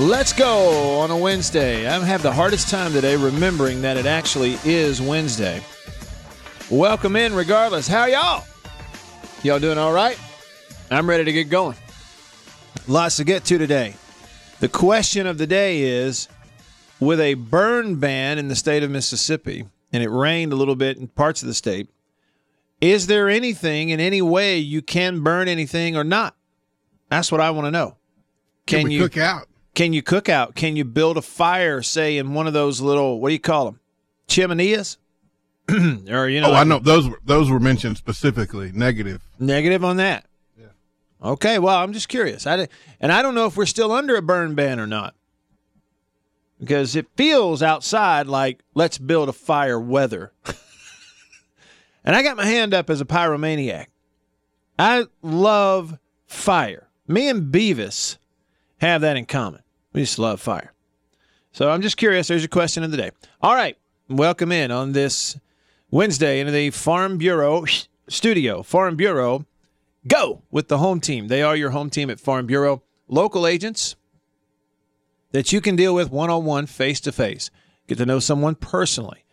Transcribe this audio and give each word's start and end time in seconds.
Let's 0.00 0.32
go 0.32 1.00
on 1.00 1.10
a 1.10 1.16
Wednesday. 1.16 1.86
I 1.86 2.02
have 2.02 2.22
the 2.22 2.32
hardest 2.32 2.70
time 2.70 2.94
today 2.94 3.16
remembering 3.16 3.82
that 3.82 3.98
it 3.98 4.06
actually 4.06 4.56
is 4.64 4.98
Wednesday. 4.98 5.62
Welcome 6.70 7.16
in 7.16 7.34
regardless. 7.34 7.86
How 7.86 8.06
y'all? 8.06 8.46
Y'all 9.42 9.60
doing 9.60 9.76
all 9.76 9.92
right? 9.92 10.18
I'm 10.90 11.06
ready 11.06 11.24
to 11.24 11.32
get 11.34 11.50
going. 11.50 11.76
Lots 12.88 13.18
to 13.18 13.24
get 13.24 13.44
to 13.44 13.58
today. 13.58 13.94
The 14.60 14.70
question 14.70 15.26
of 15.26 15.36
the 15.36 15.46
day 15.46 15.82
is 15.82 16.28
with 16.98 17.20
a 17.20 17.34
burn 17.34 17.96
ban 17.96 18.38
in 18.38 18.48
the 18.48 18.56
state 18.56 18.82
of 18.82 18.90
Mississippi, 18.90 19.68
and 19.92 20.02
it 20.02 20.08
rained 20.08 20.54
a 20.54 20.56
little 20.56 20.76
bit 20.76 20.96
in 20.96 21.08
parts 21.08 21.42
of 21.42 21.46
the 21.46 21.54
state, 21.54 21.90
is 22.80 23.06
there 23.06 23.28
anything 23.28 23.90
in 23.90 24.00
any 24.00 24.22
way 24.22 24.56
you 24.56 24.80
can 24.80 25.22
burn 25.22 25.46
anything 25.46 25.94
or 25.94 26.04
not? 26.04 26.36
That's 27.10 27.30
what 27.30 27.42
I 27.42 27.50
want 27.50 27.66
to 27.66 27.70
know. 27.70 27.98
Can, 28.64 28.84
Can 28.84 28.92
you 28.92 29.02
cook 29.02 29.18
out? 29.18 29.49
Can 29.80 29.94
you 29.94 30.02
cook 30.02 30.28
out? 30.28 30.54
Can 30.54 30.76
you 30.76 30.84
build 30.84 31.16
a 31.16 31.22
fire, 31.22 31.80
say, 31.80 32.18
in 32.18 32.34
one 32.34 32.46
of 32.46 32.52
those 32.52 32.82
little 32.82 33.18
what 33.18 33.30
do 33.30 33.32
you 33.32 33.40
call 33.40 33.64
them, 33.64 33.80
chimeneas? 34.28 34.98
or 35.70 36.28
you 36.28 36.42
know, 36.42 36.50
Oh, 36.50 36.52
I 36.54 36.64
know 36.64 36.80
those 36.80 37.08
were 37.08 37.18
those 37.24 37.50
were 37.50 37.58
mentioned 37.58 37.96
specifically 37.96 38.72
negative. 38.74 39.22
negative 39.38 39.82
on 39.82 39.96
that. 39.96 40.26
Yeah. 40.58 40.66
Okay, 41.24 41.58
well, 41.58 41.78
I'm 41.78 41.94
just 41.94 42.10
curious. 42.10 42.46
I 42.46 42.56
di- 42.58 42.68
and 43.00 43.10
I 43.10 43.22
don't 43.22 43.34
know 43.34 43.46
if 43.46 43.56
we're 43.56 43.64
still 43.64 43.90
under 43.90 44.16
a 44.16 44.20
burn 44.20 44.54
ban 44.54 44.78
or 44.78 44.86
not. 44.86 45.14
Because 46.58 46.94
it 46.94 47.06
feels 47.16 47.62
outside 47.62 48.26
like 48.26 48.60
let's 48.74 48.98
build 48.98 49.30
a 49.30 49.32
fire 49.32 49.80
weather. 49.80 50.34
and 52.04 52.14
I 52.14 52.22
got 52.22 52.36
my 52.36 52.44
hand 52.44 52.74
up 52.74 52.90
as 52.90 53.00
a 53.00 53.06
pyromaniac. 53.06 53.86
I 54.78 55.06
love 55.22 55.98
fire. 56.26 56.86
Me 57.08 57.30
and 57.30 57.50
Beavis 57.50 58.18
have 58.76 59.00
that 59.00 59.16
in 59.16 59.24
common. 59.24 59.62
We 59.92 60.02
just 60.02 60.18
love 60.18 60.40
fire. 60.40 60.72
So 61.52 61.70
I'm 61.70 61.82
just 61.82 61.96
curious. 61.96 62.28
There's 62.28 62.42
your 62.42 62.48
question 62.48 62.84
of 62.84 62.92
the 62.92 62.96
day. 62.96 63.10
All 63.40 63.54
right. 63.54 63.76
Welcome 64.08 64.52
in 64.52 64.70
on 64.70 64.92
this 64.92 65.38
Wednesday 65.90 66.38
into 66.38 66.52
the 66.52 66.70
Farm 66.70 67.18
Bureau 67.18 67.64
studio. 68.08 68.62
Farm 68.62 68.94
Bureau, 68.96 69.46
go 70.06 70.42
with 70.50 70.68
the 70.68 70.78
home 70.78 71.00
team. 71.00 71.26
They 71.26 71.42
are 71.42 71.56
your 71.56 71.70
home 71.70 71.90
team 71.90 72.08
at 72.08 72.20
Farm 72.20 72.46
Bureau. 72.46 72.82
Local 73.08 73.46
agents 73.46 73.96
that 75.32 75.52
you 75.52 75.60
can 75.60 75.74
deal 75.74 75.94
with 75.94 76.10
one 76.10 76.30
on 76.30 76.44
one, 76.44 76.66
face 76.66 77.00
to 77.00 77.12
face. 77.12 77.50
Get 77.88 77.98
to 77.98 78.06
know 78.06 78.20
someone 78.20 78.54
personally. 78.54 79.24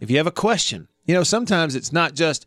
If 0.00 0.10
you 0.10 0.16
have 0.16 0.26
a 0.26 0.32
question, 0.32 0.88
you 1.04 1.14
know, 1.14 1.22
sometimes 1.22 1.76
it's 1.76 1.92
not 1.92 2.14
just 2.14 2.46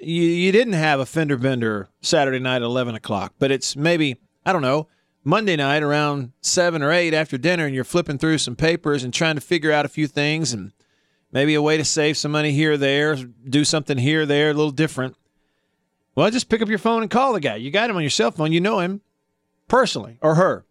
you, 0.00 0.22
you 0.22 0.52
didn't 0.52 0.74
have 0.74 1.00
a 1.00 1.06
fender 1.06 1.38
bender 1.38 1.88
Saturday 2.02 2.38
night 2.38 2.56
at 2.56 2.62
11 2.62 2.94
o'clock, 2.94 3.34
but 3.38 3.50
it's 3.50 3.74
maybe, 3.74 4.20
I 4.44 4.52
don't 4.52 4.62
know, 4.62 4.88
Monday 5.22 5.56
night 5.56 5.82
around 5.82 6.32
7 6.40 6.82
or 6.82 6.92
8 6.92 7.12
after 7.12 7.36
dinner, 7.36 7.66
and 7.66 7.74
you're 7.74 7.84
flipping 7.84 8.18
through 8.18 8.38
some 8.38 8.56
papers 8.56 9.04
and 9.04 9.12
trying 9.12 9.34
to 9.34 9.40
figure 9.40 9.72
out 9.72 9.84
a 9.84 9.88
few 9.88 10.06
things 10.06 10.52
and 10.52 10.72
maybe 11.30 11.54
a 11.54 11.62
way 11.62 11.76
to 11.76 11.84
save 11.84 12.16
some 12.16 12.32
money 12.32 12.52
here 12.52 12.72
or 12.72 12.76
there, 12.76 13.16
do 13.16 13.64
something 13.64 13.98
here 13.98 14.22
or 14.22 14.26
there, 14.26 14.50
a 14.50 14.54
little 14.54 14.70
different. 14.70 15.16
Well, 16.14 16.30
just 16.30 16.48
pick 16.48 16.62
up 16.62 16.68
your 16.68 16.78
phone 16.78 17.02
and 17.02 17.10
call 17.10 17.32
the 17.32 17.40
guy. 17.40 17.56
You 17.56 17.70
got 17.70 17.90
him 17.90 17.96
on 17.96 18.02
your 18.02 18.10
cell 18.10 18.30
phone. 18.30 18.52
You 18.52 18.60
know 18.60 18.80
him 18.80 19.00
personally 19.68 20.18
or 20.20 20.34
her. 20.34 20.64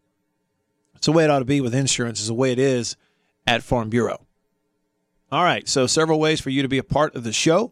It's 0.96 1.06
the 1.06 1.12
way 1.12 1.24
it 1.24 1.30
ought 1.30 1.40
to 1.40 1.46
be 1.46 1.62
with 1.62 1.74
insurance, 1.74 2.20
is 2.20 2.28
the 2.28 2.34
way 2.34 2.52
it 2.52 2.60
is 2.60 2.98
at 3.48 3.64
Farm 3.64 3.90
Bureau. 3.90 4.26
All 5.32 5.44
right, 5.44 5.68
so 5.70 5.88
several 5.88 6.20
ways 6.20 6.42
for 6.42 6.50
you 6.50 6.62
to 6.62 6.68
be 6.68 6.80
a 6.80 6.84
part 6.84 7.16
of 7.16 7.24
the 7.24 7.32
show. 7.32 7.72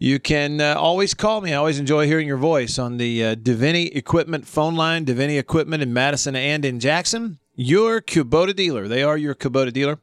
You 0.00 0.20
can 0.20 0.60
uh, 0.60 0.76
always 0.78 1.12
call 1.12 1.40
me. 1.40 1.52
I 1.52 1.56
always 1.56 1.80
enjoy 1.80 2.06
hearing 2.06 2.28
your 2.28 2.36
voice 2.36 2.78
on 2.78 2.98
the 2.98 3.24
uh, 3.24 3.34
Divini 3.34 3.94
Equipment 3.96 4.46
phone 4.46 4.76
line, 4.76 5.04
Divini 5.04 5.38
Equipment 5.38 5.82
in 5.82 5.92
Madison 5.92 6.36
and 6.36 6.64
in 6.64 6.78
Jackson. 6.78 7.38
Your 7.56 8.00
Kubota 8.00 8.54
dealer. 8.54 8.86
They 8.86 9.02
are 9.02 9.16
your 9.16 9.34
Kubota 9.34 9.72
dealer. 9.72 9.98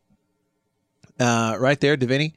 Uh, 1.17 1.55
right 1.57 1.79
there, 1.79 1.95
Divini. 1.95 2.33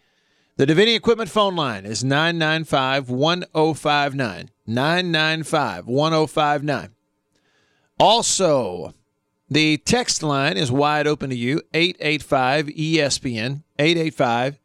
The 0.57 0.67
Divini 0.67 0.95
Equipment 0.95 1.31
phone 1.31 1.57
line 1.57 1.85
is 1.85 2.05
995 2.05 3.11
1059. 3.11 4.51
995 4.69 5.87
1059. 5.89 6.91
Also, 7.99 8.95
the 9.51 9.79
text 9.79 10.23
line 10.23 10.57
is 10.57 10.71
wide 10.71 11.09
open 11.09 11.31
to 11.31 11.37
you 11.37 11.63
885 11.75 12.67
ESPN, 12.67 13.65
885 13.81 14.61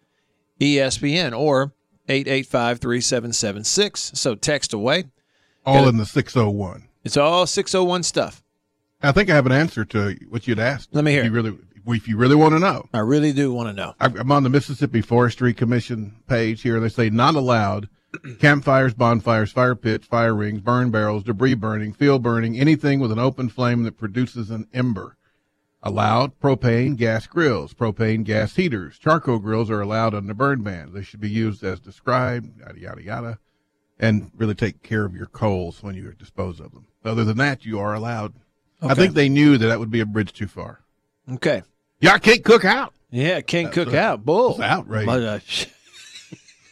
ESPN, 0.59 1.35
or 1.35 1.73
885 2.13 2.79
3776. 2.79 4.11
So 4.15 4.35
text 4.35 4.73
away. 4.73 5.05
All 5.65 5.75
Gotta- 5.75 5.89
in 5.89 5.97
the 5.97 6.05
601. 6.05 6.83
It's 7.03 7.17
all 7.17 7.45
601 7.45 8.03
stuff. 8.03 8.41
I 9.01 9.11
think 9.11 9.29
I 9.29 9.35
have 9.35 9.45
an 9.45 9.51
answer 9.51 9.83
to 9.85 10.15
what 10.29 10.47
you'd 10.47 10.59
asked. 10.59 10.89
Let 10.93 11.03
me 11.03 11.11
hear 11.11 11.21
If 11.21 11.25
you 11.25 11.31
really, 11.31 11.57
if 11.87 12.07
you 12.07 12.15
really 12.15 12.35
want 12.35 12.53
to 12.53 12.59
know. 12.59 12.87
I 12.93 12.99
really 12.99 13.33
do 13.33 13.51
want 13.53 13.67
to 13.69 13.73
know. 13.73 13.93
I'm 13.99 14.31
on 14.31 14.43
the 14.43 14.49
Mississippi 14.49 15.01
Forestry 15.01 15.53
Commission 15.53 16.15
page 16.27 16.61
here. 16.61 16.79
They 16.79 16.87
say 16.87 17.09
not 17.09 17.35
allowed 17.35 17.89
campfires, 18.39 18.93
bonfires, 18.93 19.51
fire 19.51 19.75
pits, 19.75 20.07
fire 20.07 20.33
rings, 20.33 20.61
burn 20.61 20.91
barrels, 20.91 21.23
debris 21.23 21.55
burning, 21.55 21.91
field 21.93 22.23
burning, 22.23 22.57
anything 22.57 22.99
with 23.01 23.11
an 23.11 23.19
open 23.19 23.49
flame 23.49 23.83
that 23.83 23.97
produces 23.97 24.49
an 24.49 24.67
ember. 24.73 25.17
Allowed 25.85 26.39
propane 26.39 26.95
gas 26.95 27.27
grills, 27.27 27.73
propane 27.73 28.23
gas 28.23 28.55
heaters, 28.55 28.97
charcoal 28.97 29.37
grills 29.37 29.69
are 29.69 29.81
allowed 29.81 30.13
under 30.15 30.33
burn 30.33 30.63
ban. 30.63 30.93
They 30.93 31.03
should 31.03 31.19
be 31.19 31.29
used 31.29 31.61
as 31.61 31.81
described, 31.81 32.57
yada, 32.57 32.79
yada, 32.79 33.03
yada, 33.03 33.39
and 33.99 34.31
really 34.37 34.55
take 34.55 34.81
care 34.81 35.03
of 35.03 35.13
your 35.13 35.25
coals 35.25 35.83
when 35.83 35.95
you 35.95 36.13
dispose 36.13 36.61
of 36.61 36.71
them. 36.71 36.87
Other 37.03 37.25
than 37.25 37.35
that, 37.39 37.65
you 37.65 37.79
are 37.79 37.93
allowed. 37.93 38.33
I 38.81 38.93
think 38.93 39.13
they 39.13 39.27
knew 39.27 39.57
that 39.57 39.67
that 39.67 39.79
would 39.79 39.91
be 39.91 39.99
a 39.99 40.05
bridge 40.05 40.31
too 40.31 40.47
far. 40.47 40.79
Okay. 41.29 41.63
Y'all 41.99 42.17
can't 42.17 42.45
cook 42.45 42.63
out. 42.63 42.93
Yeah, 43.11 43.41
can't 43.41 43.71
cook 43.71 43.91
a- 43.91 43.99
out. 43.99 44.23
Bull. 44.23 44.55
that's 44.55 44.71
outrageous. 44.71 45.67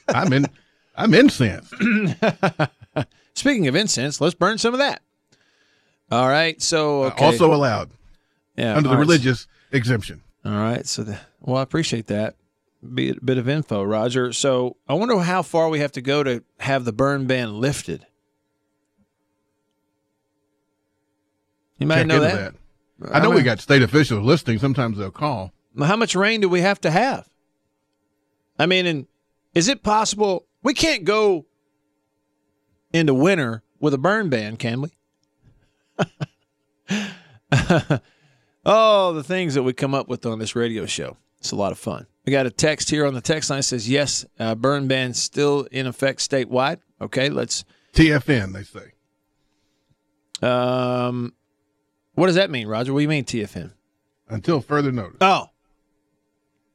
But, 0.08 0.16
uh, 0.16 0.18
I'm 0.20 0.32
in. 0.32 0.46
I'm 0.96 1.14
incensed. 1.14 1.74
Speaking 3.34 3.68
of 3.68 3.76
incense, 3.76 4.22
let's 4.22 4.36
burn 4.36 4.58
some 4.58 4.74
of 4.74 4.80
that. 4.80 5.02
All 6.10 6.30
right. 6.30 6.62
So 6.62 7.04
okay. 7.06 7.26
Also 7.26 7.54
allowed 7.54 7.92
yeah, 8.56 8.76
under 8.76 8.90
the 8.90 8.96
right. 8.96 9.00
religious 9.00 9.48
exemption. 9.72 10.22
All 10.46 10.52
right. 10.52 10.86
So, 10.86 11.04
the, 11.04 11.20
well, 11.40 11.58
I 11.58 11.62
appreciate 11.62 12.08
that. 12.08 12.36
Be 12.94 13.10
a 13.10 13.16
bit 13.16 13.38
of 13.38 13.48
info, 13.48 13.84
Roger. 13.84 14.34
So, 14.34 14.78
I 14.88 14.94
wonder 14.94 15.18
how 15.20 15.44
far 15.44 15.70
we 15.70 15.80
have 15.80 15.92
to 15.94 16.02
go 16.02 16.24
to 16.24 16.44
have 16.60 16.86
the 16.86 16.92
burn 16.92 17.28
ban 17.28 17.60
lifted. 17.60 18.06
You 21.78 21.88
might 21.88 22.00
Check 22.00 22.08
know 22.08 22.24
into 22.24 22.36
that. 22.36 22.54
I 23.12 23.20
know 23.20 23.32
we 23.32 23.42
got 23.42 23.60
state 23.60 23.82
officials 23.82 24.24
listening. 24.24 24.60
Sometimes 24.60 24.98
they'll 24.98 25.10
call. 25.10 25.52
How 25.80 25.96
much 25.96 26.16
rain 26.16 26.42
do 26.42 26.50
we 26.50 26.62
have 26.62 26.80
to 26.82 26.92
have? 26.92 27.28
I 28.60 28.68
mean, 28.68 28.86
and 28.86 29.08
is 29.56 29.68
it 29.68 29.82
possible 29.82 30.46
we 30.62 30.74
can't 30.74 31.04
go 31.04 31.46
into 32.94 33.14
winter 33.14 33.64
with 33.80 33.94
a 33.94 33.98
burn 33.98 34.30
ban, 34.30 34.58
can 34.58 34.82
we? 34.82 34.90
oh, 38.66 39.14
the 39.14 39.24
things 39.24 39.54
that 39.54 39.64
we 39.64 39.74
come 39.74 39.94
up 39.94 40.08
with 40.08 40.26
on 40.26 40.40
this 40.40 40.56
radio 40.56 40.86
show. 40.86 41.18
It's 41.40 41.52
a 41.52 41.56
lot 41.56 41.72
of 41.72 41.80
fun. 41.80 42.06
We 42.26 42.32
got 42.32 42.46
a 42.46 42.52
text 42.52 42.90
here 42.90 43.06
on 43.06 43.14
the 43.14 43.22
text 43.22 43.50
line 43.50 43.60
that 43.60 43.64
says, 43.64 43.90
yes, 43.90 44.26
uh, 44.40 44.56
burn 44.56 44.88
ban 44.88 45.14
still 45.14 45.68
in 45.72 45.88
effect 45.88 46.20
statewide. 46.20 46.80
Okay, 47.00 47.30
let's. 47.30 47.66
TFN, 47.94 48.54
they 48.54 48.64
say. 48.64 48.92
Um, 50.48 51.34
what 52.14 52.28
does 52.28 52.36
that 52.36 52.52
mean, 52.52 52.68
Roger? 52.68 52.94
What 52.94 53.00
do 53.00 53.04
you 53.04 53.10
mean, 53.10 53.26
TFN? 53.26 53.74
Until 54.30 54.62
further 54.62 54.92
notice. 54.92 55.18
Oh, 55.22 55.48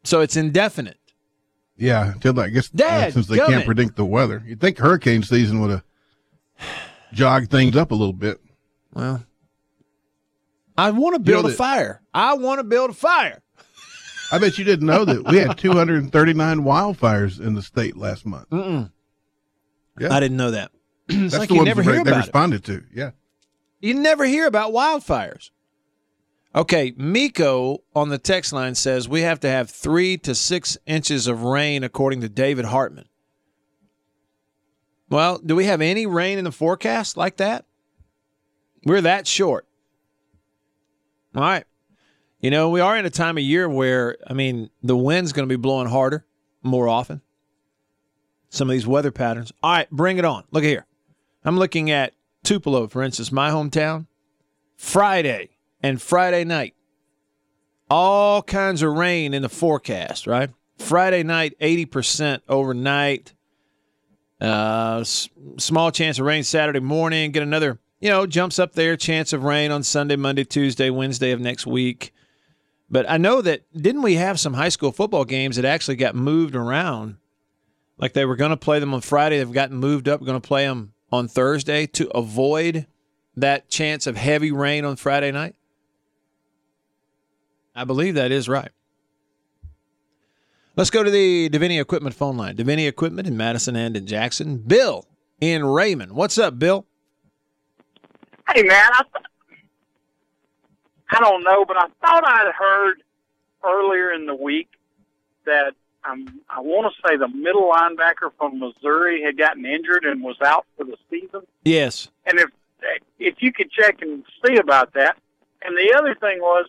so 0.06 0.20
it's 0.20 0.36
indefinite. 0.36 0.98
Yeah, 1.76 2.12
until 2.12 2.38
I 2.40 2.48
guess 2.48 2.68
Dad, 2.68 3.12
since 3.12 3.26
they 3.26 3.36
can't 3.36 3.66
predict 3.66 3.96
the 3.96 4.04
weather, 4.04 4.42
you'd 4.46 4.60
think 4.60 4.78
hurricane 4.78 5.22
season 5.22 5.60
would 5.60 5.70
have 5.70 5.82
jogged 7.12 7.50
things 7.50 7.76
up 7.76 7.90
a 7.90 7.94
little 7.94 8.14
bit. 8.14 8.40
Well, 8.94 9.24
I 10.78 10.90
want 10.90 11.14
to 11.14 11.20
build 11.20 11.44
know 11.44 11.50
a 11.50 11.54
fire. 11.54 12.02
I 12.12 12.34
want 12.34 12.58
to 12.58 12.64
build 12.64 12.90
a 12.90 12.94
fire. 12.94 13.42
I 14.32 14.38
bet 14.38 14.58
you 14.58 14.64
didn't 14.64 14.86
know 14.86 15.04
that 15.04 15.24
we 15.26 15.38
had 15.38 15.56
239 15.56 16.58
wildfires 16.62 17.40
in 17.40 17.54
the 17.54 17.62
state 17.62 17.96
last 17.96 18.26
month. 18.26 18.50
Mm-mm. 18.50 18.90
Yeah. 19.98 20.12
I 20.12 20.20
didn't 20.20 20.36
know 20.36 20.50
that. 20.50 20.72
it's 21.08 21.32
That's 21.32 21.38
like 21.38 21.48
the 21.48 21.54
you 21.54 21.64
never 21.64 21.82
they, 21.82 21.92
hear 21.92 22.04
they 22.04 22.10
about 22.10 22.14
it. 22.18 22.26
responded 22.26 22.64
to. 22.64 22.84
Yeah. 22.92 23.10
You 23.80 23.94
never 23.94 24.24
hear 24.24 24.46
about 24.46 24.72
wildfires. 24.72 25.50
Okay, 26.54 26.94
Miko 26.96 27.82
on 27.94 28.08
the 28.08 28.18
text 28.18 28.52
line 28.52 28.74
says 28.74 29.08
we 29.08 29.20
have 29.20 29.40
to 29.40 29.48
have 29.48 29.70
three 29.70 30.16
to 30.18 30.34
six 30.34 30.78
inches 30.86 31.26
of 31.26 31.42
rain, 31.42 31.84
according 31.84 32.22
to 32.22 32.28
David 32.30 32.64
Hartman. 32.64 33.04
Well, 35.10 35.38
do 35.38 35.54
we 35.54 35.66
have 35.66 35.80
any 35.82 36.06
rain 36.06 36.38
in 36.38 36.44
the 36.44 36.52
forecast 36.52 37.16
like 37.16 37.36
that? 37.36 37.66
We're 38.84 39.02
that 39.02 39.26
short. 39.26 39.66
All 41.36 41.42
right. 41.42 41.64
You 42.40 42.50
know, 42.50 42.70
we 42.70 42.80
are 42.80 42.96
in 42.96 43.04
a 43.06 43.10
time 43.10 43.36
of 43.36 43.44
year 43.44 43.68
where, 43.68 44.16
I 44.26 44.32
mean, 44.32 44.70
the 44.82 44.96
wind's 44.96 45.32
going 45.32 45.48
to 45.48 45.52
be 45.52 45.60
blowing 45.60 45.88
harder 45.88 46.24
more 46.62 46.88
often. 46.88 47.20
Some 48.48 48.68
of 48.68 48.72
these 48.72 48.86
weather 48.86 49.10
patterns. 49.10 49.52
All 49.62 49.72
right, 49.72 49.90
bring 49.90 50.18
it 50.18 50.24
on. 50.24 50.44
Look 50.50 50.64
here. 50.64 50.86
I'm 51.44 51.58
looking 51.58 51.90
at 51.90 52.14
Tupelo, 52.42 52.88
for 52.88 53.02
instance, 53.02 53.30
my 53.30 53.50
hometown. 53.50 54.06
Friday 54.76 55.50
and 55.82 56.00
Friday 56.00 56.44
night. 56.44 56.74
All 57.88 58.42
kinds 58.42 58.82
of 58.82 58.92
rain 58.92 59.32
in 59.34 59.42
the 59.42 59.48
forecast, 59.48 60.26
right? 60.26 60.50
Friday 60.78 61.22
night, 61.22 61.54
80% 61.60 62.40
overnight. 62.48 63.34
Uh, 64.40 64.98
s- 65.00 65.28
small 65.58 65.90
chance 65.90 66.18
of 66.18 66.26
rain 66.26 66.42
Saturday 66.42 66.80
morning. 66.80 67.30
Get 67.30 67.42
another, 67.42 67.78
you 68.00 68.10
know, 68.10 68.26
jumps 68.26 68.58
up 68.58 68.72
there. 68.72 68.96
Chance 68.96 69.32
of 69.32 69.44
rain 69.44 69.70
on 69.70 69.82
Sunday, 69.82 70.16
Monday, 70.16 70.44
Tuesday, 70.44 70.90
Wednesday 70.90 71.30
of 71.30 71.40
next 71.40 71.66
week. 71.66 72.12
But 72.90 73.08
I 73.10 73.16
know 73.16 73.42
that, 73.42 73.62
didn't 73.74 74.02
we 74.02 74.14
have 74.14 74.38
some 74.38 74.54
high 74.54 74.68
school 74.68 74.92
football 74.92 75.24
games 75.24 75.56
that 75.56 75.64
actually 75.64 75.96
got 75.96 76.14
moved 76.14 76.54
around? 76.54 77.16
Like 77.98 78.12
they 78.12 78.24
were 78.24 78.36
going 78.36 78.50
to 78.50 78.56
play 78.56 78.78
them 78.78 78.94
on 78.94 79.00
Friday. 79.00 79.38
They've 79.38 79.52
gotten 79.52 79.76
moved 79.76 80.08
up. 80.08 80.20
Going 80.20 80.40
to 80.40 80.46
play 80.46 80.66
them 80.66 80.92
on 81.10 81.28
Thursday 81.28 81.86
to 81.86 82.08
avoid 82.10 82.86
that 83.36 83.68
chance 83.68 84.06
of 84.06 84.16
heavy 84.16 84.52
rain 84.52 84.84
on 84.84 84.96
Friday 84.96 85.32
night? 85.32 85.56
I 87.74 87.84
believe 87.84 88.14
that 88.14 88.32
is 88.32 88.48
right. 88.48 88.70
Let's 90.76 90.90
go 90.90 91.02
to 91.02 91.10
the 91.10 91.48
Davini 91.50 91.80
Equipment 91.80 92.14
phone 92.14 92.36
line. 92.36 92.56
Davini 92.56 92.86
Equipment 92.86 93.26
in 93.26 93.36
Madison 93.36 93.76
and 93.76 93.96
in 93.96 94.06
Jackson. 94.06 94.58
Bill 94.58 95.06
in 95.40 95.64
Raymond. 95.64 96.12
What's 96.12 96.38
up, 96.38 96.58
Bill? 96.58 96.85
Hey, 98.54 98.62
man, 98.62 98.90
I, 98.94 99.02
th- 99.02 99.26
I 101.10 101.20
don't 101.20 101.42
know, 101.42 101.64
but 101.64 101.76
I 101.76 101.86
thought 102.00 102.24
I'd 102.26 102.52
heard 102.56 103.02
earlier 103.64 104.12
in 104.12 104.26
the 104.26 104.34
week 104.34 104.68
that 105.44 105.74
um, 106.08 106.40
I 106.48 106.60
want 106.60 106.92
to 106.94 107.08
say 107.08 107.16
the 107.16 107.28
middle 107.28 107.70
linebacker 107.72 108.30
from 108.38 108.60
Missouri 108.60 109.22
had 109.22 109.36
gotten 109.36 109.66
injured 109.66 110.04
and 110.04 110.22
was 110.22 110.36
out 110.40 110.64
for 110.76 110.84
the 110.84 110.96
season. 111.10 111.42
Yes. 111.64 112.08
And 112.24 112.38
if 112.38 112.48
if 113.18 113.34
you 113.40 113.52
could 113.52 113.70
check 113.70 114.02
and 114.02 114.22
see 114.44 114.56
about 114.56 114.92
that. 114.92 115.16
And 115.62 115.76
the 115.76 115.94
other 115.98 116.14
thing 116.14 116.38
was, 116.40 116.66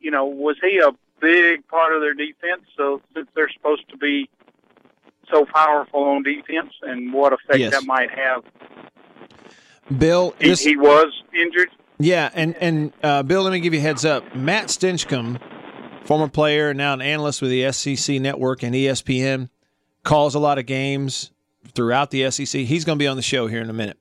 you 0.00 0.10
know, 0.10 0.24
was 0.24 0.56
he 0.62 0.78
a 0.78 0.90
big 1.20 1.66
part 1.68 1.92
of 1.92 2.00
their 2.00 2.14
defense? 2.14 2.62
So 2.76 3.02
since 3.14 3.28
they're 3.34 3.50
supposed 3.50 3.86
to 3.90 3.96
be 3.98 4.30
so 5.30 5.44
powerful 5.44 6.04
on 6.04 6.22
defense, 6.22 6.72
and 6.82 7.12
what 7.12 7.34
effect 7.34 7.58
Yes. 7.58 7.72
that 7.72 7.84
might 7.84 8.10
have. 8.10 8.44
Bill, 9.96 10.34
He, 10.40 10.48
this, 10.48 10.60
he 10.60 10.76
was 10.76 11.12
injured. 11.34 11.70
yeah, 11.98 12.30
and 12.34 12.54
and 12.56 12.92
uh, 13.02 13.22
Bill, 13.22 13.42
let 13.42 13.52
me 13.52 13.60
give 13.60 13.72
you 13.74 13.80
a 13.80 13.82
heads 13.82 14.04
up. 14.04 14.34
Matt 14.34 14.66
Stinchcomb, 14.66 15.40
former 16.04 16.28
player, 16.28 16.70
and 16.70 16.78
now 16.78 16.92
an 16.92 17.00
analyst 17.00 17.40
with 17.42 17.50
the 17.50 17.70
SEC 17.72 18.20
Network 18.20 18.62
and 18.62 18.74
ESPN, 18.74 19.48
calls 20.04 20.34
a 20.34 20.38
lot 20.38 20.58
of 20.58 20.66
games 20.66 21.30
throughout 21.74 22.10
the 22.10 22.30
SEC. 22.30 22.62
He's 22.62 22.84
going 22.84 22.98
to 22.98 23.02
be 23.02 23.06
on 23.06 23.16
the 23.16 23.22
show 23.22 23.46
here 23.46 23.60
in 23.60 23.70
a 23.70 23.74
minute, 23.74 23.98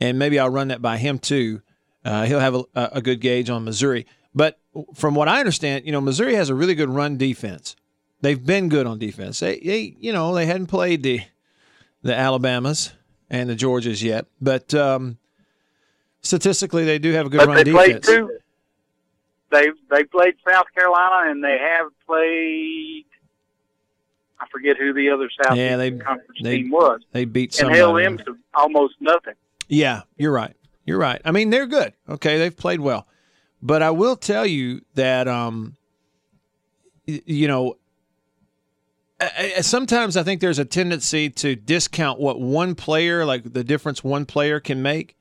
and 0.00 0.18
maybe 0.18 0.38
I'll 0.38 0.50
run 0.50 0.68
that 0.68 0.80
by 0.82 0.96
him 0.96 1.18
too. 1.18 1.60
Uh, 2.04 2.24
he'll 2.24 2.40
have 2.40 2.54
a, 2.54 2.64
a 2.74 3.02
good 3.02 3.20
gauge 3.20 3.50
on 3.50 3.64
Missouri. 3.64 4.06
But 4.34 4.58
from 4.94 5.14
what 5.14 5.28
I 5.28 5.40
understand, 5.40 5.84
you 5.84 5.92
know, 5.92 6.00
Missouri 6.00 6.34
has 6.36 6.48
a 6.48 6.54
really 6.54 6.74
good 6.74 6.88
run 6.88 7.18
defense. 7.18 7.76
They've 8.22 8.42
been 8.44 8.68
good 8.68 8.86
on 8.86 8.98
defense. 8.98 9.40
They, 9.40 9.58
they 9.58 9.96
you 9.98 10.12
know, 10.12 10.34
they 10.34 10.46
hadn't 10.46 10.68
played 10.68 11.02
the 11.02 11.20
the 12.02 12.14
Alabamas 12.16 12.92
and 13.30 13.48
the 13.48 13.54
Georgias 13.54 14.02
yet, 14.02 14.26
but 14.40 14.74
um, 14.74 15.16
statistically, 16.22 16.84
they 16.84 16.98
do 16.98 17.12
have 17.12 17.26
a 17.26 17.28
good 17.28 17.38
but 17.38 17.48
run 17.48 17.56
they 17.64 17.70
played 17.70 17.86
defense. 18.02 18.06
too. 18.06 18.38
They 19.50 19.66
they 19.90 20.04
played 20.04 20.34
South 20.48 20.66
Carolina 20.74 21.30
and 21.30 21.42
they 21.42 21.58
have 21.58 21.90
played. 22.06 23.04
I 24.40 24.46
forget 24.50 24.76
who 24.78 24.92
the 24.94 25.10
other 25.10 25.28
South 25.42 25.56
Yeah, 25.56 25.76
they 25.76 25.90
Conference 25.92 26.40
they 26.42 26.58
team 26.62 26.70
was, 26.70 27.00
they 27.12 27.24
beat 27.24 27.50
and 27.50 27.54
somebody. 27.74 27.78
held 27.78 27.98
them 27.98 28.18
to 28.18 28.36
almost 28.54 28.94
nothing. 29.00 29.34
Yeah, 29.68 30.02
you're 30.16 30.32
right. 30.32 30.56
You're 30.86 30.98
right. 30.98 31.20
I 31.24 31.30
mean, 31.30 31.50
they're 31.50 31.66
good. 31.66 31.92
Okay, 32.08 32.38
they've 32.38 32.56
played 32.56 32.80
well, 32.80 33.06
but 33.62 33.82
I 33.82 33.90
will 33.90 34.16
tell 34.16 34.46
you 34.46 34.80
that 34.94 35.28
um, 35.28 35.76
you 37.06 37.48
know, 37.48 37.76
sometimes 39.60 40.16
I 40.16 40.22
think 40.22 40.40
there's 40.40 40.58
a 40.58 40.64
tendency 40.64 41.30
to 41.30 41.56
discount 41.56 42.18
what 42.20 42.40
one 42.40 42.74
player, 42.74 43.24
like 43.24 43.52
the 43.52 43.64
difference 43.64 44.02
one 44.02 44.26
player 44.26 44.60
can 44.60 44.82
make. 44.82 45.16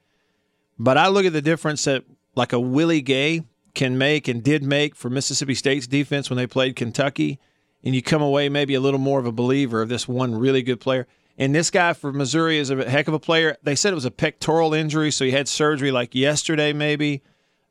But 0.77 0.97
I 0.97 1.07
look 1.09 1.25
at 1.25 1.33
the 1.33 1.41
difference 1.41 1.83
that 1.83 2.03
like 2.35 2.53
a 2.53 2.59
Willie 2.59 3.01
Gay 3.01 3.43
can 3.73 3.97
make 3.97 4.27
and 4.27 4.43
did 4.43 4.63
make 4.63 4.95
for 4.95 5.09
Mississippi 5.09 5.53
State's 5.53 5.87
defense 5.87 6.29
when 6.29 6.37
they 6.37 6.47
played 6.47 6.75
Kentucky, 6.75 7.39
and 7.83 7.93
you 7.93 8.01
come 8.01 8.21
away 8.21 8.49
maybe 8.49 8.73
a 8.73 8.79
little 8.79 8.99
more 8.99 9.19
of 9.19 9.25
a 9.25 9.31
believer 9.31 9.81
of 9.81 9.89
this 9.89 10.07
one 10.07 10.35
really 10.35 10.61
good 10.61 10.79
player. 10.79 11.07
And 11.37 11.55
this 11.55 11.69
guy 11.71 11.93
for 11.93 12.11
Missouri 12.11 12.57
is 12.57 12.69
a 12.69 12.89
heck 12.89 13.07
of 13.07 13.13
a 13.13 13.19
player. 13.19 13.55
They 13.63 13.75
said 13.75 13.91
it 13.91 13.95
was 13.95 14.05
a 14.05 14.11
pectoral 14.11 14.73
injury, 14.73 15.11
so 15.11 15.23
he 15.23 15.31
had 15.31 15.47
surgery 15.47 15.91
like 15.91 16.13
yesterday, 16.13 16.73
maybe 16.73 17.23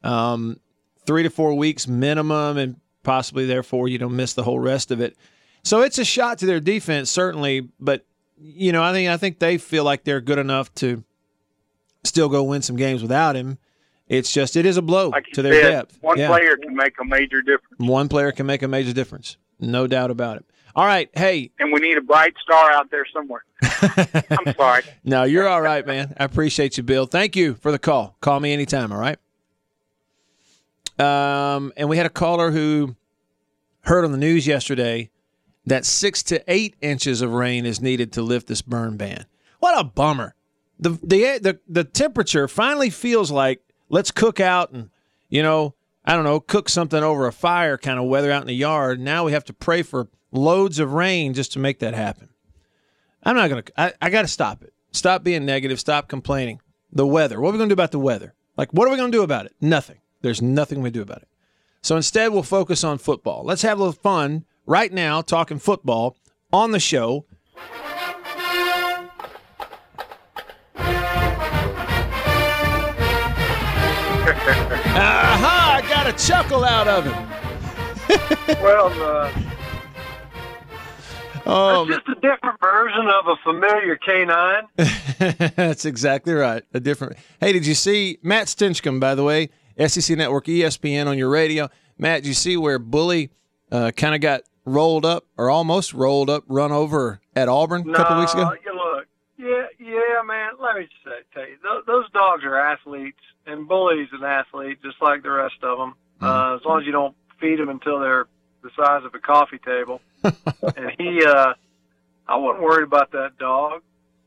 um, 0.02 0.60
three 1.06 1.22
to 1.22 1.30
four 1.30 1.54
weeks 1.54 1.86
minimum, 1.86 2.56
and 2.56 2.76
possibly 3.02 3.44
therefore 3.44 3.88
you 3.88 3.98
don't 3.98 4.16
miss 4.16 4.32
the 4.32 4.44
whole 4.44 4.58
rest 4.58 4.90
of 4.90 5.00
it. 5.00 5.16
So 5.68 5.82
it's 5.82 5.98
a 5.98 6.04
shot 6.04 6.38
to 6.38 6.46
their 6.46 6.60
defense, 6.60 7.10
certainly. 7.10 7.68
But 7.78 8.06
you 8.40 8.72
know, 8.72 8.82
I 8.82 8.92
think 8.92 9.10
I 9.10 9.16
think 9.18 9.38
they 9.38 9.58
feel 9.58 9.84
like 9.84 10.04
they're 10.04 10.20
good 10.22 10.38
enough 10.38 10.72
to 10.76 11.04
still 12.04 12.28
go 12.30 12.42
win 12.42 12.62
some 12.62 12.76
games 12.76 13.02
without 13.02 13.36
him. 13.36 13.58
It's 14.08 14.32
just 14.32 14.56
it 14.56 14.64
is 14.64 14.78
a 14.78 14.82
blow 14.82 15.10
Like 15.10 15.26
to 15.34 15.42
their 15.42 15.52
said, 15.62 15.70
depth. 15.70 15.98
one 16.00 16.16
Yeah. 16.18 16.28
player 16.28 16.56
can 16.56 16.74
make 16.74 16.94
a 16.98 17.04
major 17.04 17.42
difference, 17.42 17.76
One 17.78 18.08
player 18.08 18.32
can 18.32 18.46
make 18.46 18.62
a 18.62 18.68
major 18.68 18.94
difference, 18.94 19.36
no 19.60 19.86
doubt 19.86 20.10
about 20.10 20.38
it. 20.38 20.46
All 20.74 20.86
right, 20.86 21.10
hey, 21.14 21.50
and 21.58 21.70
we 21.72 21.80
need 21.80 21.98
a 21.98 22.00
bright 22.00 22.32
star 22.42 22.72
out 22.72 22.90
there 22.90 23.04
somewhere. 23.12 23.44
I'm 24.30 24.54
sorry. 24.54 24.84
no, 25.04 25.24
you're 25.24 25.46
all 25.48 25.60
right, 25.60 25.86
man. 25.86 26.14
I 26.18 26.24
appreciate 26.24 26.78
you, 26.78 26.82
Bill. 26.84 27.04
Thank 27.04 27.36
you 27.36 27.54
for 27.56 27.70
the 27.72 27.78
call. 27.78 28.16
Call 28.22 28.40
me 28.40 28.52
anytime, 28.54 28.92
all 28.92 28.98
right? 28.98 29.18
Um, 30.98 31.72
and 31.76 31.88
we 31.90 31.96
had 31.98 32.06
a 32.06 32.10
caller 32.10 32.50
who 32.52 32.96
heard 33.82 34.04
on 34.04 34.12
the 34.12 34.18
news 34.18 34.46
yesterday 34.46 35.10
that 35.68 35.84
six 35.84 36.22
to 36.24 36.42
eight 36.48 36.76
inches 36.80 37.22
of 37.22 37.32
rain 37.32 37.66
is 37.66 37.80
needed 37.80 38.12
to 38.12 38.22
lift 38.22 38.46
this 38.46 38.62
burn 38.62 38.96
ban. 38.96 39.26
What 39.60 39.78
a 39.78 39.84
bummer. 39.84 40.34
The 40.78 40.90
the 40.90 41.38
the, 41.38 41.60
the 41.68 41.84
temperature 41.84 42.48
finally 42.48 42.90
feels 42.90 43.30
like 43.30 43.60
let's 43.88 44.10
cook 44.10 44.40
out 44.40 44.70
and 44.72 44.90
you 45.28 45.42
know 45.42 45.74
I 46.04 46.14
don't 46.14 46.24
know 46.24 46.40
cook 46.40 46.68
something 46.68 47.02
over 47.02 47.26
a 47.26 47.32
fire 47.32 47.76
kind 47.76 47.98
of 47.98 48.06
weather 48.06 48.30
out 48.30 48.42
in 48.42 48.46
the 48.46 48.54
yard. 48.54 49.00
Now 49.00 49.24
we 49.24 49.32
have 49.32 49.44
to 49.46 49.52
pray 49.52 49.82
for 49.82 50.08
loads 50.30 50.78
of 50.78 50.92
rain 50.92 51.34
just 51.34 51.52
to 51.54 51.58
make 51.58 51.80
that 51.80 51.94
happen. 51.94 52.28
I'm 53.22 53.36
not 53.36 53.50
gonna. 53.50 53.64
I, 53.76 53.92
I 54.00 54.10
got 54.10 54.22
to 54.22 54.28
stop 54.28 54.62
it. 54.62 54.72
Stop 54.92 55.24
being 55.24 55.44
negative. 55.44 55.80
Stop 55.80 56.08
complaining. 56.08 56.60
The 56.92 57.06
weather. 57.06 57.40
What 57.40 57.50
are 57.50 57.52
we 57.52 57.58
gonna 57.58 57.68
do 57.68 57.74
about 57.74 57.92
the 57.92 57.98
weather? 57.98 58.34
Like, 58.56 58.72
what 58.72 58.86
are 58.86 58.90
we 58.90 58.96
gonna 58.96 59.12
do 59.12 59.22
about 59.22 59.46
it? 59.46 59.54
Nothing. 59.60 59.98
There's 60.22 60.40
nothing 60.40 60.82
we 60.82 60.90
do 60.90 61.02
about 61.02 61.18
it. 61.18 61.28
So 61.82 61.96
instead, 61.96 62.32
we'll 62.32 62.42
focus 62.42 62.82
on 62.84 62.98
football. 62.98 63.44
Let's 63.44 63.62
have 63.62 63.78
a 63.78 63.82
little 63.82 64.00
fun 64.00 64.44
right 64.68 64.92
now 64.92 65.22
talking 65.22 65.58
football 65.58 66.16
on 66.52 66.70
the 66.70 66.78
show. 66.78 67.24
Aha! 74.30 75.80
I 75.82 75.88
got 75.88 76.06
a 76.06 76.12
chuckle 76.26 76.64
out 76.64 76.86
of 76.86 77.06
it. 77.06 78.58
well, 78.62 78.88
uh, 79.02 79.32
Oh, 81.50 81.86
it's 81.88 81.96
just 81.96 82.08
a 82.08 82.14
different 82.20 82.60
version 82.60 83.08
of 83.08 83.26
a 83.26 83.36
familiar 83.42 83.96
canine. 83.96 84.64
That's 85.56 85.86
exactly 85.86 86.34
right. 86.34 86.62
A 86.74 86.80
different. 86.80 87.16
Hey, 87.40 87.52
did 87.52 87.66
you 87.66 87.74
see 87.74 88.18
Matt 88.22 88.48
Stinchcomb? 88.48 89.00
By 89.00 89.14
the 89.14 89.24
way, 89.24 89.48
SEC 89.86 90.18
Network, 90.18 90.44
ESPN 90.44 91.06
on 91.06 91.16
your 91.16 91.30
radio. 91.30 91.70
Matt, 91.96 92.22
did 92.22 92.28
you 92.28 92.34
see 92.34 92.58
where 92.58 92.78
Bully 92.78 93.30
uh, 93.72 93.92
kind 93.96 94.14
of 94.14 94.20
got 94.20 94.42
rolled 94.64 95.04
up 95.04 95.24
or 95.36 95.50
almost 95.50 95.94
rolled 95.94 96.30
up, 96.30 96.44
run 96.46 96.72
over 96.72 97.20
at 97.34 97.48
Auburn 97.48 97.88
a 97.88 97.94
couple 97.94 98.20
weeks 98.20 98.34
ago? 98.34 98.52
You 98.64 98.74
look, 98.74 99.06
yeah, 99.38 99.66
yeah, 99.78 100.22
man. 100.24 100.52
Let 100.60 100.76
me 100.76 100.82
just 100.82 101.04
say, 101.04 101.22
tell 101.32 101.48
you, 101.48 101.56
those, 101.62 101.84
those 101.86 102.10
dogs 102.10 102.44
are 102.44 102.58
athletes, 102.58 103.20
and 103.46 103.66
bullies 103.66 104.08
an 104.12 104.24
athlete, 104.24 104.78
just 104.82 105.00
like 105.00 105.22
the 105.22 105.30
rest 105.30 105.56
of 105.62 105.78
them. 105.78 105.94
Uh, 106.20 106.56
as 106.56 106.64
long 106.64 106.80
as 106.80 106.86
you 106.86 106.92
don't 106.92 107.14
feed 107.40 107.58
them 107.58 107.68
until 107.68 108.00
they're 108.00 108.26
the 108.62 108.70
size 108.76 109.04
of 109.04 109.14
a 109.14 109.18
coffee 109.18 109.58
table. 109.58 110.00
and 110.22 110.92
he, 110.98 111.24
uh, 111.24 111.54
I 112.26 112.36
wasn't 112.36 112.62
worried 112.62 112.84
about 112.84 113.12
that 113.12 113.38
dog. 113.38 113.82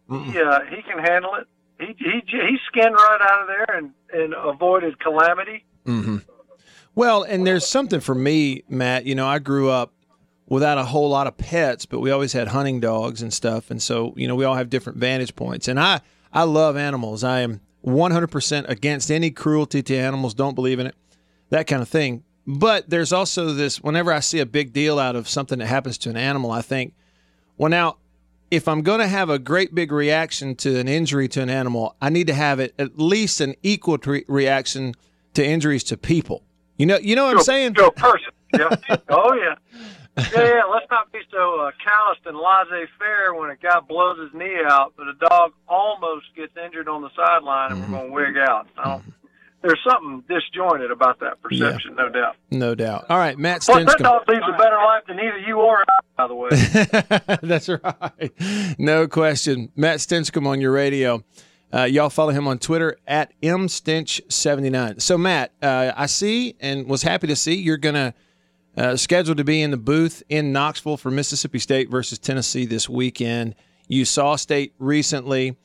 He, 0.10 0.42
uh, 0.42 0.60
he 0.70 0.82
can 0.82 1.00
handle 1.00 1.36
it. 1.36 1.48
He, 1.80 1.96
he, 1.98 2.22
he 2.26 2.58
skinned 2.68 2.94
right 2.94 3.20
out 3.22 3.42
of 3.42 3.48
there 3.48 3.78
and, 3.78 3.92
and 4.14 4.34
avoided 4.34 5.00
calamity. 5.00 5.64
Mm-hmm. 5.86 6.18
Well, 6.96 7.24
and 7.24 7.48
there's 7.48 7.66
something 7.66 8.02
for 8.02 8.14
me, 8.14 8.64
Matt. 8.68 9.06
You 9.06 9.16
know, 9.16 9.26
I 9.26 9.40
grew 9.40 9.70
up 9.70 9.94
without 10.51 10.77
a 10.77 10.84
whole 10.84 11.08
lot 11.08 11.27
of 11.27 11.38
pets, 11.38 11.86
but 11.86 12.01
we 12.01 12.12
always 12.12 12.34
had 12.34 12.50
hunting 12.50 12.81
dogs 12.81 13.22
and 13.22 13.34
stuff, 13.34 13.72
and 13.72 13.81
so 13.81 14.13
you 14.17 14.27
know 14.27 14.36
we 14.36 14.43
all 14.43 14.55
have 14.55 14.70
different 14.70 15.00
vantage 15.00 15.34
points. 15.34 15.70
And 15.70 15.79
I 15.79 16.01
I 16.34 16.43
love 16.43 16.75
animals. 16.75 17.24
I 17.24 17.39
am 17.39 17.62
100% 17.86 18.70
against 18.70 19.10
any 19.10 19.31
cruelty 19.31 19.81
to 19.81 19.96
animals. 19.96 20.34
Don't 20.34 20.53
believe 20.53 20.77
in 20.79 20.88
it, 20.88 20.96
that 21.50 21.67
kind 21.67 21.81
of 21.81 21.88
thing. 21.88 22.24
But 22.46 22.89
there's 22.89 23.13
also 23.13 23.53
this. 23.53 23.81
Whenever 23.81 24.12
I 24.12 24.20
see 24.20 24.39
a 24.39 24.46
big 24.46 24.74
deal 24.74 25.00
out 25.00 25.15
of 25.15 25.29
something 25.29 25.58
that 25.60 25.67
happens 25.67 25.98
to 26.00 26.10
an 26.10 26.17
animal, 26.17 26.51
I 26.51 26.62
think, 26.62 26.96
well, 27.58 27.70
now 27.70 27.96
if 28.50 28.67
I'm 28.67 28.81
going 28.81 29.00
to 29.00 29.08
have 29.08 29.29
a 29.29 29.39
great 29.39 29.74
big 29.74 29.93
reaction 29.93 30.55
to 30.55 30.77
an 30.77 30.89
injury 30.89 31.29
to 31.29 31.41
an 31.41 31.50
animal, 31.50 31.96
I 32.01 32.10
need 32.10 32.27
to 32.27 32.34
have 32.34 32.60
it 32.60 32.74
at 32.77 33.00
least 33.00 33.39
an 33.39 33.55
equal 33.63 33.98
re- 34.05 34.25
reaction 34.27 34.96
to 35.36 35.46
injuries 35.46 35.86
to 35.86 35.98
people. 35.98 36.43
You 36.77 36.88
know, 36.88 36.98
you 36.98 37.15
know 37.15 37.27
what 37.27 37.38
I'm 37.38 37.43
saying? 37.43 37.75
To 37.75 37.86
a 37.86 37.91
person. 37.93 38.31
Yeah. 38.53 38.75
oh 39.10 39.34
yeah. 39.34 39.55
Yeah, 40.18 40.44
yeah. 40.44 40.62
Let's 40.72 40.86
not 40.91 41.12
be 41.12 41.20
so 41.32 41.62
uh, 41.62 41.72
calloused 41.84 42.22
and 42.25 42.38
laissez-faire 42.38 43.34
when 43.34 43.50
a 43.50 43.56
guy 43.56 43.80
blows 43.80 44.20
his 44.20 44.34
knee 44.34 44.58
out, 44.68 44.94
but 44.98 45.08
a 45.08 45.13
dog 45.13 45.53
almost 45.68 46.25
gets 46.36 46.51
injured 46.63 46.88
on 46.89 47.01
the 47.01 47.10
sideline, 47.15 47.72
and 47.72 47.82
we're 47.82 47.98
going 47.98 48.08
to 48.10 48.13
wig 48.13 48.38
out. 48.38 48.68
I 48.77 48.89
don't, 48.89 49.03
there's 49.62 49.80
something 49.88 50.24
disjointed 50.27 50.91
about 50.91 51.20
that 51.20 51.41
perception, 51.41 51.96
no 51.96 52.10
doubt. 52.10 52.36
No 52.50 52.75
doubt. 52.75 53.06
All 53.10 53.18
right, 53.18 53.38
Matt 53.38 53.62
Plus, 53.62 53.86
that 53.86 53.98
Stinchcomb. 53.98 54.03
dog 54.03 54.24
leads 54.27 54.44
a 54.53 54.58
better 54.58 54.75
life 54.75 55.03
than 55.08 55.20
either 55.20 55.38
you 55.39 55.60
or 55.60 55.84
I, 55.88 56.00
by 56.18 56.27
the 56.27 56.36
way. 56.36 56.50
That's 57.48 57.70
right. 57.70 58.80
No 58.80 59.08
question. 59.08 59.72
Matt 59.75 60.00
Stinchcomb 60.00 60.46
on 60.48 60.60
your 60.62 60.72
radio. 60.74 61.24
Uh, 61.74 61.84
y'all 61.84 62.10
follow 62.10 62.32
him 62.32 62.48
on 62.48 62.60
Twitter 62.60 62.98
at 63.08 63.32
mstinch79. 63.41 65.01
So, 65.01 65.18
Matt, 65.18 65.51
uh, 65.62 65.91
I 65.96 66.06
see 66.08 66.56
and 66.60 66.88
was 66.88 67.03
happy 67.03 67.27
to 67.27 67.36
see 67.36 67.56
you're 67.56 67.77
going 67.77 67.96
to 67.96 68.13
uh, 68.78 68.96
scheduled 68.96 69.38
to 69.38 69.44
be 69.44 69.62
in 69.62 69.72
the 69.72 69.78
booth 69.78 70.24
in 70.30 70.51
Knoxville 70.51 70.98
for 70.98 71.12
Mississippi 71.12 71.60
State 71.60 71.90
versus 71.90 72.20
Tennessee 72.20 72.66
this 72.66 72.88
weekend. 72.88 73.56
You 73.88 74.06
saw 74.06 74.36
State 74.36 74.74
recently, 74.80 75.58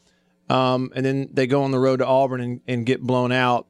um, 0.48 0.90
and 0.94 1.06
then 1.06 1.28
they 1.32 1.46
go 1.46 1.62
on 1.62 1.70
the 1.70 1.78
road 1.78 1.98
to 1.98 2.06
Auburn 2.06 2.40
and, 2.40 2.60
and 2.66 2.84
get 2.84 3.00
blown 3.00 3.32
out. 3.32 3.66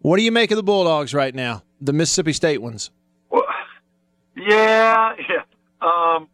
What 0.00 0.16
do 0.16 0.22
you 0.22 0.32
make 0.32 0.50
of 0.50 0.56
the 0.56 0.62
Bulldogs 0.62 1.12
right 1.12 1.34
now, 1.34 1.62
the 1.80 1.92
Mississippi 1.92 2.32
State 2.32 2.62
ones? 2.62 2.90
Well, 3.28 3.44
Yeah, 4.34 5.14
yeah. 5.28 5.42
Um, 5.82 6.28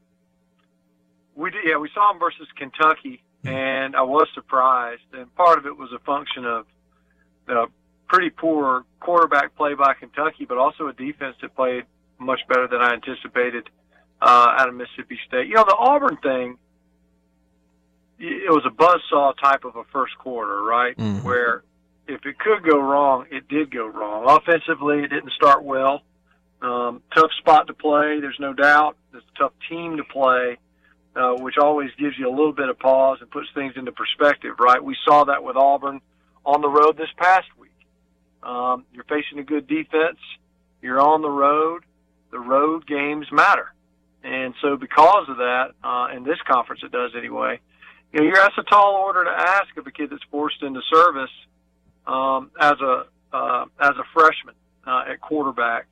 we 1.34 1.50
did, 1.50 1.62
yeah, 1.66 1.76
we 1.76 1.90
saw 1.92 2.12
them 2.12 2.20
versus 2.20 2.46
Kentucky, 2.56 3.22
and 3.44 3.96
I 3.96 4.02
was 4.02 4.28
surprised. 4.34 5.02
And 5.12 5.32
part 5.34 5.58
of 5.58 5.66
it 5.66 5.76
was 5.76 5.90
a 5.92 5.98
function 6.00 6.44
of 6.44 6.66
the 7.46 7.66
pretty 8.08 8.30
poor 8.30 8.84
quarterback 9.00 9.56
play 9.56 9.74
by 9.74 9.94
Kentucky, 9.94 10.44
but 10.44 10.58
also 10.58 10.86
a 10.86 10.92
defense 10.92 11.36
that 11.42 11.54
played 11.56 11.84
much 12.18 12.40
better 12.48 12.68
than 12.68 12.80
I 12.80 12.92
anticipated 12.94 13.68
uh, 14.20 14.54
out 14.58 14.68
of 14.68 14.74
Mississippi 14.74 15.18
State. 15.26 15.48
You 15.48 15.54
know, 15.54 15.64
the 15.64 15.76
Auburn 15.76 16.16
thing, 16.22 16.58
it 18.18 18.50
was 18.50 18.64
a 18.66 18.70
buzzsaw 18.70 19.34
type 19.42 19.64
of 19.64 19.76
a 19.76 19.84
first 19.92 20.16
quarter, 20.18 20.62
right? 20.62 20.96
Mm-hmm. 20.96 21.26
Where 21.26 21.62
if 22.08 22.24
it 22.24 22.38
could 22.38 22.62
go 22.62 22.80
wrong, 22.80 23.26
it 23.30 23.48
did 23.48 23.70
go 23.70 23.86
wrong. 23.86 24.24
Offensively, 24.26 25.00
it 25.00 25.08
didn't 25.08 25.32
start 25.32 25.64
well. 25.64 26.02
Um, 26.62 27.02
tough 27.14 27.30
spot 27.38 27.66
to 27.66 27.74
play, 27.74 28.20
there's 28.20 28.38
no 28.40 28.54
doubt. 28.54 28.96
It's 29.12 29.24
a 29.34 29.38
tough 29.38 29.52
team 29.68 29.98
to 29.98 30.04
play, 30.04 30.56
uh, 31.14 31.34
which 31.34 31.58
always 31.58 31.90
gives 31.98 32.18
you 32.18 32.28
a 32.28 32.34
little 32.34 32.52
bit 32.52 32.68
of 32.68 32.78
pause 32.78 33.18
and 33.20 33.30
puts 33.30 33.48
things 33.54 33.74
into 33.76 33.92
perspective, 33.92 34.54
right? 34.58 34.82
We 34.82 34.96
saw 35.04 35.24
that 35.24 35.44
with 35.44 35.56
Auburn 35.56 36.00
on 36.44 36.62
the 36.62 36.68
road 36.68 36.96
this 36.96 37.10
past 37.18 37.48
week. 37.58 37.70
Um, 38.42 38.84
you're 38.92 39.04
facing 39.04 39.38
a 39.38 39.42
good 39.42 39.66
defense. 39.66 40.18
You're 40.80 41.00
on 41.00 41.20
the 41.20 41.30
road. 41.30 41.84
The 42.30 42.38
road 42.38 42.86
games 42.86 43.26
matter. 43.32 43.72
And 44.24 44.54
so 44.60 44.76
because 44.76 45.28
of 45.28 45.36
that, 45.38 45.70
uh, 45.84 46.08
in 46.14 46.24
this 46.24 46.38
conference 46.46 46.82
it 46.84 46.90
does 46.92 47.12
anyway, 47.16 47.60
you 48.12 48.20
know, 48.20 48.26
you're 48.26 48.34
that's 48.34 48.56
a 48.58 48.62
tall 48.64 48.94
order 49.04 49.24
to 49.24 49.30
ask 49.30 49.76
of 49.76 49.86
a 49.86 49.90
kid 49.92 50.10
that's 50.10 50.22
forced 50.30 50.62
into 50.62 50.80
service 50.92 51.30
um, 52.06 52.50
as 52.60 52.74
a 52.80 53.04
uh, 53.32 53.64
as 53.80 53.90
a 53.96 54.04
freshman 54.14 54.54
uh, 54.86 55.04
at 55.08 55.20
quarterback. 55.20 55.86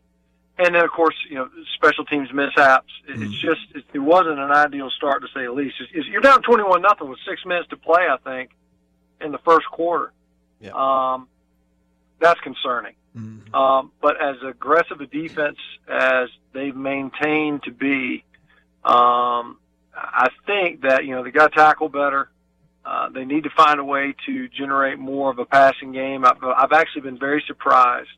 And 0.57 0.73
then, 0.75 0.85
of 0.85 0.91
course, 0.93 1.17
you 1.29 1.35
know, 1.35 1.49
special 1.75 2.05
teams 2.05 2.33
mishaps. 2.33 2.93
It- 3.09 3.21
It's 3.23 3.41
just, 3.43 3.61
it, 3.75 3.85
it 3.93 3.99
wasn't 3.99 4.39
an 4.39 4.53
ideal 4.53 4.89
start 4.97 5.23
to 5.23 5.29
say 5.35 5.45
the 5.45 5.53
least. 5.53 5.75
It's, 5.81 5.91
it's, 5.93 6.07
you're 6.07 6.21
down 6.21 6.43
21 6.43 6.81
nothing 6.81 7.09
with 7.09 7.19
six 7.29 7.45
minutes 7.45 7.69
to 7.71 7.77
play, 7.77 8.07
I 8.09 8.17
think, 8.19 8.51
in 9.21 9.33
the 9.33 9.39
first 9.39 9.67
quarter. 9.67 10.13
Um, 10.73 11.27
that's 12.21 12.39
concerning. 12.41 12.95
Um, 13.55 13.93
but 14.03 14.21
as 14.21 14.37
aggressive 14.45 15.01
a 15.01 15.07
defense 15.07 15.59
as 15.89 16.29
they've 16.53 16.75
maintained 16.75 17.63
to 17.65 17.71
be, 17.71 18.25
um, 18.85 19.59
I 19.95 20.29
think 20.47 20.83
that, 20.83 21.05
you 21.05 21.15
know, 21.15 21.23
they 21.23 21.31
got 21.31 21.53
to 21.53 21.57
tackle 21.57 21.89
better. 21.89 22.31
Uh, 22.85 23.09
they 23.11 23.25
need 23.25 23.45
to 23.45 23.51
find 23.51 23.81
a 23.81 23.85
way 23.85 24.15
to 24.27 24.49
generate 24.49 24.99
more 24.99 25.31
of 25.31 25.39
a 25.39 25.47
passing 25.47 25.93
game. 25.93 26.25
I've, 26.25 26.43
I've 26.43 26.73
actually 26.73 27.03
been 27.03 27.19
very 27.19 27.43
surprised 27.47 28.11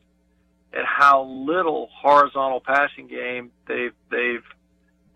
at 0.73 0.83
how 0.85 1.23
little 1.23 1.89
horizontal 1.93 2.59
passing 2.59 3.07
game 3.07 3.51
they've 3.67 3.93
they've 4.11 4.43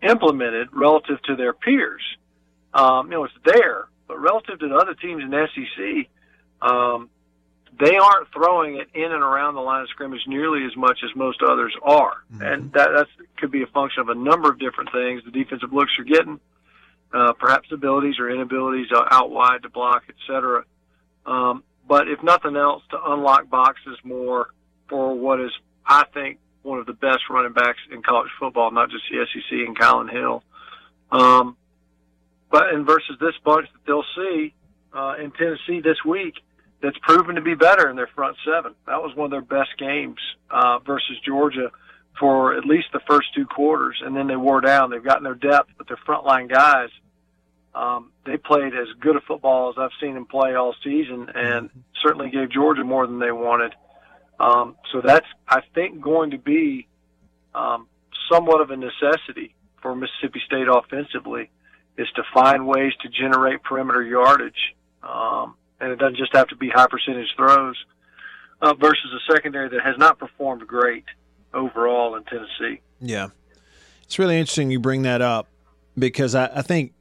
implemented 0.02 0.68
relative 0.72 1.20
to 1.24 1.36
their 1.36 1.52
peers. 1.52 2.02
Um, 2.72 3.06
you 3.06 3.18
know, 3.18 3.24
it's 3.24 3.34
there, 3.44 3.88
but 4.08 4.18
relative 4.18 4.58
to 4.60 4.68
the 4.68 4.74
other 4.74 4.94
teams 4.94 5.22
in 5.22 5.30
SEC, 5.30 6.08
um, 6.62 7.10
they 7.78 7.96
aren't 7.96 8.28
throwing 8.32 8.76
it 8.76 8.88
in 8.94 9.10
and 9.12 9.22
around 9.22 9.54
the 9.54 9.60
line 9.60 9.82
of 9.82 9.88
scrimmage 9.88 10.20
nearly 10.26 10.64
as 10.64 10.76
much 10.76 10.98
as 11.04 11.10
most 11.16 11.42
others 11.42 11.74
are, 11.82 12.24
and 12.40 12.72
that 12.72 12.90
that's, 12.94 13.10
could 13.38 13.50
be 13.50 13.62
a 13.62 13.66
function 13.66 14.02
of 14.02 14.08
a 14.08 14.14
number 14.14 14.50
of 14.50 14.58
different 14.58 14.90
things. 14.92 15.22
The 15.24 15.30
defensive 15.30 15.72
looks 15.72 15.92
you're 15.96 16.06
getting, 16.06 16.38
uh, 17.12 17.32
perhaps 17.34 17.72
abilities 17.72 18.18
or 18.18 18.28
inabilities 18.28 18.86
out 18.94 19.08
out 19.10 19.30
wide 19.30 19.62
to 19.62 19.70
block, 19.70 20.04
et 20.08 20.14
cetera. 20.26 20.64
Um, 21.24 21.64
but 21.88 22.08
if 22.08 22.22
nothing 22.22 22.56
else, 22.56 22.82
to 22.90 22.98
unlock 23.04 23.48
boxes 23.48 23.98
more 24.04 24.48
for 24.88 25.14
what 25.14 25.40
is, 25.40 25.52
I 25.86 26.04
think, 26.12 26.38
one 26.62 26.78
of 26.78 26.86
the 26.86 26.92
best 26.92 27.22
running 27.28 27.52
backs 27.52 27.78
in 27.90 28.02
college 28.02 28.30
football, 28.38 28.70
not 28.70 28.90
just 28.90 29.04
the 29.10 29.26
SEC 29.32 29.66
and 29.66 29.76
Kylin 29.76 30.10
Hill. 30.10 30.42
Um, 31.10 31.56
but 32.50 32.72
and 32.72 32.86
versus 32.86 33.16
this 33.20 33.34
bunch 33.44 33.68
that 33.72 33.80
they'll 33.86 34.04
see 34.14 34.54
uh, 34.92 35.14
in 35.22 35.32
Tennessee 35.32 35.80
this 35.80 36.04
week, 36.04 36.34
that's 36.82 36.98
proven 36.98 37.36
to 37.36 37.40
be 37.40 37.54
better 37.54 37.88
in 37.88 37.96
their 37.96 38.08
front 38.08 38.36
seven. 38.44 38.74
That 38.86 39.02
was 39.02 39.14
one 39.14 39.26
of 39.26 39.30
their 39.30 39.40
best 39.40 39.70
games 39.78 40.18
uh, 40.50 40.80
versus 40.80 41.16
Georgia 41.24 41.70
for 42.18 42.56
at 42.56 42.64
least 42.64 42.88
the 42.92 43.00
first 43.08 43.28
two 43.34 43.46
quarters, 43.46 44.00
and 44.04 44.14
then 44.14 44.26
they 44.26 44.36
wore 44.36 44.60
down. 44.60 44.90
They've 44.90 45.02
gotten 45.02 45.24
their 45.24 45.34
depth, 45.34 45.70
but 45.78 45.88
their 45.88 45.96
frontline 46.06 46.48
guys, 46.50 46.90
um, 47.74 48.12
they 48.26 48.36
played 48.36 48.74
as 48.74 48.88
good 49.00 49.16
a 49.16 49.20
football 49.20 49.70
as 49.70 49.76
I've 49.78 49.98
seen 50.00 50.14
them 50.14 50.26
play 50.26 50.54
all 50.54 50.74
season, 50.84 51.30
and 51.34 51.70
certainly 52.02 52.30
gave 52.30 52.50
Georgia 52.50 52.84
more 52.84 53.06
than 53.06 53.18
they 53.18 53.32
wanted. 53.32 53.74
Um, 54.38 54.76
so 54.92 55.00
that's, 55.02 55.26
I 55.48 55.60
think, 55.74 56.00
going 56.00 56.32
to 56.32 56.38
be 56.38 56.86
um, 57.54 57.86
somewhat 58.30 58.60
of 58.60 58.70
a 58.70 58.76
necessity 58.76 59.54
for 59.80 59.94
Mississippi 59.94 60.40
State 60.44 60.68
offensively, 60.68 61.50
is 61.96 62.08
to 62.16 62.22
find 62.34 62.66
ways 62.66 62.92
to 63.02 63.08
generate 63.08 63.62
perimeter 63.62 64.02
yardage. 64.02 64.74
Um, 65.02 65.54
and 65.82 65.90
it 65.90 65.98
doesn't 65.98 66.16
just 66.16 66.34
have 66.34 66.46
to 66.48 66.56
be 66.56 66.70
high 66.70 66.86
percentage 66.86 67.34
throws 67.36 67.76
uh, 68.62 68.72
versus 68.74 69.10
a 69.12 69.32
secondary 69.32 69.68
that 69.68 69.82
has 69.82 69.98
not 69.98 70.18
performed 70.18 70.66
great 70.66 71.04
overall 71.52 72.14
in 72.14 72.24
Tennessee. 72.24 72.80
Yeah. 73.00 73.28
It's 74.04 74.18
really 74.18 74.38
interesting 74.38 74.70
you 74.70 74.78
bring 74.78 75.02
that 75.02 75.20
up 75.20 75.48
because 75.98 76.34
I, 76.34 76.46
I 76.54 76.62
think 76.62 76.92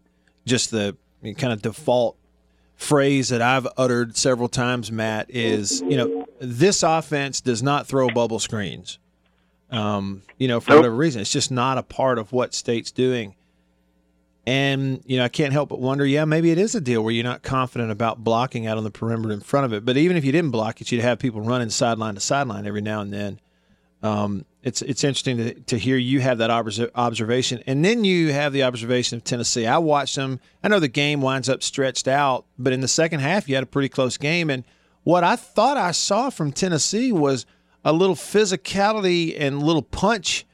just 0.45 0.71
the 0.71 0.97
kind 1.23 1.53
of 1.53 1.61
default 1.61 2.17
phrase 2.75 3.29
that 3.29 3.41
I've 3.41 3.67
uttered 3.77 4.17
several 4.17 4.49
times, 4.49 4.91
Matt, 4.91 5.27
is, 5.29 5.81
you 5.81 5.97
know, 5.97 6.27
this 6.39 6.81
offense 6.81 7.39
does 7.39 7.61
not 7.61 7.85
throw 7.85 8.09
bubble 8.09 8.39
screens. 8.39 8.97
Um, 9.69 10.23
you 10.37 10.49
know, 10.49 10.59
for 10.59 10.75
whatever 10.75 10.95
reason. 10.95 11.21
It's 11.21 11.31
just 11.31 11.49
not 11.49 11.77
a 11.77 11.83
part 11.83 12.17
of 12.17 12.33
what 12.33 12.53
State's 12.53 12.91
doing. 12.91 13.35
And, 14.47 15.03
you 15.05 15.17
know, 15.17 15.23
I 15.23 15.29
can't 15.29 15.53
help 15.53 15.69
but 15.69 15.79
wonder, 15.79 16.05
yeah, 16.05 16.25
maybe 16.25 16.49
it 16.49 16.57
is 16.57 16.73
a 16.73 16.81
deal 16.81 17.03
where 17.03 17.13
you're 17.13 17.23
not 17.23 17.43
confident 17.43 17.91
about 17.91 18.23
blocking 18.23 18.65
out 18.65 18.77
on 18.77 18.83
the 18.83 18.89
perimeter 18.91 19.33
in 19.33 19.39
front 19.39 19.65
of 19.65 19.73
it. 19.73 19.85
But 19.85 19.97
even 19.97 20.17
if 20.17 20.25
you 20.25 20.31
didn't 20.31 20.49
block 20.49 20.81
it, 20.81 20.91
you'd 20.91 21.01
have 21.01 21.19
people 21.19 21.41
running 21.41 21.69
sideline 21.69 22.15
to 22.15 22.19
sideline 22.21 22.65
every 22.65 22.81
now 22.81 23.01
and 23.01 23.13
then. 23.13 23.39
Um, 24.03 24.45
it's 24.63 24.81
it's 24.81 25.03
interesting 25.03 25.37
to, 25.37 25.53
to 25.53 25.77
hear 25.77 25.97
you 25.97 26.21
have 26.21 26.39
that 26.39 26.49
obs- 26.49 26.79
observation, 26.95 27.63
and 27.67 27.83
then 27.85 28.03
you 28.03 28.31
have 28.31 28.53
the 28.53 28.63
observation 28.63 29.17
of 29.17 29.23
Tennessee. 29.23 29.67
I 29.67 29.77
watched 29.77 30.15
them. 30.15 30.39
I 30.63 30.67
know 30.67 30.79
the 30.79 30.87
game 30.87 31.21
winds 31.21 31.49
up 31.49 31.61
stretched 31.63 32.07
out, 32.07 32.45
but 32.57 32.73
in 32.73 32.81
the 32.81 32.87
second 32.87 33.19
half, 33.19 33.47
you 33.47 33.55
had 33.55 33.63
a 33.63 33.67
pretty 33.67 33.89
close 33.89 34.17
game. 34.17 34.49
And 34.49 34.63
what 35.03 35.23
I 35.23 35.35
thought 35.35 35.77
I 35.77 35.91
saw 35.91 36.29
from 36.29 36.51
Tennessee 36.51 37.11
was 37.11 37.45
a 37.83 37.93
little 37.93 38.15
physicality 38.15 39.35
and 39.39 39.63
little 39.63 39.81
punch 39.81 40.45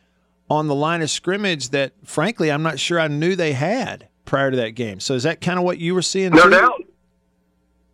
on 0.50 0.68
the 0.68 0.76
line 0.76 1.02
of 1.02 1.10
scrimmage 1.10 1.70
that, 1.70 1.94
frankly, 2.04 2.52
I'm 2.52 2.64
not 2.64 2.80
sure 2.80 3.00
I 3.00 3.08
knew 3.08 3.36
they 3.36 3.54
had 3.54 4.08
prior 4.26 4.50
to 4.52 4.58
that 4.58 4.72
game. 4.72 5.00
So 5.00 5.14
is 5.14 5.24
that 5.24 5.42
kind 5.42 5.58
of 5.60 5.66
what 5.66 5.78
you 5.78 5.94
were 5.94 6.02
seeing? 6.02 6.32
No 6.32 6.44
too? 6.44 6.50
doubt. 6.52 6.84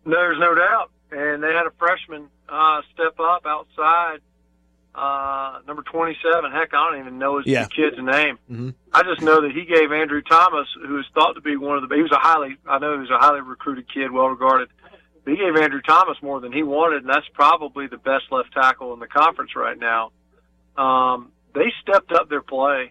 There's 0.06 0.38
no 0.38 0.54
doubt. 0.54 0.90
And 1.10 1.42
they 1.42 1.52
had 1.52 1.66
a 1.66 1.72
freshman 1.78 2.28
uh, 2.48 2.82
step 2.92 3.18
up 3.20 3.46
outside, 3.46 4.18
uh, 4.94 5.60
number 5.66 5.82
27. 5.82 6.50
Heck, 6.52 6.74
I 6.74 6.90
don't 6.90 7.00
even 7.00 7.18
know 7.18 7.38
his 7.38 7.46
Yeah. 7.46 7.66
kid's 7.66 7.96
name. 7.98 8.38
Mm-hmm. 8.50 8.70
I 8.92 9.02
just 9.02 9.22
know 9.22 9.40
that 9.42 9.52
he 9.52 9.64
gave 9.64 9.90
Andrew 9.92 10.22
Thomas, 10.22 10.68
who 10.86 10.98
is 10.98 11.06
thought 11.14 11.32
to 11.34 11.40
be 11.40 11.56
one 11.56 11.78
of 11.82 11.88
the, 11.88 11.94
he 11.94 12.02
was 12.02 12.12
a 12.12 12.18
highly, 12.18 12.56
I 12.66 12.78
know 12.78 12.92
he 12.94 13.00
was 13.00 13.10
a 13.10 13.18
highly 13.18 13.40
recruited 13.40 13.86
kid, 13.92 14.10
well 14.12 14.26
regarded. 14.28 14.68
But 15.24 15.32
he 15.32 15.36
gave 15.38 15.56
Andrew 15.56 15.80
Thomas 15.80 16.18
more 16.22 16.38
than 16.40 16.52
he 16.52 16.62
wanted, 16.62 17.02
and 17.02 17.08
that's 17.08 17.26
probably 17.32 17.86
the 17.86 17.96
best 17.96 18.24
left 18.30 18.52
tackle 18.52 18.92
in 18.92 19.00
the 19.00 19.06
conference 19.08 19.56
right 19.56 19.78
now. 19.78 20.10
Um, 20.76 21.30
they 21.54 21.72
stepped 21.82 22.12
up 22.12 22.28
their 22.28 22.42
play. 22.42 22.90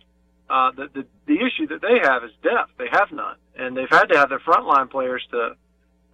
Uh, 0.49 0.71
the, 0.71 0.87
the 0.93 1.05
the 1.25 1.35
issue 1.35 1.67
that 1.67 1.81
they 1.81 1.99
have 2.01 2.23
is 2.23 2.31
depth. 2.43 2.71
They 2.77 2.87
have 2.91 3.11
none, 3.11 3.35
and 3.55 3.75
they've 3.75 3.89
had 3.89 4.05
to 4.05 4.17
have 4.17 4.29
their 4.29 4.39
frontline 4.39 4.89
players 4.89 5.25
to 5.31 5.55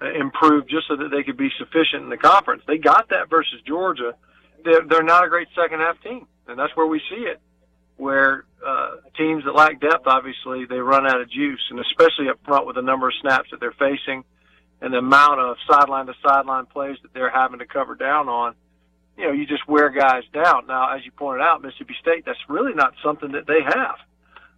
uh, 0.01 0.12
improve 0.13 0.68
just 0.68 0.88
so 0.88 0.96
that 0.96 1.10
they 1.10 1.24
could 1.24 1.38
be 1.38 1.50
sufficient 1.58 2.03
in 2.03 2.10
the 2.10 2.18
conference. 2.18 2.63
They 2.68 2.77
got 2.77 3.10
that 3.10 3.29
versus 3.29 3.60
Georgia. 3.65 4.13
They're, 4.63 4.82
they're 4.88 5.03
not 5.03 5.25
a 5.25 5.29
great 5.29 5.48
second 5.56 5.79
half 5.79 6.01
team, 6.03 6.27
and 6.48 6.60
that's 6.60 6.75
where 6.75 6.88
we 6.88 7.01
see 7.10 7.24
it. 7.24 7.39
Where 7.98 8.46
uh, 8.65 8.91
teams 9.18 9.44
that 9.44 9.53
lack 9.53 9.82
depth, 9.82 10.06
obviously, 10.06 10.65
they 10.65 10.79
run 10.79 11.06
out 11.06 11.20
of 11.20 11.29
juice, 11.29 11.62
and 11.70 11.79
especially 11.79 12.29
up 12.29 12.39
front 12.46 12.65
with 12.65 12.75
the 12.75 12.82
number 12.82 13.08
of 13.08 13.13
snaps 13.22 13.50
that 13.51 13.60
they're 13.60 13.74
facing 13.74 14.24
and 14.82 14.94
the 14.94 15.00
amount 15.00 15.39
of 15.39 15.58
sideline 15.70 16.06
to 16.06 16.13
sideline 16.25 16.65
plays 16.65 16.98
that 17.01 17.13
they're 17.13 17.29
having 17.29 17.60
to 17.60 17.65
cover 17.65 17.96
down 17.96 18.29
on. 18.29 18.56
You 19.20 19.28
know, 19.28 19.32
you 19.34 19.46
just 19.46 19.68
wear 19.68 19.90
guys 19.90 20.24
down. 20.34 20.68
Now, 20.68 20.96
as 20.96 21.04
you 21.06 21.12
pointed 21.12 21.42
out, 21.42 21.62
Mississippi 21.62 21.96
State, 22.02 22.26
that's 22.26 22.40
really 22.48 22.74
not 22.74 22.94
something 23.04 23.34
that 23.34 23.46
they 23.48 23.62
have. 23.62 23.96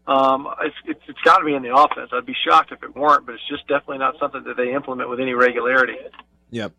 Um, 0.08 0.48
it's 0.62 0.76
it's, 0.86 1.02
it's 1.08 1.22
got 1.22 1.40
to 1.40 1.46
be 1.46 1.54
in 1.54 1.64
the 1.64 1.76
offense. 1.76 2.12
I'd 2.14 2.26
be 2.26 2.36
shocked 2.48 2.72
if 2.72 2.84
it 2.84 2.96
weren't, 2.96 3.26
but 3.26 3.36
it's 3.36 3.48
just 3.50 3.68
definitely 3.68 4.00
not 4.00 4.20
something 4.20 4.44
that 4.44 4.58
they 4.58 4.74
implement 4.74 5.10
with 5.10 5.20
any 5.20 5.34
regularity. 5.34 5.96
Yep. 6.52 6.74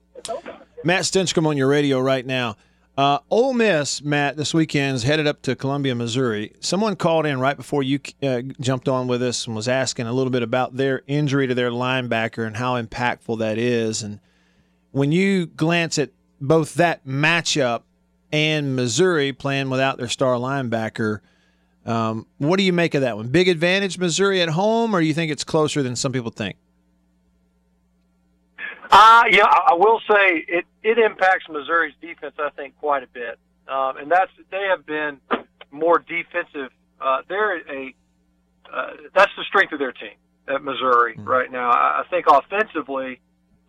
Matt 0.84 1.02
Stinchcomb 1.02 1.46
on 1.46 1.56
your 1.56 1.68
radio 1.68 2.00
right 2.00 2.24
now. 2.24 2.56
Uh, 2.96 3.18
Ole 3.30 3.54
Miss, 3.54 4.02
Matt, 4.02 4.36
this 4.36 4.52
weekend 4.52 4.96
is 4.96 5.02
headed 5.04 5.26
up 5.26 5.40
to 5.42 5.56
Columbia, 5.56 5.94
Missouri. 5.94 6.52
Someone 6.60 6.94
called 6.94 7.24
in 7.24 7.40
right 7.40 7.56
before 7.56 7.82
you 7.82 8.00
uh, 8.22 8.42
jumped 8.60 8.86
on 8.86 9.08
with 9.08 9.22
us 9.22 9.46
and 9.46 9.56
was 9.56 9.66
asking 9.66 10.06
a 10.06 10.12
little 10.12 10.30
bit 10.30 10.42
about 10.42 10.76
their 10.76 11.02
injury 11.06 11.46
to 11.46 11.54
their 11.54 11.70
linebacker 11.70 12.46
and 12.46 12.58
how 12.58 12.80
impactful 12.80 13.38
that 13.38 13.56
is. 13.56 14.02
And 14.02 14.20
when 14.90 15.10
you 15.10 15.46
glance 15.46 15.98
at 15.98 16.10
both 16.42 16.74
that 16.74 17.06
matchup 17.06 17.82
and 18.32 18.74
Missouri 18.74 19.32
playing 19.32 19.70
without 19.70 19.96
their 19.96 20.08
star 20.08 20.34
linebacker, 20.34 21.20
um, 21.86 22.26
what 22.38 22.58
do 22.58 22.64
you 22.64 22.72
make 22.72 22.94
of 22.94 23.00
that 23.02 23.16
one? 23.16 23.28
Big 23.28 23.48
advantage 23.48 23.98
Missouri 23.98 24.42
at 24.42 24.50
home, 24.50 24.94
or 24.94 25.00
do 25.00 25.06
you 25.06 25.14
think 25.14 25.30
it's 25.30 25.44
closer 25.44 25.82
than 25.82 25.96
some 25.96 26.12
people 26.12 26.30
think? 26.30 26.56
Uh, 28.90 29.24
yeah, 29.30 29.46
I 29.46 29.74
will 29.74 30.00
say 30.00 30.44
it, 30.46 30.66
it 30.82 30.98
impacts 30.98 31.48
Missouri's 31.48 31.94
defense, 32.00 32.34
I 32.38 32.50
think, 32.50 32.76
quite 32.78 33.02
a 33.02 33.06
bit. 33.06 33.38
Um, 33.66 33.96
and 33.96 34.10
that's, 34.10 34.30
they 34.50 34.64
have 34.68 34.84
been 34.84 35.18
more 35.70 35.98
defensive. 35.98 36.70
Uh, 37.00 37.22
they're 37.28 37.58
a, 37.58 37.94
uh, 38.70 38.90
that's 39.14 39.32
the 39.36 39.44
strength 39.48 39.72
of 39.72 39.78
their 39.78 39.92
team 39.92 40.16
at 40.46 40.62
Missouri 40.62 41.14
right 41.18 41.50
now. 41.50 41.70
I, 41.70 42.02
I 42.02 42.04
think 42.10 42.26
offensively, 42.26 43.20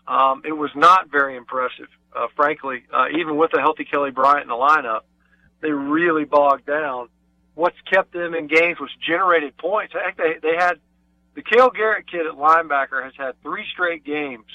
um, 0.08 0.42
it 0.46 0.52
was 0.52 0.72
not 0.76 1.10
very 1.10 1.38
impressive, 1.38 1.88
uh, 2.16 2.28
frankly, 2.36 2.84
uh, 2.94 3.06
even 3.18 3.38
with 3.38 3.52
a 3.54 3.60
healthy 3.60 3.86
Kelly 3.86 4.12
Bryant 4.12 4.44
in 4.44 4.50
the 4.50 4.56
lineup, 4.56 5.02
they 5.62 5.72
really 5.72 6.26
bogged 6.26 6.66
down. 6.66 7.10
What's 7.56 7.80
kept 7.92 8.14
them 8.14 8.34
in 8.34 8.48
games 8.48 8.80
was 8.80 8.90
generated 9.08 9.56
points. 9.58 9.94
Heck, 9.94 10.18
they, 10.18 10.36
they 10.42 10.56
had 10.58 10.74
the 11.36 11.42
Cale 11.42 11.70
Garrett 11.70 12.10
kid 12.10 12.26
at 12.26 12.34
linebacker 12.34 13.04
has 13.04 13.14
had 13.18 13.42
three 13.42 13.66
straight 13.72 14.04
games 14.04 14.46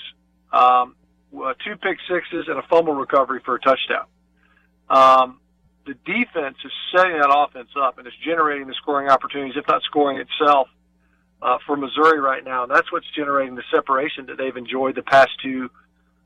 um, 0.53 0.95
two 1.33 1.77
pick 1.77 1.99
sixes 2.09 2.47
and 2.49 2.59
a 2.59 2.63
fumble 2.63 2.95
recovery 2.95 3.41
for 3.45 3.55
a 3.57 3.61
touchdown. 3.61 4.07
Um, 4.89 5.41
the 5.87 5.95
defense 5.95 6.57
is 6.65 6.73
setting 6.95 7.19
that 7.19 7.31
offense 7.35 7.71
up 7.81 7.99
and 7.99 8.07
is 8.07 8.13
generating 8.25 8.67
the 8.67 8.75
scoring 8.75 9.09
opportunities, 9.09 9.57
if 9.57 9.67
not 9.69 9.83
scoring 9.83 10.19
itself, 10.19 10.69
uh, 11.41 11.59
for 11.67 11.77
Missouri 11.77 12.21
right 12.21 12.45
now. 12.45 12.65
And 12.65 12.71
that's 12.71 12.91
what's 12.93 13.07
generating 13.15 13.55
the 13.55 13.63
separation 13.75 14.27
that 14.27 14.39
they've 14.39 14.57
enjoyed 14.57 14.95
the 14.97 15.03
past 15.03 15.31
two 15.43 15.71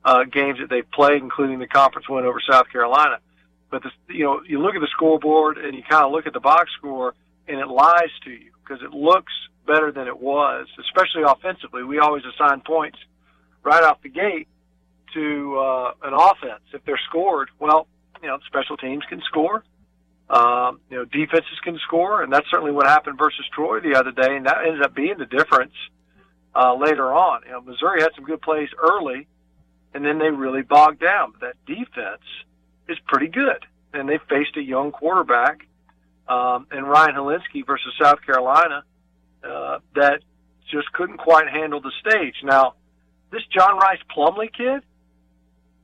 uh, 0.04 0.24
games 0.24 0.58
that 0.60 0.68
they've 0.68 0.90
played, 0.90 1.22
including 1.22 1.58
the 1.58 1.66
conference 1.66 2.08
win 2.08 2.24
over 2.24 2.40
South 2.48 2.68
Carolina. 2.70 3.18
But 3.70 3.82
the, 3.82 3.90
you 4.08 4.24
know, 4.24 4.42
you 4.46 4.60
look 4.60 4.74
at 4.74 4.80
the 4.80 4.88
scoreboard 4.92 5.58
and 5.58 5.74
you 5.74 5.82
kind 5.88 6.04
of 6.04 6.12
look 6.12 6.26
at 6.26 6.32
the 6.32 6.40
box 6.40 6.70
score, 6.78 7.14
and 7.48 7.58
it 7.58 7.68
lies 7.68 8.10
to 8.24 8.30
you 8.30 8.50
because 8.62 8.82
it 8.82 8.92
looks 8.92 9.32
better 9.66 9.92
than 9.92 10.06
it 10.08 10.20
was, 10.20 10.66
especially 10.80 11.22
offensively. 11.26 11.82
We 11.82 11.98
always 11.98 12.22
assign 12.24 12.60
points 12.60 12.98
right 13.62 13.82
off 13.82 14.02
the 14.02 14.08
gate 14.08 14.48
to 15.14 15.58
uh, 15.58 15.92
an 16.02 16.14
offense 16.14 16.62
if 16.72 16.84
they're 16.84 17.00
scored. 17.08 17.50
Well, 17.58 17.86
you 18.22 18.28
know, 18.28 18.38
special 18.46 18.76
teams 18.76 19.04
can 19.08 19.20
score. 19.22 19.64
Um, 20.30 20.80
you 20.88 20.96
know, 20.96 21.04
defenses 21.04 21.58
can 21.62 21.78
score, 21.86 22.22
and 22.22 22.32
that's 22.32 22.46
certainly 22.50 22.72
what 22.72 22.86
happened 22.86 23.18
versus 23.18 23.44
Troy 23.54 23.80
the 23.80 23.98
other 23.98 24.12
day, 24.12 24.36
and 24.36 24.46
that 24.46 24.58
ended 24.66 24.82
up 24.82 24.94
being 24.94 25.18
the 25.18 25.26
difference 25.26 25.74
uh, 26.54 26.74
later 26.74 27.12
on. 27.12 27.42
You 27.44 27.52
know, 27.52 27.60
Missouri 27.60 28.00
had 28.00 28.10
some 28.14 28.24
good 28.24 28.40
plays 28.40 28.68
early, 28.78 29.26
and 29.94 30.04
then 30.04 30.18
they 30.18 30.30
really 30.30 30.62
bogged 30.62 31.00
down. 31.00 31.32
But 31.32 31.40
that 31.40 31.66
defense 31.66 32.22
is 32.88 32.98
pretty 33.06 33.28
good, 33.28 33.64
and 33.92 34.08
they 34.08 34.18
faced 34.28 34.56
a 34.56 34.62
young 34.62 34.92
quarterback 34.92 35.66
um, 36.28 36.66
and 36.70 36.88
Ryan 36.88 37.14
Hilinski 37.14 37.66
versus 37.66 37.92
South 38.00 38.22
Carolina 38.24 38.84
uh, 39.44 39.78
that 39.94 40.20
just 40.70 40.90
couldn't 40.92 41.18
quite 41.18 41.48
handle 41.48 41.80
the 41.80 41.92
stage. 42.00 42.36
Now, 42.42 42.74
this 43.30 43.42
John 43.50 43.78
Rhys 43.78 43.98
Plumlee 44.16 44.52
kid, 44.52 44.82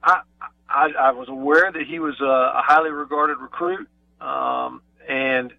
I, 0.03 0.21
I, 0.69 0.89
I 0.99 1.11
was 1.13 1.29
aware 1.29 1.71
that 1.71 1.83
he 1.87 1.99
was 1.99 2.15
a, 2.21 2.25
a 2.25 2.63
highly 2.65 2.91
regarded 2.91 3.39
recruit, 3.39 3.89
um, 4.21 4.81
and 5.09 5.53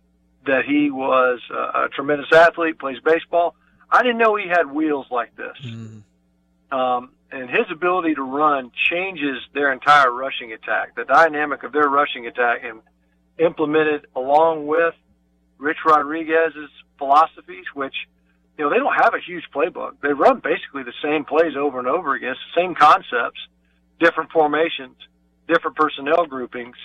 that 0.45 0.63
he 0.65 0.89
was 0.89 1.41
a, 1.51 1.85
a 1.85 1.89
tremendous 1.93 2.31
athlete, 2.33 2.79
plays 2.79 2.97
baseball. 3.03 3.55
I 3.91 4.01
didn't 4.03 4.17
know 4.19 4.35
he 4.35 4.47
had 4.47 4.71
wheels 4.71 5.07
like 5.11 5.35
this. 5.35 5.57
Um, 6.71 7.11
and 7.31 7.49
his 7.49 7.65
ability 7.71 8.15
to 8.15 8.23
run 8.23 8.71
changes 8.89 9.37
their 9.53 9.71
entire 9.71 10.11
rushing 10.11 10.51
attack. 10.51 10.95
The 10.95 11.05
dynamic 11.05 11.63
of 11.63 11.71
their 11.71 11.87
rushing 11.87 12.25
attack 12.27 12.63
and 12.63 12.81
implemented 13.37 14.07
along 14.15 14.67
with 14.67 14.95
Rich 15.57 15.77
Rodriguez's 15.85 16.69
philosophies, 16.97 17.65
which 17.73 17.95
you 18.57 18.65
know, 18.65 18.71
they 18.71 18.77
don't 18.77 18.95
have 18.95 19.13
a 19.13 19.19
huge 19.19 19.45
playbook. 19.53 20.01
They 20.01 20.11
run 20.11 20.39
basically 20.39 20.83
the 20.83 20.93
same 21.01 21.23
plays 21.23 21.55
over 21.55 21.79
and 21.79 21.87
over 21.87 22.15
again, 22.15 22.35
the 22.55 22.61
same 22.61 22.75
concepts, 22.75 23.39
different 23.99 24.31
formations, 24.31 24.97
different 25.47 25.77
personnel 25.77 26.25
groupings, 26.25 26.75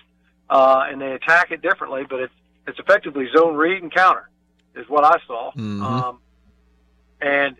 uh, 0.50 0.84
and 0.88 1.00
they 1.00 1.12
attack 1.12 1.50
it 1.50 1.62
differently. 1.62 2.04
But 2.08 2.20
it's 2.20 2.34
it's 2.66 2.78
effectively 2.78 3.28
zone 3.36 3.56
read 3.56 3.82
and 3.82 3.92
counter, 3.92 4.30
is 4.76 4.88
what 4.88 5.04
I 5.04 5.18
saw. 5.26 5.52
Mhm. 5.52 5.82
Um, 5.82 6.18
and 7.20 7.56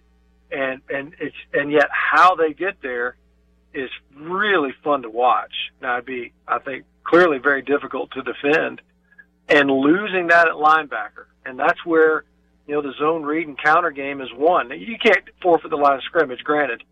and 0.50 0.80
and 0.88 1.14
it's 1.20 1.36
and 1.52 1.70
yet 1.70 1.88
how 1.90 2.34
they 2.34 2.52
get 2.52 2.80
there 2.82 3.16
is 3.72 3.90
really 4.16 4.72
fun 4.82 5.02
to 5.02 5.10
watch. 5.10 5.52
Now, 5.80 5.94
it'd 5.94 6.06
be 6.06 6.32
I 6.46 6.58
think 6.58 6.84
clearly 7.04 7.38
very 7.38 7.62
difficult 7.62 8.12
to 8.12 8.22
defend, 8.22 8.80
and 9.48 9.70
losing 9.70 10.28
that 10.28 10.48
at 10.48 10.54
linebacker, 10.54 11.26
and 11.44 11.58
that's 11.58 11.84
where 11.84 12.24
you 12.66 12.74
know, 12.74 12.82
the 12.82 12.94
zone 12.98 13.24
read 13.24 13.46
and 13.46 13.58
counter 13.58 13.90
game 13.90 14.20
is 14.20 14.28
one. 14.34 14.70
You 14.70 14.96
can't 14.98 15.24
forfeit 15.42 15.70
the 15.70 15.76
line 15.76 15.98
of 15.98 16.04
scrimmage, 16.04 16.42
granted, 16.42 16.82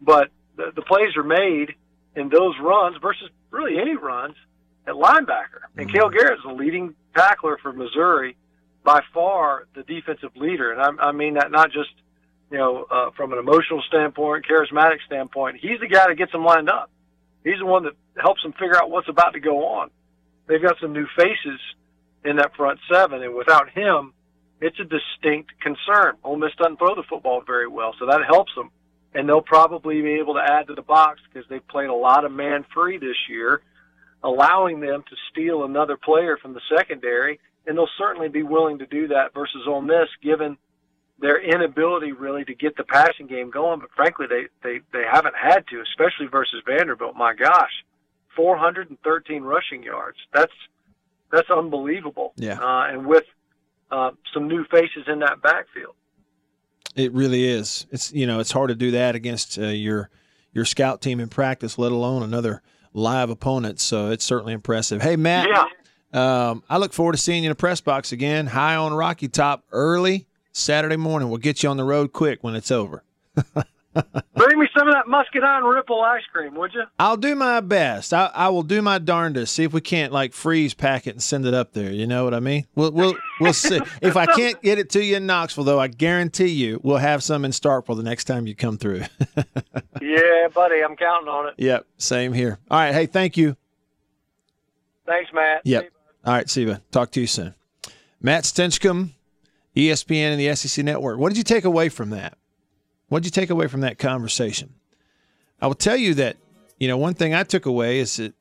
but 0.00 0.30
the, 0.56 0.72
the 0.74 0.82
plays 0.82 1.16
are 1.16 1.24
made 1.24 1.74
in 2.14 2.28
those 2.28 2.54
runs 2.60 2.96
versus 3.02 3.28
really 3.50 3.78
any 3.80 3.96
runs 3.96 4.36
at 4.86 4.94
linebacker. 4.94 5.66
And 5.76 5.88
mm-hmm. 5.88 5.96
Cale 5.96 6.10
Garrett 6.10 6.38
is 6.38 6.44
the 6.44 6.52
leading 6.52 6.94
tackler 7.16 7.58
for 7.58 7.72
Missouri, 7.72 8.36
by 8.84 9.02
far 9.12 9.66
the 9.74 9.82
defensive 9.82 10.30
leader. 10.36 10.72
And 10.72 11.00
I, 11.00 11.08
I 11.08 11.12
mean 11.12 11.34
that 11.34 11.50
not 11.50 11.72
just, 11.72 11.90
you 12.50 12.58
know, 12.58 12.86
uh, 12.90 13.10
from 13.16 13.32
an 13.32 13.38
emotional 13.38 13.82
standpoint, 13.88 14.46
charismatic 14.46 14.98
standpoint. 15.06 15.58
He's 15.60 15.80
the 15.80 15.88
guy 15.88 16.06
that 16.08 16.16
gets 16.16 16.32
them 16.32 16.44
lined 16.44 16.70
up. 16.70 16.90
He's 17.44 17.58
the 17.58 17.66
one 17.66 17.84
that 17.84 17.92
helps 18.20 18.42
them 18.42 18.52
figure 18.52 18.76
out 18.76 18.90
what's 18.90 19.08
about 19.08 19.32
to 19.32 19.40
go 19.40 19.66
on. 19.66 19.90
They've 20.46 20.62
got 20.62 20.76
some 20.80 20.92
new 20.92 21.06
faces 21.16 21.60
in 22.24 22.36
that 22.36 22.56
front 22.56 22.80
seven, 22.90 23.22
and 23.22 23.34
without 23.34 23.70
him, 23.70 24.12
it's 24.60 24.78
a 24.80 24.84
distinct 24.84 25.52
concern. 25.60 26.16
Ole 26.24 26.36
Miss 26.36 26.54
doesn't 26.58 26.78
throw 26.78 26.94
the 26.94 27.04
football 27.08 27.42
very 27.46 27.68
well, 27.68 27.94
so 27.98 28.06
that 28.06 28.24
helps 28.26 28.54
them. 28.54 28.70
And 29.14 29.28
they'll 29.28 29.40
probably 29.40 30.02
be 30.02 30.14
able 30.14 30.34
to 30.34 30.42
add 30.42 30.66
to 30.66 30.74
the 30.74 30.82
box 30.82 31.20
because 31.32 31.48
they've 31.48 31.66
played 31.68 31.88
a 31.88 31.94
lot 31.94 32.24
of 32.24 32.32
man 32.32 32.64
free 32.74 32.98
this 32.98 33.16
year, 33.28 33.62
allowing 34.22 34.80
them 34.80 35.04
to 35.08 35.16
steal 35.30 35.64
another 35.64 35.96
player 35.96 36.36
from 36.36 36.54
the 36.54 36.60
secondary 36.76 37.40
and 37.68 37.76
they'll 37.76 37.88
certainly 37.98 38.28
be 38.28 38.42
willing 38.42 38.78
to 38.78 38.86
do 38.86 39.08
that 39.08 39.34
versus 39.34 39.62
Ole 39.66 39.82
Miss, 39.82 40.08
given 40.22 40.56
their 41.20 41.40
inability 41.42 42.12
really 42.12 42.44
to 42.44 42.54
get 42.54 42.76
the 42.76 42.84
passing 42.84 43.26
game 43.26 43.50
going. 43.50 43.80
But 43.80 43.90
frankly, 43.96 44.26
they 44.28 44.44
they 44.62 44.80
they 44.92 45.04
haven't 45.10 45.34
had 45.36 45.66
to, 45.68 45.80
especially 45.82 46.26
versus 46.26 46.62
Vanderbilt. 46.66 47.16
My 47.16 47.34
gosh, 47.34 47.72
413 48.36 49.42
rushing 49.42 49.82
yards. 49.82 50.18
That's 50.32 50.52
that's 51.32 51.50
unbelievable. 51.50 52.32
Yeah. 52.36 52.58
Uh, 52.60 52.86
and 52.90 53.06
with 53.06 53.24
uh, 53.90 54.12
some 54.32 54.48
new 54.48 54.64
faces 54.70 55.04
in 55.06 55.18
that 55.20 55.42
backfield. 55.42 55.94
It 56.94 57.12
really 57.12 57.46
is. 57.46 57.86
It's 57.90 58.12
you 58.12 58.26
know 58.26 58.40
it's 58.40 58.52
hard 58.52 58.68
to 58.68 58.74
do 58.74 58.92
that 58.92 59.14
against 59.14 59.58
uh, 59.58 59.66
your 59.66 60.10
your 60.52 60.64
scout 60.64 61.02
team 61.02 61.20
in 61.20 61.28
practice, 61.28 61.78
let 61.78 61.92
alone 61.92 62.22
another 62.22 62.62
live 62.94 63.28
opponent. 63.30 63.80
So 63.80 64.10
it's 64.10 64.24
certainly 64.24 64.52
impressive. 64.52 65.02
Hey 65.02 65.16
Matt, 65.16 65.48
Yeah. 65.48 66.48
um, 66.50 66.62
I 66.70 66.78
look 66.78 66.92
forward 66.92 67.12
to 67.12 67.18
seeing 67.18 67.44
you 67.44 67.48
in 67.48 67.52
the 67.52 67.56
press 67.56 67.80
box 67.80 68.12
again, 68.12 68.46
high 68.46 68.74
on 68.76 68.92
Rocky 68.94 69.28
Top 69.28 69.64
early 69.72 70.26
Saturday 70.58 70.96
morning. 70.96 71.28
We'll 71.28 71.38
get 71.38 71.62
you 71.62 71.68
on 71.68 71.76
the 71.76 71.84
road 71.84 72.12
quick 72.12 72.42
when 72.42 72.54
it's 72.54 72.70
over. 72.70 73.02
Bring 74.36 74.60
me 74.60 74.68
some 74.76 74.86
of 74.86 74.94
that 74.94 75.08
muscadine 75.08 75.64
ripple 75.64 76.00
ice 76.02 76.22
cream, 76.30 76.54
would 76.54 76.72
you? 76.72 76.84
I'll 77.00 77.16
do 77.16 77.34
my 77.34 77.60
best. 77.60 78.14
I, 78.14 78.30
I 78.32 78.48
will 78.48 78.62
do 78.62 78.80
my 78.80 78.98
darndest. 78.98 79.54
See 79.54 79.64
if 79.64 79.72
we 79.72 79.80
can't 79.80 80.12
like 80.12 80.32
freeze 80.34 80.72
pack 80.72 81.06
it 81.08 81.10
and 81.10 81.22
send 81.22 81.46
it 81.46 81.54
up 81.54 81.72
there. 81.72 81.90
You 81.90 82.06
know 82.06 82.22
what 82.22 82.32
I 82.32 82.38
mean? 82.38 82.66
We'll 82.76 82.92
we'll 82.92 83.16
we'll 83.40 83.52
see. 83.52 83.80
If 84.02 84.16
I 84.16 84.26
can't 84.26 84.60
get 84.62 84.78
it 84.78 84.90
to 84.90 85.02
you 85.04 85.16
in 85.16 85.26
Knoxville, 85.26 85.64
though, 85.64 85.80
I 85.80 85.88
guarantee 85.88 86.46
you 86.48 86.80
we'll 86.84 86.98
have 86.98 87.24
some 87.24 87.44
in 87.44 87.50
Starkville 87.50 87.96
the 87.96 88.02
next 88.04 88.24
time 88.24 88.46
you 88.46 88.54
come 88.54 88.78
through. 88.78 89.02
Yeah, 90.00 90.46
buddy, 90.54 90.82
I'm 90.82 90.94
counting 90.96 91.28
on 91.28 91.48
it. 91.48 91.54
yep, 91.58 91.84
same 91.98 92.32
here. 92.32 92.58
All 92.70 92.78
right. 92.78 92.94
Hey, 92.94 93.06
thank 93.06 93.36
you. 93.36 93.56
Thanks, 95.06 95.30
Matt. 95.32 95.62
Yep. 95.64 95.90
All 96.24 96.32
right. 96.34 96.48
See 96.48 96.62
you. 96.62 96.68
bud. 96.68 96.82
Talk 96.92 97.10
to 97.12 97.20
you 97.20 97.26
soon. 97.26 97.54
Matt 98.22 98.44
Stinchcomb, 98.44 99.10
ESPN 99.78 100.32
and 100.32 100.40
the 100.40 100.54
SEC 100.56 100.84
Network. 100.84 101.18
What 101.18 101.28
did 101.28 101.38
you 101.38 101.44
take 101.44 101.64
away 101.64 101.88
from 101.88 102.10
that? 102.10 102.36
What 103.08 103.22
did 103.22 103.26
you 103.26 103.40
take 103.40 103.50
away 103.50 103.68
from 103.68 103.82
that 103.82 103.96
conversation? 103.96 104.74
I 105.60 105.68
will 105.68 105.74
tell 105.74 105.96
you 105.96 106.14
that, 106.14 106.36
you 106.78 106.88
know, 106.88 106.98
one 106.98 107.14
thing 107.14 107.32
I 107.32 107.44
took 107.44 107.64
away 107.64 108.00
is 108.00 108.16
that 108.16 108.34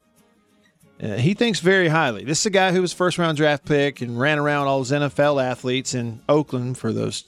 uh, 1.01 1.17
he 1.17 1.35
thinks 1.35 1.59
very 1.59 1.89
highly. 1.89 2.23
This 2.23 2.39
is 2.39 2.47
a 2.47 2.51
guy 2.51 2.71
who 2.71 2.81
was 2.81 2.91
first 2.91 3.19
round 3.19 3.37
draft 3.37 3.65
pick 3.65 4.01
and 4.01 4.19
ran 4.19 4.39
around 4.39 4.65
all 4.65 4.79
those 4.79 4.91
NFL 4.91 5.43
athletes 5.43 5.93
in 5.93 6.21
Oakland 6.27 6.77
for 6.77 6.91
those 6.91 7.23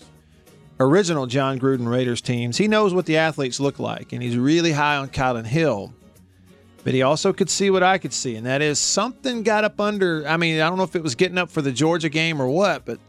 original 0.80 1.28
Jon 1.28 1.60
Gruden 1.60 1.88
Raiders 1.88 2.22
teams. 2.22 2.58
He 2.58 2.67
knows 2.67 2.95
what 2.95 3.06
the 3.06 3.17
athletes 3.17 3.60
look 3.60 3.78
like, 3.78 4.12
and 4.12 4.24
he's 4.24 4.38
really 4.38 4.72
high 4.72 4.98
on 4.98 5.10
Kylin 5.10 5.45
Hill. 5.45 5.93
But 6.84 6.93
he 6.93 7.04
also 7.04 7.32
could 7.32 7.50
see 7.50 7.69
what 7.69 7.84
I 7.84 8.00
could 8.00 8.13
see, 8.13 8.36
and 8.38 8.45
that 8.48 8.63
is 8.63 8.80
something 8.80 9.43
got 9.43 9.65
up 9.65 9.80
under. 9.80 10.28
I 10.28 10.38
mean, 10.38 10.62
I 10.62 10.69
don't 10.69 10.78
know 10.78 10.84
if 10.84 10.95
it 10.95 11.04
was 11.04 11.13
getting 11.13 11.38
up 11.38 11.52
for 11.52 11.62
the 11.62 11.72
Georgia 11.72 12.10
game 12.10 12.41
or 12.41 12.48
what, 12.48 12.86
but 12.86 13.00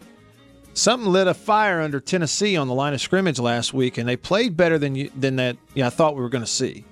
something 0.75 1.11
lit 1.11 1.27
a 1.27 1.35
fire 1.35 1.81
under 1.81 2.01
Tennessee 2.01 2.57
on 2.57 2.69
the 2.69 2.75
line 2.75 2.95
of 2.95 3.01
scrimmage 3.01 3.39
last 3.39 3.75
week, 3.75 3.99
and 3.99 4.09
they 4.09 4.17
played 4.17 4.57
better 4.57 4.79
than 4.79 4.95
you, 4.95 5.11
than 5.17 5.37
that. 5.37 5.57
Yeah, 5.75 5.87
I 5.87 5.91
thought 5.91 6.17
we 6.17 6.23
were 6.23 6.29
going 6.29 6.45
to 6.45 6.51
see. 6.51 6.85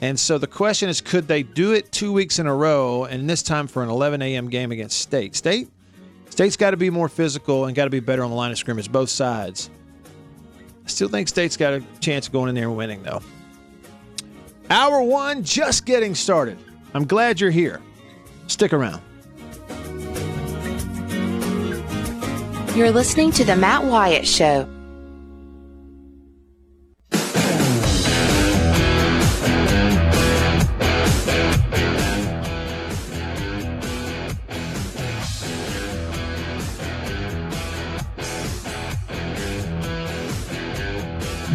And 0.00 0.20
so 0.20 0.36
the 0.36 0.46
question 0.46 0.88
is, 0.88 1.00
could 1.00 1.26
they 1.26 1.42
do 1.42 1.72
it 1.72 1.90
two 1.90 2.12
weeks 2.12 2.38
in 2.38 2.46
a 2.46 2.54
row, 2.54 3.04
and 3.04 3.28
this 3.28 3.42
time 3.42 3.66
for 3.66 3.82
an 3.82 3.88
11 3.88 4.20
a.m. 4.20 4.50
game 4.50 4.72
against 4.72 4.98
State? 4.98 5.34
State, 5.34 5.70
State's 6.28 6.56
got 6.56 6.72
to 6.72 6.76
be 6.76 6.90
more 6.90 7.08
physical 7.08 7.64
and 7.64 7.74
got 7.74 7.84
to 7.84 7.90
be 7.90 8.00
better 8.00 8.22
on 8.22 8.30
the 8.30 8.36
line 8.36 8.50
of 8.50 8.58
scrimmage, 8.58 8.92
both 8.92 9.08
sides. 9.08 9.70
I 10.84 10.88
still 10.88 11.08
think 11.08 11.28
State's 11.28 11.56
got 11.56 11.72
a 11.72 11.82
chance 12.00 12.26
of 12.26 12.32
going 12.32 12.48
in 12.50 12.54
there 12.54 12.68
and 12.68 12.76
winning, 12.76 13.02
though. 13.02 13.22
Hour 14.68 15.02
one, 15.02 15.42
just 15.42 15.86
getting 15.86 16.14
started. 16.14 16.58
I'm 16.92 17.06
glad 17.06 17.40
you're 17.40 17.50
here. 17.50 17.80
Stick 18.48 18.72
around. 18.72 19.02
You're 22.76 22.90
listening 22.90 23.30
to 23.32 23.44
The 23.44 23.56
Matt 23.56 23.84
Wyatt 23.84 24.26
Show. 24.26 24.68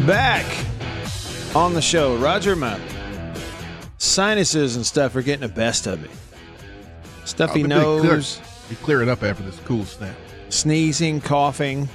Back 0.07 0.45
on 1.55 1.73
the 1.73 1.81
show, 1.81 2.15
Roger, 2.17 2.55
my 2.55 2.79
sinuses 3.99 4.75
and 4.75 4.85
stuff 4.85 5.15
are 5.15 5.21
getting 5.21 5.47
the 5.47 5.53
best 5.53 5.85
of 5.85 6.01
me. 6.01 6.09
Stuffy 7.25 7.63
Oh, 7.63 7.67
but 7.67 7.75
they 7.77 7.99
clear- 7.99 8.15
nose, 8.15 8.39
You 8.69 8.77
clear 8.77 9.01
it 9.03 9.09
up 9.09 9.21
after 9.21 9.43
this 9.43 9.59
cool 9.65 9.85
snap. 9.85 10.15
Sneezing, 10.51 11.21
coughing. 11.21 11.89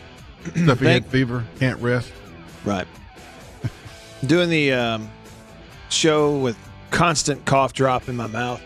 Stuffy 0.55 0.85
head 0.87 1.07
fever, 1.07 1.45
can't 1.59 1.81
rest. 1.81 2.13
Right. 2.65 2.87
Doing 4.27 4.49
the 4.49 4.73
um, 4.73 5.11
show 5.89 6.39
with 6.39 6.57
constant 6.91 7.45
cough 7.45 7.73
drop 7.73 8.09
in 8.09 8.17
my 8.17 8.27
mouth. 8.27 8.61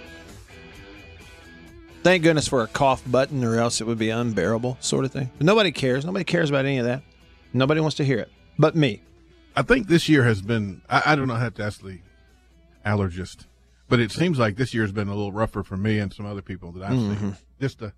Thank 2.03 2.23
goodness 2.23 2.49
for 2.49 2.63
a 2.63 2.67
cough 2.67 3.03
button, 3.07 3.45
or 3.45 3.57
else 3.59 3.81
it 3.81 3.87
would 3.87 3.99
be 3.99 4.09
unbearable, 4.11 4.79
sort 4.81 5.05
of 5.05 5.13
thing. 5.13 5.31
But 5.37 5.45
nobody 5.47 5.71
cares. 5.71 6.05
Nobody 6.05 6.25
cares 6.25 6.49
about 6.49 6.65
any 6.65 6.79
of 6.79 6.87
that. 6.87 7.03
Nobody 7.53 7.81
wants 7.81 7.97
to 7.97 8.05
hear 8.05 8.19
it, 8.19 8.31
but 8.59 8.75
me. 8.75 9.03
I 9.57 9.63
think 9.63 9.89
this 9.89 10.09
year 10.09 10.25
has 10.25 10.41
been. 10.41 10.81
I, 10.89 11.03
I 11.07 11.17
don't 11.17 11.29
know. 11.29 11.35
Have 11.35 11.55
to 11.55 11.65
ask 11.65 11.83
the 11.83 11.99
allergist, 12.87 13.47
but 13.89 14.01
it 14.01 14.13
seems 14.13 14.39
like 14.39 14.57
this 14.57 14.73
year 14.73 14.85
has 14.85 14.93
been 14.93 15.09
a 15.09 15.15
little 15.15 15.33
rougher 15.33 15.63
for 15.63 15.77
me 15.77 15.99
and 15.99 16.13
some 16.13 16.25
other 16.25 16.43
people 16.43 16.73
that 16.73 16.85
I've 16.85 16.97
Mhm. 16.99 17.19
seen. 17.21 17.37
Just 17.61 17.83
a 17.83 17.93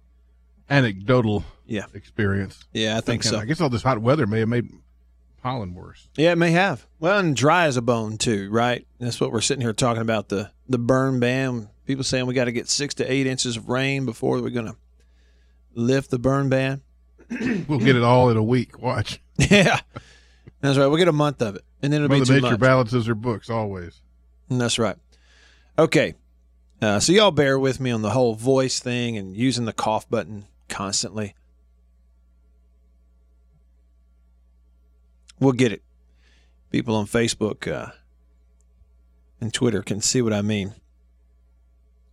anecdotal 0.71 1.45
Yeah. 1.67 1.87
experience. 1.95 2.65
Yeah, 2.73 2.97
I 2.97 3.01
think 3.01 3.23
so. 3.23 3.39
I 3.39 3.45
guess 3.45 3.61
all 3.61 3.69
this 3.71 3.83
hot 3.83 3.99
weather 4.01 4.27
may 4.27 4.41
have 4.41 4.49
made 4.49 4.69
pollen 5.43 5.75
worse. 5.75 6.09
Yeah, 6.17 6.33
it 6.33 6.39
may 6.39 6.53
have. 6.53 6.87
Well, 7.01 7.19
and 7.19 7.35
dry 7.37 7.67
as 7.67 7.77
a 7.77 7.83
bone 7.83 8.17
too, 8.19 8.51
right? 8.51 8.87
That's 8.99 9.21
what 9.21 9.33
we're 9.33 9.41
sitting 9.41 9.63
here 9.63 9.73
talking 9.73 10.03
about 10.03 10.29
the 10.29 10.51
the 10.69 10.79
burn 10.79 11.21
ban. 11.21 11.69
People 11.85 12.05
saying 12.05 12.27
we 12.27 12.35
got 12.35 12.45
to 12.45 12.53
get 12.53 12.69
six 12.69 12.95
to 12.95 13.13
eight 13.13 13.27
inches 13.27 13.57
of 13.57 13.69
rain 13.69 14.05
before 14.07 14.41
we're 14.41 14.51
going 14.51 14.67
to 14.67 14.77
lift 15.75 16.11
the 16.11 16.19
burn 16.19 16.49
ban. 16.49 16.83
We'll 17.67 17.79
get 17.79 17.97
it 17.97 18.03
all 18.03 18.29
in 18.31 18.37
a 18.37 18.43
week. 18.43 18.79
Watch. 18.81 19.21
Yeah, 19.51 19.81
that's 20.61 20.79
right. 20.79 20.87
We'll 20.87 20.99
get 20.99 21.09
a 21.09 21.13
month 21.13 21.41
of 21.43 21.57
it, 21.57 21.65
and 21.83 21.93
then 21.93 22.03
it'll 22.05 22.09
Mother 22.17 22.21
be 22.21 22.27
too 22.27 22.35
Nature 22.43 22.51
much. 22.53 22.61
balances 22.61 23.07
her 23.07 23.15
books 23.15 23.49
always. 23.51 24.01
And 24.51 24.61
That's 24.61 24.79
right. 24.79 24.97
Okay, 25.79 26.15
uh, 26.83 27.01
so 27.01 27.13
y'all 27.13 27.31
bear 27.33 27.59
with 27.59 27.81
me 27.81 27.91
on 27.91 28.03
the 28.03 28.11
whole 28.11 28.35
voice 28.35 28.79
thing 28.79 29.17
and 29.17 29.35
using 29.37 29.65
the 29.65 29.73
cough 29.73 30.09
button 30.11 30.45
constantly. 30.73 31.35
We'll 35.39 35.53
get 35.53 35.71
it. 35.71 35.83
People 36.71 36.97
on 36.97 37.07
Facebook 37.07 37.71
uh, 37.71 37.93
and 39.39 39.53
Twitter 39.53 39.83
can 39.83 40.01
see 40.01 40.23
what 40.23 40.33
I 40.33 40.41
mean. 40.41 40.73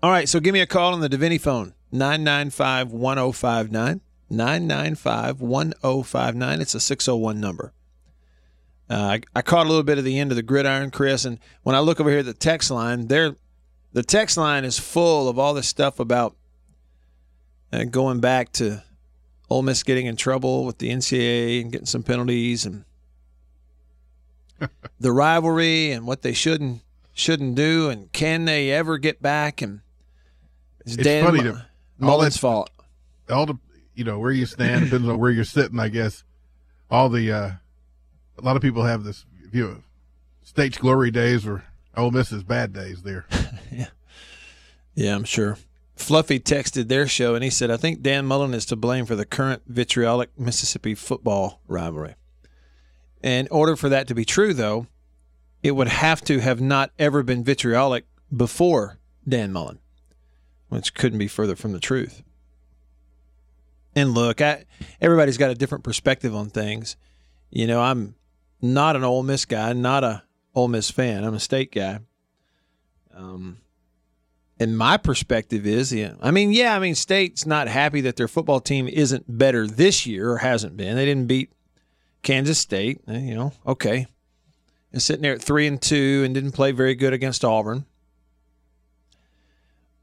All 0.03 0.11
right, 0.11 0.27
so 0.27 0.41
give 0.41 0.53
me 0.53 0.59
a 0.59 0.67
call 0.67 0.93
on 0.93 0.99
the 0.99 1.09
Davini 1.09 1.39
phone 1.39 1.73
995 1.91 2.91
1059. 2.91 4.01
995 4.29 5.41
1059. 5.41 6.61
It's 6.61 6.75
a 6.75 6.79
601 6.79 7.39
number. 7.39 7.73
Uh, 8.89 8.93
I, 8.95 9.21
I 9.35 9.41
caught 9.41 9.65
a 9.65 9.69
little 9.69 9.83
bit 9.83 9.97
of 9.97 10.03
the 10.03 10.19
end 10.19 10.31
of 10.31 10.35
the 10.35 10.43
gridiron, 10.43 10.91
Chris, 10.91 11.23
and 11.23 11.39
when 11.63 11.75
I 11.75 11.79
look 11.79 11.99
over 11.99 12.09
here 12.09 12.19
at 12.19 12.25
the 12.25 12.33
text 12.33 12.71
line, 12.71 13.07
there, 13.07 13.35
the 13.93 14.03
text 14.03 14.35
line 14.35 14.65
is 14.65 14.79
full 14.79 15.29
of 15.29 15.39
all 15.39 15.53
this 15.53 15.67
stuff 15.67 15.99
about 15.99 16.35
uh, 17.71 17.83
going 17.85 18.19
back 18.19 18.51
to 18.53 18.83
Ole 19.49 19.61
Miss 19.63 19.83
getting 19.83 20.05
in 20.05 20.15
trouble 20.15 20.65
with 20.65 20.77
the 20.77 20.89
NCAA 20.89 21.61
and 21.61 21.71
getting 21.71 21.85
some 21.87 22.03
penalties 22.03 22.65
and 22.65 22.85
the 24.99 25.11
rivalry 25.11 25.91
and 25.91 26.05
what 26.05 26.21
they 26.21 26.33
shouldn't 26.33 26.81
shouldn't 27.13 27.55
do 27.55 27.89
and 27.89 28.11
can 28.13 28.45
they 28.45 28.71
ever 28.71 28.97
get 28.97 29.21
back 29.21 29.61
and 29.61 29.81
it's, 30.81 30.93
It's 30.95 31.03
Dan 31.03 31.25
funny 31.25 31.43
to- 31.43 31.65
Mullen's 31.97 32.35
that- 32.35 32.39
fault. 32.39 32.69
all 33.29 33.45
the 33.45 33.55
you 33.93 34.03
know 34.05 34.19
where 34.19 34.31
you 34.31 34.45
stand 34.45 34.85
depends 34.85 35.07
on 35.09 35.17
where 35.19 35.29
you're 35.31 35.43
sitting. 35.43 35.79
I 35.79 35.89
guess 35.89 36.23
all 36.89 37.09
the 37.09 37.31
uh, 37.31 37.51
a 38.37 38.41
lot 38.41 38.55
of 38.55 38.61
people 38.61 38.83
have 38.83 39.03
this 39.03 39.25
view 39.51 39.67
of 39.67 39.83
state's 40.43 40.77
glory 40.77 41.11
days 41.11 41.45
or 41.45 41.65
Ole 41.97 42.11
Miss's 42.11 42.43
bad 42.43 42.71
days. 42.71 43.01
There, 43.03 43.25
yeah, 43.71 43.87
Yeah, 44.95 45.15
I'm 45.15 45.25
sure. 45.25 45.57
Fluffy 45.99 46.39
texted 46.39 46.87
their 46.87 47.07
show 47.07 47.35
and 47.35 47.43
he 47.43 47.49
said, 47.49 47.69
I 47.69 47.77
think 47.77 48.01
Dan 48.01 48.25
Mullen 48.25 48.53
is 48.53 48.65
to 48.67 48.75
blame 48.75 49.05
for 49.05 49.15
the 49.15 49.25
current 49.25 49.63
vitriolic 49.67 50.29
Mississippi 50.39 50.95
football 50.95 51.61
rivalry. 51.67 52.15
In 53.21 53.47
order 53.51 53.75
for 53.75 53.89
that 53.89 54.07
to 54.07 54.15
be 54.15 54.23
true, 54.23 54.53
though, 54.53 54.87
it 55.61 55.71
would 55.71 55.89
have 55.89 56.21
to 56.21 56.39
have 56.39 56.61
not 56.61 56.91
ever 56.97 57.21
been 57.21 57.43
vitriolic 57.43 58.05
before 58.35 58.97
Dan 59.27 59.51
Mullen, 59.51 59.79
which 60.69 60.93
couldn't 60.93 61.19
be 61.19 61.27
further 61.27 61.55
from 61.55 61.73
the 61.73 61.79
truth. 61.79 62.23
And 63.93 64.13
look, 64.13 64.39
I, 64.39 64.65
everybody's 65.01 65.37
got 65.37 65.51
a 65.51 65.55
different 65.55 65.83
perspective 65.83 66.33
on 66.33 66.49
things. 66.49 66.95
You 67.49 67.67
know, 67.67 67.81
I'm 67.81 68.15
not 68.61 68.95
an 68.95 69.03
Ole 69.03 69.23
Miss 69.23 69.43
guy, 69.43 69.73
not 69.73 70.05
a 70.05 70.23
Ole 70.55 70.69
Miss 70.69 70.89
fan. 70.89 71.25
I'm 71.25 71.33
a 71.33 71.39
state 71.39 71.73
guy. 71.73 71.99
Um, 73.13 73.57
and 74.59 74.77
my 74.77 74.97
perspective 74.97 75.65
is, 75.65 75.93
yeah, 75.93 76.15
I 76.21 76.31
mean, 76.31 76.51
yeah, 76.51 76.75
I 76.75 76.79
mean, 76.79 76.95
State's 76.95 77.45
not 77.45 77.69
happy 77.69 78.01
that 78.01 78.17
their 78.17 78.27
football 78.27 78.59
team 78.59 78.89
isn't 78.89 79.37
better 79.37 79.65
this 79.65 80.05
year 80.05 80.31
or 80.31 80.37
hasn't 80.37 80.75
been. 80.75 80.97
They 80.97 81.05
didn't 81.05 81.27
beat 81.27 81.51
Kansas 82.23 82.59
State, 82.59 83.01
eh, 83.07 83.19
you 83.19 83.35
know, 83.35 83.53
okay. 83.65 84.07
And 84.91 85.01
sitting 85.01 85.21
there 85.21 85.33
at 85.33 85.41
three 85.41 85.65
and 85.65 85.81
two 85.81 86.23
and 86.25 86.33
didn't 86.33 86.51
play 86.51 86.71
very 86.71 86.95
good 86.95 87.13
against 87.13 87.45
Auburn. 87.45 87.85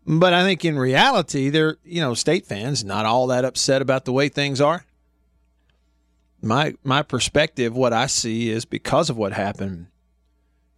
But 0.07 0.33
I 0.33 0.43
think 0.45 0.65
in 0.65 0.79
reality, 0.79 1.51
they're, 1.51 1.77
you 1.85 2.01
know, 2.01 2.15
state 2.15 2.47
fans 2.47 2.85
not 2.85 3.05
all 3.05 3.27
that 3.27 3.45
upset 3.45 3.83
about 3.83 4.05
the 4.05 4.13
way 4.13 4.29
things 4.29 4.61
are. 4.61 4.85
My 6.41 6.75
my 6.85 7.03
perspective, 7.03 7.75
what 7.75 7.93
I 7.93 8.07
see 8.07 8.51
is 8.51 8.65
because 8.65 9.11
of 9.11 9.17
what 9.17 9.33
happened 9.33 9.89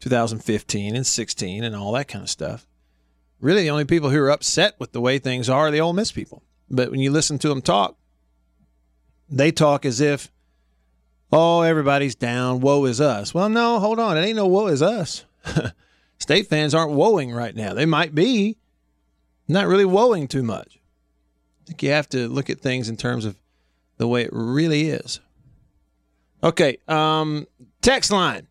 2015 0.01 0.97
and 0.97 1.07
16 1.07 1.63
and 1.63 1.77
all 1.77 1.93
that 1.93 2.09
kind 2.09 2.23
of 2.23 2.31
stuff. 2.31 2.68
Really, 3.41 3.63
the 3.63 3.71
only 3.71 3.85
people 3.85 4.11
who 4.11 4.21
are 4.21 4.31
upset 4.31 4.75
with 4.79 4.93
the 4.93 5.01
way 5.01 5.19
things 5.19 5.49
are 5.49 5.69
are 5.69 5.71
the 5.71 5.81
Ole 5.81 5.93
Miss 5.93 6.11
people. 6.11 6.43
But 6.71 6.91
when 6.91 7.01
you 7.01 7.11
listen 7.11 7.39
to 7.39 7.49
them 7.49 7.63
talk, 7.63 7.97
they 9.31 9.53
talk 9.53 9.85
as 9.85 10.01
if, 10.01 10.31
oh, 11.33 11.63
everybody's 11.63 12.15
down. 12.15 12.61
Woe 12.61 12.85
is 12.87 13.01
us. 13.01 13.33
Well, 13.33 13.49
no, 13.49 13.79
hold 13.79 14.01
on. 14.01 14.17
It 14.17 14.23
ain't 14.23 14.37
no 14.37 14.47
woe 14.47 14.67
is 14.67 14.83
us. 14.83 15.25
State 16.19 16.49
fans 16.49 16.75
aren't 16.75 16.93
woeing 16.93 17.35
right 17.35 17.55
now. 17.55 17.75
They 17.75 17.87
might 17.87 18.15
be, 18.15 18.57
not 19.47 19.67
really 19.67 19.85
woeing 19.85 20.29
too 20.29 20.43
much. 20.43 20.79
I 21.63 21.67
think 21.69 21.83
you 21.83 21.91
have 21.91 22.09
to 22.11 22.29
look 22.29 22.51
at 22.51 22.61
things 22.61 22.89
in 22.89 22.97
terms 22.97 23.25
of 23.25 23.37
the 23.99 24.09
way 24.09 24.23
it 24.23 24.31
really 24.33 24.89
is. 24.89 25.21
Okay, 26.43 26.79
um, 26.87 27.47
text 27.83 28.11
line 28.11 28.47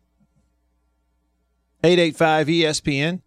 885 1.82 2.46
ESPN. 2.46 3.20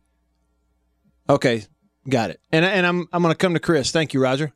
Okay, 1.29 1.65
got 2.09 2.29
it. 2.29 2.39
And 2.51 2.65
and 2.65 2.85
I'm 2.85 3.07
I'm 3.11 3.21
going 3.21 3.33
to 3.33 3.37
come 3.37 3.53
to 3.53 3.59
Chris. 3.59 3.91
Thank 3.91 4.13
you, 4.13 4.21
Roger. 4.21 4.53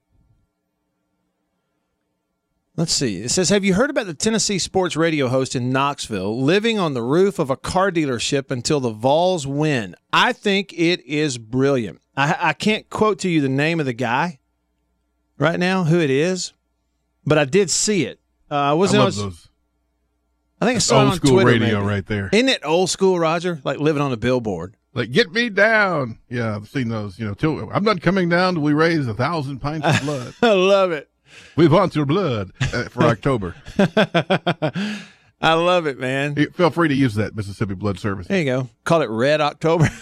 Let's 2.77 2.91
see. 2.91 3.21
It 3.21 3.31
says, 3.31 3.49
Have 3.49 3.63
you 3.63 3.73
heard 3.73 3.89
about 3.89 4.05
the 4.05 4.13
Tennessee 4.13 4.59
sports 4.59 4.97
radio 4.97 5.29
host 5.29 5.55
in 5.55 5.69
Knoxville 5.69 6.41
living 6.41 6.77
on 6.77 6.93
the 6.93 7.01
roof 7.01 7.39
of 7.39 7.49
a 7.49 7.55
car 7.55 7.89
dealership 7.89 8.51
until 8.51 8.81
the 8.81 8.89
Vols 8.89 9.47
win? 9.47 9.95
I 10.11 10.33
think 10.33 10.73
it 10.73 10.99
is 11.05 11.37
brilliant. 11.37 12.01
I, 12.17 12.35
I 12.37 12.53
can't 12.53 12.89
quote 12.89 13.19
to 13.19 13.29
you 13.29 13.39
the 13.39 13.47
name 13.47 13.79
of 13.79 13.85
the 13.85 13.93
guy 13.93 14.39
right 15.37 15.57
now, 15.57 15.85
who 15.85 16.01
it 16.01 16.09
is, 16.09 16.51
but 17.25 17.37
I 17.37 17.45
did 17.45 17.69
see 17.69 18.05
it. 18.05 18.19
Uh, 18.51 18.55
I 18.55 18.73
wasn't. 18.73 19.03
I 19.03 19.05
I, 19.05 19.09
those. 19.11 19.49
I 20.59 20.65
think 20.65 20.75
I 20.75 20.79
saw 20.79 20.97
it 20.97 21.03
old 21.03 21.11
on 21.11 21.15
school 21.15 21.31
Twitter. 21.31 21.51
radio 21.51 21.79
maybe. 21.79 21.87
right 21.87 22.05
there. 22.05 22.29
Isn't 22.33 22.49
it 22.49 22.65
old 22.65 22.89
school, 22.89 23.17
Roger? 23.17 23.61
Like 23.63 23.79
living 23.79 24.01
on 24.01 24.11
a 24.11 24.17
billboard. 24.17 24.75
Like, 24.95 25.11
get 25.11 25.31
me 25.31 25.49
down. 25.49 26.17
Yeah, 26.29 26.55
I've 26.55 26.67
seen 26.69 26.87
those. 26.89 27.19
You 27.19 27.27
know, 27.27 27.33
till 27.35 27.69
I'm 27.71 27.83
not 27.83 28.01
coming 28.01 28.29
down 28.29 28.53
till 28.55 28.63
we 28.63 28.73
raise 28.73 29.05
a 29.07 29.13
thousand 29.13 29.59
pints 29.59 29.85
of 29.85 30.01
blood. 30.03 30.33
I 30.41 30.53
love 30.53 30.91
it. 30.91 31.09
we 31.55 31.67
want 31.67 31.95
your 31.95 32.05
blood 32.05 32.51
uh, 32.61 32.85
for 32.85 33.03
October. 33.13 33.55
I 35.41 35.53
love 35.53 35.85
it, 35.85 35.99
man. 35.99 36.35
Feel 36.53 36.69
free 36.71 36.87
to 36.87 36.95
use 36.95 37.15
that 37.15 37.35
Mississippi 37.35 37.75
Blood 37.75 37.99
Service. 37.99 38.27
There 38.27 38.39
you 38.39 38.45
go. 38.45 38.69
Call 38.83 39.01
it 39.01 39.09
Red 39.09 39.41
October. 39.41 39.89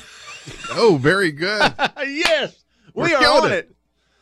Oh, 0.71 0.97
very 1.01 1.31
good. 1.31 1.73
yes, 2.05 2.65
we 2.93 3.03
We're 3.03 3.15
are 3.15 3.21
killing 3.21 3.43
on 3.45 3.51
it. 3.53 3.71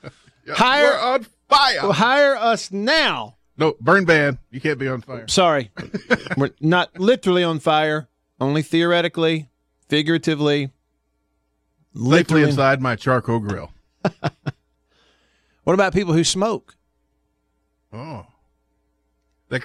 it. 0.03 0.13
Yeah, 0.45 0.53
Hire- 0.53 0.83
We're 0.83 0.99
on 0.99 1.25
fire. 1.49 1.79
Well, 1.81 1.93
hire 1.93 2.35
us 2.35 2.71
now. 2.71 3.37
no, 3.57 3.73
burn 3.81 4.05
ban. 4.05 4.37
You 4.51 4.61
can't 4.61 4.77
be 4.77 4.87
on 4.87 5.01
fire. 5.01 5.27
Sorry, 5.27 5.71
we're 6.37 6.51
not 6.59 6.95
literally 6.99 7.43
on 7.43 7.57
fire. 7.57 8.07
Only 8.39 8.61
theoretically, 8.61 9.49
figuratively. 9.91 10.69
Literally. 11.93 12.43
inside 12.43 12.81
my 12.81 12.95
charcoal 12.95 13.39
grill. 13.39 13.71
What 15.63 15.73
about 15.73 15.93
people 15.93 16.13
who 16.13 16.23
smoke? 16.23 16.75
Oh, 17.93 18.25
that, 19.49 19.61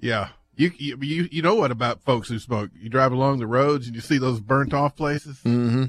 yeah. 0.00 0.28
You, 0.56 0.70
you 0.78 1.28
you 1.30 1.42
know 1.42 1.54
what 1.54 1.70
about 1.70 2.00
folks 2.02 2.28
who 2.30 2.38
smoke? 2.38 2.70
You 2.80 2.88
drive 2.88 3.12
along 3.12 3.38
the 3.38 3.46
roads 3.46 3.86
and 3.86 3.94
you 3.94 4.00
see 4.00 4.16
those 4.16 4.40
burnt 4.40 4.72
off 4.72 4.96
places. 4.96 5.36
Mm-hmm. 5.44 5.84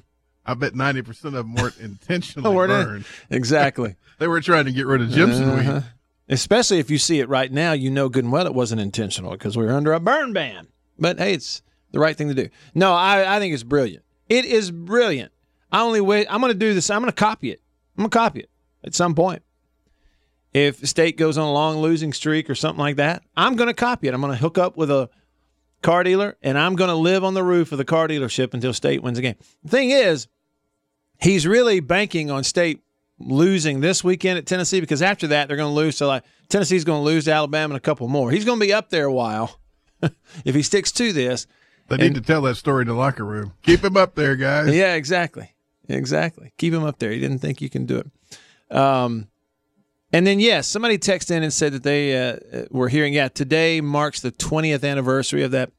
I 0.45 0.53
bet 0.55 0.75
ninety 0.75 1.01
percent 1.03 1.35
of 1.35 1.45
them 1.45 1.55
weren't 1.55 1.77
intentionally 1.79 2.53
Weren't 2.53 2.71
it? 2.73 2.85
burned. 2.85 3.05
Exactly. 3.29 3.95
They 4.19 4.27
were 4.27 4.41
trying 4.41 4.65
to 4.65 4.73
get 4.73 4.87
rid 4.87 5.01
of 5.01 5.09
Jimson 5.09 5.49
Uh-huh. 5.49 5.73
weed. 5.75 5.83
Especially 6.27 6.79
if 6.79 6.91
you 6.91 6.97
see 6.97 7.19
it 7.21 7.29
right 7.29 7.51
now, 7.51 7.71
you 7.71 7.89
know 7.89 8.09
good 8.09 8.25
and 8.25 8.33
well 8.33 8.45
it 8.45 8.53
wasn't 8.53 8.81
intentional 8.81 9.31
because 9.31 9.55
we 9.55 9.63
were 9.65 9.73
under 9.73 9.93
a 9.93 10.01
burn 10.01 10.33
ban. 10.33 10.67
But 10.99 11.17
hey, 11.17 11.35
it's 11.35 11.61
the 11.93 11.99
right 11.99 12.17
thing 12.17 12.27
to 12.27 12.33
do. 12.33 12.49
No, 12.75 12.91
I, 12.93 13.37
I 13.37 13.39
think 13.39 13.53
it's 13.53 13.63
brilliant. 13.63 14.03
It 14.27 14.43
is 14.43 14.71
brilliant. 14.71 15.31
I 15.71 15.81
only 15.81 16.01
wait. 16.01 16.27
I'm 16.29 16.41
going 16.41 16.51
to 16.51 16.59
do 16.59 16.73
this. 16.73 16.89
I'm 16.89 17.01
going 17.01 17.11
to 17.11 17.15
copy 17.15 17.51
it. 17.51 17.61
I'm 17.97 18.01
going 18.01 18.09
to 18.09 18.17
copy 18.17 18.39
it 18.41 18.49
at 18.83 18.93
some 18.93 19.15
point. 19.15 19.43
If 20.53 20.87
state 20.87 21.17
goes 21.17 21.37
on 21.37 21.47
a 21.47 21.51
long 21.51 21.77
losing 21.77 22.13
streak 22.13 22.49
or 22.49 22.55
something 22.55 22.79
like 22.79 22.97
that, 22.97 23.23
I'm 23.35 23.55
going 23.55 23.67
to 23.67 23.73
copy 23.73 24.07
it. 24.07 24.13
I'm 24.13 24.21
going 24.21 24.33
to 24.33 24.37
hook 24.37 24.57
up 24.57 24.75
with 24.75 24.91
a 24.91 25.09
car 25.81 26.03
dealer 26.03 26.37
and 26.41 26.57
I'm 26.57 26.75
going 26.75 26.89
to 26.89 26.95
live 26.95 27.23
on 27.23 27.33
the 27.33 27.43
roof 27.43 27.71
of 27.71 27.77
the 27.77 27.85
car 27.85 28.07
dealership 28.07 28.53
until 28.53 28.73
state 28.73 29.01
wins 29.01 29.17
a 29.17 29.21
game. 29.21 29.35
The 29.63 29.69
thing 29.69 29.89
is, 29.89 30.27
he's 31.19 31.47
really 31.47 31.79
banking 31.79 32.29
on 32.29 32.43
state 32.43 32.81
losing 33.19 33.79
this 33.79 34.03
weekend 34.03 34.37
at 34.37 34.45
Tennessee 34.45 34.79
because 34.79 35.01
after 35.01 35.27
that 35.27 35.47
they're 35.47 35.57
going 35.57 35.69
to 35.69 35.75
lose 35.75 35.97
to 35.97 36.07
like 36.07 36.23
Tennessee's 36.49 36.83
going 36.83 36.99
to 37.01 37.05
lose 37.05 37.25
to 37.25 37.31
Alabama 37.31 37.73
and 37.73 37.77
a 37.77 37.81
couple 37.81 38.07
more. 38.07 38.31
He's 38.31 38.45
going 38.45 38.59
to 38.59 38.65
be 38.65 38.73
up 38.73 38.89
there 38.89 39.05
a 39.05 39.13
while 39.13 39.59
if 40.45 40.55
he 40.55 40.61
sticks 40.61 40.91
to 40.93 41.13
this. 41.13 41.47
They 41.97 42.09
need 42.09 42.15
to 42.15 42.21
tell 42.21 42.41
that 42.43 42.55
story 42.55 42.81
in 42.83 42.87
the 42.87 42.93
locker 42.93 43.25
room. 43.25 43.53
Keep 43.61 43.83
him 43.83 43.97
up 43.97 44.15
there, 44.15 44.35
guys. 44.35 44.73
Yeah, 44.73 44.95
exactly, 44.95 45.53
exactly. 45.87 46.53
Keep 46.57 46.73
him 46.73 46.83
up 46.83 46.99
there. 46.99 47.11
He 47.11 47.19
didn't 47.19 47.39
think 47.39 47.61
you 47.61 47.69
can 47.69 47.85
do 47.85 47.99
it. 47.99 48.75
Um, 48.75 49.27
and 50.11 50.27
then 50.27 50.39
yes, 50.39 50.67
somebody 50.67 50.97
texted 50.97 51.31
in 51.31 51.43
and 51.43 51.53
said 51.53 51.73
that 51.73 51.83
they 51.83 52.29
uh, 52.29 52.65
were 52.69 52.89
hearing. 52.89 53.13
Yeah, 53.13 53.29
today 53.29 53.81
marks 53.81 54.21
the 54.21 54.31
20th 54.31 54.87
anniversary 54.87 55.43
of 55.43 55.51
that 55.51 55.71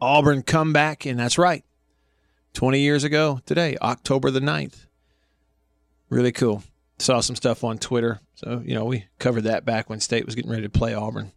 Auburn 0.00 0.42
comeback, 0.42 1.04
and 1.04 1.18
that's 1.18 1.38
right. 1.38 1.64
20 2.54 2.80
years 2.80 3.04
ago 3.04 3.40
today, 3.46 3.76
October 3.82 4.30
the 4.30 4.40
9th. 4.40 4.86
Really 6.08 6.32
cool. 6.32 6.62
Saw 6.98 7.20
some 7.20 7.36
stuff 7.36 7.62
on 7.62 7.78
Twitter. 7.78 8.20
So, 8.34 8.62
you 8.64 8.74
know, 8.74 8.84
we 8.84 9.04
covered 9.18 9.42
that 9.42 9.64
back 9.64 9.90
when 9.90 10.00
State 10.00 10.24
was 10.24 10.34
getting 10.34 10.50
ready 10.50 10.64
to 10.64 10.70
play 10.70 10.94
Auburn. 10.94 11.32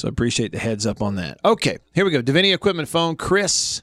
So 0.00 0.08
I 0.08 0.10
appreciate 0.10 0.52
the 0.52 0.58
heads 0.58 0.86
up 0.86 1.02
on 1.02 1.16
that. 1.16 1.38
Okay, 1.44 1.76
here 1.92 2.06
we 2.06 2.10
go. 2.10 2.22
Davini 2.22 2.54
Equipment 2.54 2.88
phone. 2.88 3.16
Chris 3.16 3.82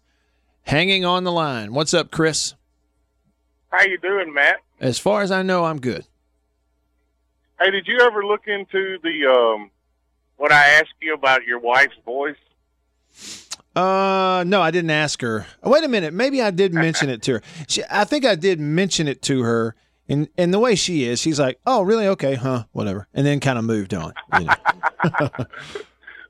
hanging 0.63 1.05
on 1.05 1.23
the 1.25 1.31
line. 1.31 1.75
What's 1.75 1.93
up, 1.93 2.09
Chris? 2.09 2.55
How 3.69 3.83
you 3.83 3.99
doing, 3.99 4.33
Matt? 4.33 4.55
As 4.79 4.97
far 4.97 5.21
as 5.21 5.29
I 5.29 5.43
know, 5.43 5.65
I'm 5.65 5.79
good. 5.79 6.07
Hey, 7.59 7.69
did 7.69 7.85
you 7.85 7.99
ever 8.01 8.25
look 8.25 8.47
into 8.47 8.97
the 9.03 9.27
um 9.27 9.69
what 10.37 10.51
I 10.51 10.79
asked 10.79 10.95
you 11.03 11.13
about 11.13 11.45
your 11.45 11.59
wife's 11.59 11.93
voice? 12.03 12.35
Uh, 13.75 14.43
no, 14.47 14.59
I 14.59 14.71
didn't 14.71 14.89
ask 14.89 15.21
her. 15.21 15.45
Oh, 15.61 15.69
wait 15.69 15.83
a 15.83 15.87
minute, 15.87 16.15
maybe 16.15 16.41
I 16.41 16.49
did 16.49 16.73
mention 16.73 17.11
it 17.11 17.21
to 17.23 17.33
her. 17.33 17.41
She, 17.67 17.83
I 17.91 18.05
think 18.05 18.25
I 18.25 18.33
did 18.33 18.59
mention 18.59 19.07
it 19.07 19.21
to 19.23 19.43
her, 19.43 19.75
and 20.09 20.29
and 20.35 20.51
the 20.51 20.57
way 20.57 20.73
she 20.73 21.03
is, 21.03 21.21
she's 21.21 21.39
like, 21.39 21.59
"Oh, 21.67 21.83
really? 21.83 22.07
Okay, 22.07 22.33
huh? 22.33 22.63
Whatever," 22.71 23.07
and 23.13 23.23
then 23.23 23.39
kind 23.39 23.59
of 23.59 23.65
moved 23.65 23.93
on. 23.93 24.13
You 24.39 24.45
know? 24.45 25.29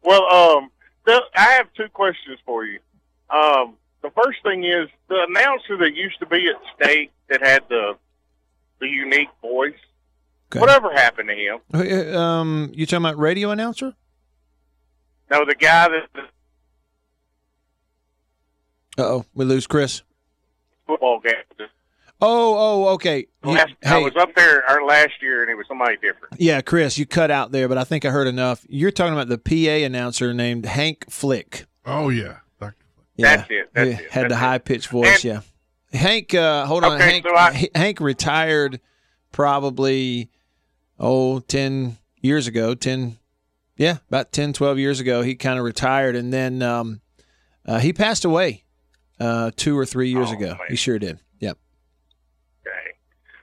Well, 0.07 0.23
um, 0.23 0.71
the, 1.05 1.21
I 1.35 1.51
have 1.57 1.67
two 1.75 1.89
questions 1.93 2.39
for 2.45 2.63
you. 2.65 2.79
Um, 3.29 3.75
the 4.01 4.09
first 4.23 4.41
thing 4.41 4.63
is 4.63 4.87
the 5.09 5.25
announcer 5.27 5.75
that 5.79 5.93
used 5.95 6.17
to 6.19 6.25
be 6.25 6.47
at 6.47 6.55
State 6.81 7.11
that 7.29 7.41
had 7.45 7.63
the 7.67 7.97
the 8.79 8.87
unique 8.87 9.27
voice. 9.41 9.73
Okay. 10.49 10.61
Whatever 10.61 10.93
happened 10.93 11.27
to 11.27 11.35
him? 11.35 11.59
Uh, 11.73 12.17
um, 12.17 12.71
you 12.73 12.85
talking 12.85 13.05
about 13.05 13.19
radio 13.19 13.51
announcer? 13.51 13.95
No, 15.29 15.43
the 15.45 15.55
guy 15.55 15.89
that 15.89 16.23
Uh 18.97 19.03
oh, 19.03 19.25
we 19.33 19.43
lose 19.43 19.67
Chris. 19.67 20.03
football 20.85 21.19
game. 21.19 21.33
Oh, 22.19 22.85
oh, 22.85 22.93
okay. 22.95 23.27
You- 23.43 23.51
Last, 23.51 23.73
I 23.85 23.89
hey, 23.89 24.03
was 24.03 24.13
up 24.19 24.33
there 24.35 24.63
our 24.69 24.83
last 24.85 25.13
year, 25.21 25.41
and 25.43 25.51
it 25.51 25.55
was 25.55 25.65
somebody 25.67 25.95
different. 25.97 26.33
yeah, 26.39 26.61
Chris, 26.61 26.97
you 26.97 27.05
cut 27.05 27.29
out 27.31 27.51
there, 27.51 27.67
but 27.69 27.77
I 27.77 27.83
think 27.83 28.05
I 28.05 28.09
heard 28.09 28.27
enough. 28.27 28.65
You're 28.67 28.91
talking 28.91 29.13
about 29.13 29.27
the 29.29 29.37
PA 29.37 29.85
announcer 29.85 30.33
named 30.33 30.65
Hank 30.65 31.05
Flick. 31.09 31.65
Oh 31.85 32.09
yeah. 32.09 32.37
Doctor. 32.59 32.75
Yeah, 33.15 33.35
That's 33.37 33.51
it, 33.51 33.69
that's 33.73 33.87
he 33.99 34.05
it, 34.05 34.11
Had 34.11 34.23
that's 34.23 34.33
the 34.33 34.37
high 34.37 34.57
pitched 34.57 34.87
voice. 34.89 35.23
And- 35.23 35.43
yeah, 35.93 35.99
Hank. 35.99 36.33
Uh, 36.33 36.65
hold 36.65 36.83
on, 36.83 36.93
Okay, 36.93 37.03
Hank. 37.11 37.25
so 37.25 37.35
I- 37.35 37.51
H- 37.55 37.71
Hank 37.75 37.99
retired 37.99 38.79
probably 39.31 40.29
oh 40.99 41.39
10 41.39 41.97
years 42.21 42.47
ago. 42.47 42.73
Ten, 42.73 43.17
yeah, 43.77 43.97
about 44.09 44.31
10, 44.31 44.53
12 44.53 44.79
years 44.79 44.99
ago. 44.99 45.21
He 45.21 45.35
kind 45.35 45.59
of 45.59 45.63
retired, 45.65 46.15
and 46.15 46.33
then 46.33 46.61
um, 46.63 47.01
uh, 47.65 47.77
he 47.79 47.93
passed 47.93 48.25
away 48.25 48.63
uh, 49.19 49.51
two 49.55 49.77
or 49.77 49.85
three 49.85 50.09
years 50.09 50.29
Oh, 50.31 50.33
ago. 50.33 50.47
man. 50.47 50.57
He 50.69 50.75
sure 50.75 50.97
did. 50.99 51.19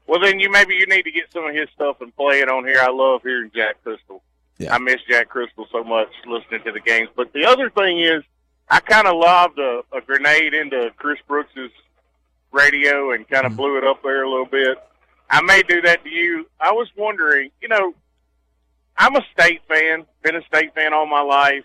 Well, 0.07 0.21
then 0.21 0.38
you 0.38 0.51
maybe 0.51 0.75
you 0.75 0.87
need 0.87 1.03
to 1.03 1.11
get 1.11 1.33
some 1.33 1.47
of 1.47 1.55
his 1.55 1.69
stuff 1.75 2.01
and 2.01 2.14
play 2.14 2.40
it 2.40 2.49
on 2.49 2.64
here. 2.64 2.79
I 2.81 2.90
love 2.90 3.23
hearing 3.23 3.51
Jack 3.55 3.77
Cristil. 3.85 4.21
Yeah. 4.59 4.75
I 4.75 4.79
miss 4.79 5.01
Jack 5.09 5.31
Cristil 5.31 5.67
so 5.73 5.83
much 5.83 6.09
listening 6.27 6.62
to 6.64 6.73
the 6.73 6.81
games. 6.81 7.09
But 7.17 7.33
the 7.33 7.47
other 7.47 7.71
thing 7.71 8.01
is, 8.01 8.23
I 8.69 8.81
kind 8.81 9.07
of 9.07 9.17
lobbed 9.17 9.59
a, 9.59 9.83
a 9.93 10.01
grenade 10.01 10.55
into 10.55 10.90
Chris 10.97 11.19
Brooks's 11.27 11.71
radio 12.53 13.12
and 13.12 13.29
kind 13.29 13.47
of 13.47 13.53
mm-hmm. 13.53 13.61
blew 13.61 13.79
it 13.79 13.85
up 13.85 14.03
there 14.03 14.25
a 14.25 14.31
little 14.31 14.47
bit. 14.47 14.79
I 15.29 15.40
may 15.43 15.62
do 15.62 15.81
that 15.83 16.05
to 16.05 16.11
you. 16.11 16.47
I 16.61 16.73
was 16.73 16.88
wondering, 16.97 17.51
you 17.61 17.69
know, 17.69 17.95
I'm 18.97 19.17
a 19.17 19.23
state 19.33 19.62
fan, 19.69 20.07
been 20.23 20.37
a 20.37 20.45
state 20.45 20.75
fan 20.75 20.93
all 20.93 21.07
my 21.07 21.23
life, 21.23 21.64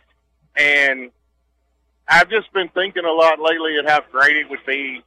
and 0.55 1.11
I've 2.07 2.29
just 2.29 2.51
been 2.53 2.69
thinking 2.69 3.05
a 3.05 3.11
lot 3.11 3.39
lately 3.39 3.77
at 3.77 3.87
how 3.87 4.01
great 4.11 4.35
it 4.37 4.49
would 4.49 4.65
be 4.65 5.03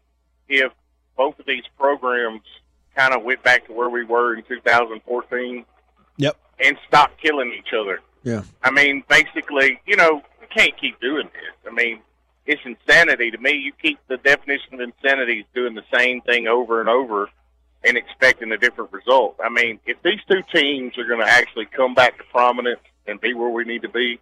if 0.49 0.71
both 1.17 1.39
of 1.41 1.47
these 1.47 1.65
programs 1.79 2.43
kind 2.97 3.15
of 3.15 3.23
went 3.23 3.43
back 3.43 3.67
to 3.67 3.73
where 3.73 3.89
we 3.89 4.05
were 4.05 4.35
in 4.35 4.43
2014 4.45 5.65
Yep. 6.19 6.37
and 6.65 6.77
stopped 6.87 7.21
killing 7.21 7.53
each 7.59 7.73
other. 7.79 8.01
Yeah. 8.23 8.43
I 8.63 8.71
mean, 8.71 9.03
basically, 9.09 9.81
you 9.87 9.97
know, 9.97 10.23
we 10.41 10.47
can't 10.49 10.77
keep 10.79 11.01
doing 11.01 11.29
this. 11.33 11.71
I 11.71 11.75
mean, 11.75 12.01
it's 12.47 12.61
insanity 12.65 13.31
to 13.31 13.39
me. 13.39 13.53
You 13.53 13.73
keep 13.81 13.99
the 14.09 14.17
definition 14.19 14.75
of 14.75 14.81
insanity 14.81 15.41
is 15.41 15.47
doing 15.55 15.75
the 15.75 15.85
same 15.97 16.21
thing 16.23 16.47
over 16.47 16.81
and 16.81 16.89
over 16.89 17.29
and 17.85 17.97
expecting 17.97 18.53
a 18.53 18.59
different 18.59 18.93
result. 18.93 19.37
I 19.43 19.49
mean, 19.49 19.81
if 19.87 20.01
these 20.03 20.21
two 20.31 20.43
teams 20.55 20.97
are 20.99 21.05
going 21.05 21.21
to 21.21 21.27
actually 21.27 21.67
come 21.67 21.95
back 21.95 22.19
to 22.19 22.25
prominence 22.25 22.81
and 23.07 23.21
be 23.21 23.35
where 23.35 23.49
we 23.49 23.65
need 23.65 23.83
to 23.83 23.89
be, 23.89 24.21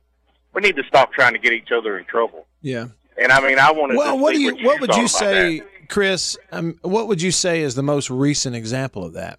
we 0.54 0.62
need 0.62 0.76
to 0.76 0.84
stop 0.84 1.12
trying 1.12 1.32
to 1.34 1.38
get 1.38 1.52
each 1.52 1.70
other 1.72 1.98
in 1.98 2.04
trouble. 2.06 2.46
Yeah. 2.62 2.86
And 3.20 3.32
I 3.32 3.46
mean, 3.46 3.58
I 3.58 3.70
want 3.72 3.92
to. 3.92 3.98
Well, 3.98 4.18
what 4.18 4.34
do 4.34 4.40
you 4.40 4.54
what, 4.54 4.64
what 4.64 4.80
would 4.80 4.94
you 4.96 5.08
say, 5.08 5.58
that. 5.58 5.66
Chris? 5.90 6.38
Um, 6.52 6.78
what 6.82 7.08
would 7.08 7.20
you 7.20 7.30
say 7.32 7.60
is 7.60 7.74
the 7.74 7.82
most 7.82 8.08
recent 8.10 8.56
example 8.56 9.04
of 9.04 9.12
that? 9.14 9.38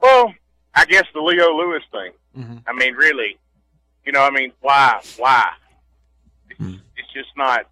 Well, 0.00 0.34
I 0.74 0.84
guess 0.84 1.04
the 1.14 1.20
Leo 1.20 1.46
Lewis 1.56 1.82
thing. 1.90 2.12
Mm-hmm. 2.36 2.56
I 2.66 2.72
mean, 2.74 2.94
really, 2.94 3.38
you 4.04 4.12
know, 4.12 4.20
I 4.22 4.30
mean, 4.30 4.52
why? 4.60 5.00
Why? 5.16 5.44
It's, 6.50 6.58
Hmm. 6.58 6.74
it's 6.96 7.12
just 7.14 7.30
not. 7.36 7.66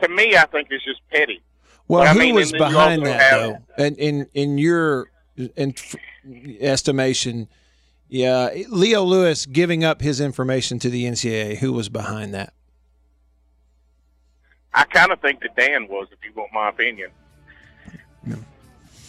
To 0.00 0.08
me, 0.08 0.36
I 0.36 0.46
think 0.46 0.68
it's 0.70 0.84
just 0.84 1.00
petty. 1.10 1.42
Well, 1.88 2.02
But, 2.02 2.08
I 2.08 2.12
who 2.14 2.18
mean, 2.20 2.34
was 2.36 2.52
and 2.52 2.60
then 2.60 2.68
you 2.70 2.74
behind 2.76 3.06
that 3.06 3.20
have- 3.20 3.40
though? 3.40 3.84
And 3.84 3.96
in 3.98 4.26
in 4.34 4.58
your 4.58 5.10
in 5.56 5.74
estimation, 6.60 7.48
yeah, 8.08 8.50
Leo 8.68 9.02
Lewis 9.02 9.46
giving 9.46 9.84
up 9.84 10.00
his 10.00 10.20
information 10.20 10.78
to 10.80 10.90
the 10.90 11.04
NCAA. 11.04 11.56
Who 11.58 11.72
was 11.72 11.88
behind 11.88 12.32
that? 12.34 12.52
I 14.74 14.84
kind 14.84 15.12
of 15.12 15.20
think 15.20 15.40
that 15.40 15.54
Dan 15.56 15.88
was, 15.88 16.08
if 16.10 16.18
you 16.24 16.32
want 16.34 16.52
my 16.52 16.68
opinion. 16.68 17.10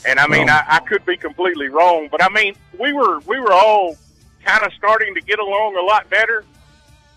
And 0.05 0.19
I 0.19 0.27
mean, 0.27 0.49
I, 0.49 0.65
I 0.67 0.79
could 0.79 1.05
be 1.05 1.15
completely 1.15 1.69
wrong, 1.69 2.09
but 2.11 2.21
I 2.21 2.29
mean, 2.29 2.55
we 2.77 2.91
were 2.91 3.19
we 3.21 3.39
were 3.39 3.53
all 3.53 3.95
kind 4.43 4.63
of 4.65 4.73
starting 4.73 5.15
to 5.15 5.21
get 5.21 5.39
along 5.39 5.77
a 5.77 5.81
lot 5.81 6.09
better. 6.09 6.43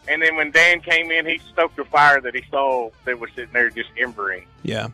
And 0.09 0.23
then 0.23 0.37
when 0.37 0.53
Dan 0.53 0.81
came 0.81 1.11
in, 1.11 1.27
he 1.27 1.41
stoked 1.53 1.79
a 1.81 1.85
fire 1.85 2.21
that 2.21 2.33
he 2.33 2.45
saw 2.49 2.91
that 3.05 3.19
was 3.19 3.31
sitting 3.35 3.53
there 3.53 3.71
just 3.71 3.91
embering. 3.99 4.47
Yeah. 4.63 4.89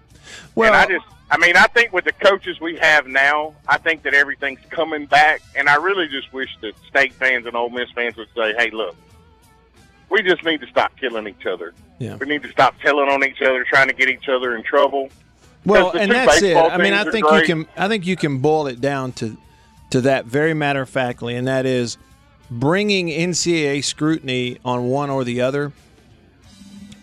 Well, 0.54 0.72
and 0.72 0.76
I 0.76 0.86
just, 0.86 1.04
I 1.30 1.36
mean, 1.36 1.54
I 1.54 1.66
think 1.66 1.92
with 1.92 2.06
the 2.06 2.12
coaches 2.12 2.58
we 2.60 2.78
have 2.78 3.06
now, 3.06 3.54
I 3.68 3.76
think 3.76 4.04
that 4.04 4.14
everything's 4.14 4.60
coming 4.70 5.04
back, 5.04 5.42
and 5.54 5.68
I 5.68 5.74
really 5.74 6.08
just 6.08 6.32
wish 6.32 6.56
that 6.62 6.72
state 6.88 7.12
fans 7.12 7.44
and 7.44 7.54
Ole 7.54 7.68
Miss 7.68 7.90
fans 7.90 8.16
would 8.16 8.28
say, 8.34 8.54
"Hey, 8.56 8.70
look, 8.70 8.96
we 10.08 10.22
just 10.22 10.44
need 10.44 10.60
to 10.62 10.66
stop 10.68 10.96
killing 10.98 11.26
each 11.26 11.44
other. 11.44 11.74
Yeah. 12.02 12.16
We 12.16 12.26
need 12.26 12.42
to 12.42 12.50
stop 12.50 12.74
telling 12.80 13.08
on 13.08 13.22
each 13.22 13.40
other, 13.40 13.62
trying 13.62 13.86
to 13.86 13.94
get 13.94 14.08
each 14.08 14.28
other 14.28 14.56
in 14.56 14.64
trouble." 14.64 15.08
Well, 15.64 15.92
and 15.92 16.10
that's 16.10 16.42
it. 16.42 16.56
I 16.56 16.76
mean, 16.76 16.92
I 16.92 17.04
think 17.04 17.24
you 17.30 17.42
can. 17.42 17.66
I 17.76 17.86
think 17.86 18.06
you 18.06 18.16
can 18.16 18.38
boil 18.38 18.66
it 18.66 18.80
down 18.80 19.12
to 19.12 19.36
to 19.90 20.00
that 20.00 20.24
very 20.24 20.52
matter 20.52 20.82
of 20.82 20.88
factly, 20.88 21.36
and 21.36 21.46
that 21.46 21.64
is 21.64 21.98
bringing 22.50 23.06
NCAA 23.06 23.84
scrutiny 23.84 24.58
on 24.64 24.88
one 24.88 25.10
or 25.10 25.22
the 25.22 25.42
other. 25.42 25.72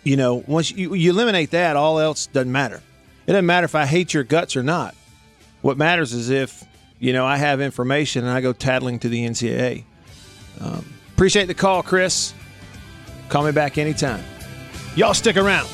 You 0.03 0.17
know, 0.17 0.43
once 0.47 0.71
you, 0.71 0.93
you 0.93 1.11
eliminate 1.11 1.51
that, 1.51 1.77
all 1.77 1.99
else 1.99 2.27
doesn't 2.27 2.51
matter. 2.51 2.81
It 3.25 3.31
doesn't 3.31 3.45
matter 3.45 3.65
if 3.65 3.75
I 3.75 3.85
hate 3.85 4.13
your 4.13 4.23
guts 4.23 4.57
or 4.57 4.63
not. 4.63 4.95
What 5.61 5.77
matters 5.77 6.11
is 6.11 6.29
if 6.29 6.65
you 6.99 7.13
know 7.13 7.25
I 7.25 7.37
have 7.37 7.61
information 7.61 8.25
and 8.25 8.33
I 8.33 8.41
go 8.41 8.51
tattling 8.51 8.99
to 8.99 9.07
the 9.07 9.25
NCAA. 9.25 9.85
Um, 10.59 10.93
appreciate 11.13 11.45
the 11.45 11.53
call, 11.53 11.83
Chris. 11.83 12.33
Call 13.29 13.45
me 13.45 13.53
back 13.53 13.77
anytime. 13.77 14.25
Y'all 14.95 15.13
stick 15.13 15.37
around. 15.37 15.67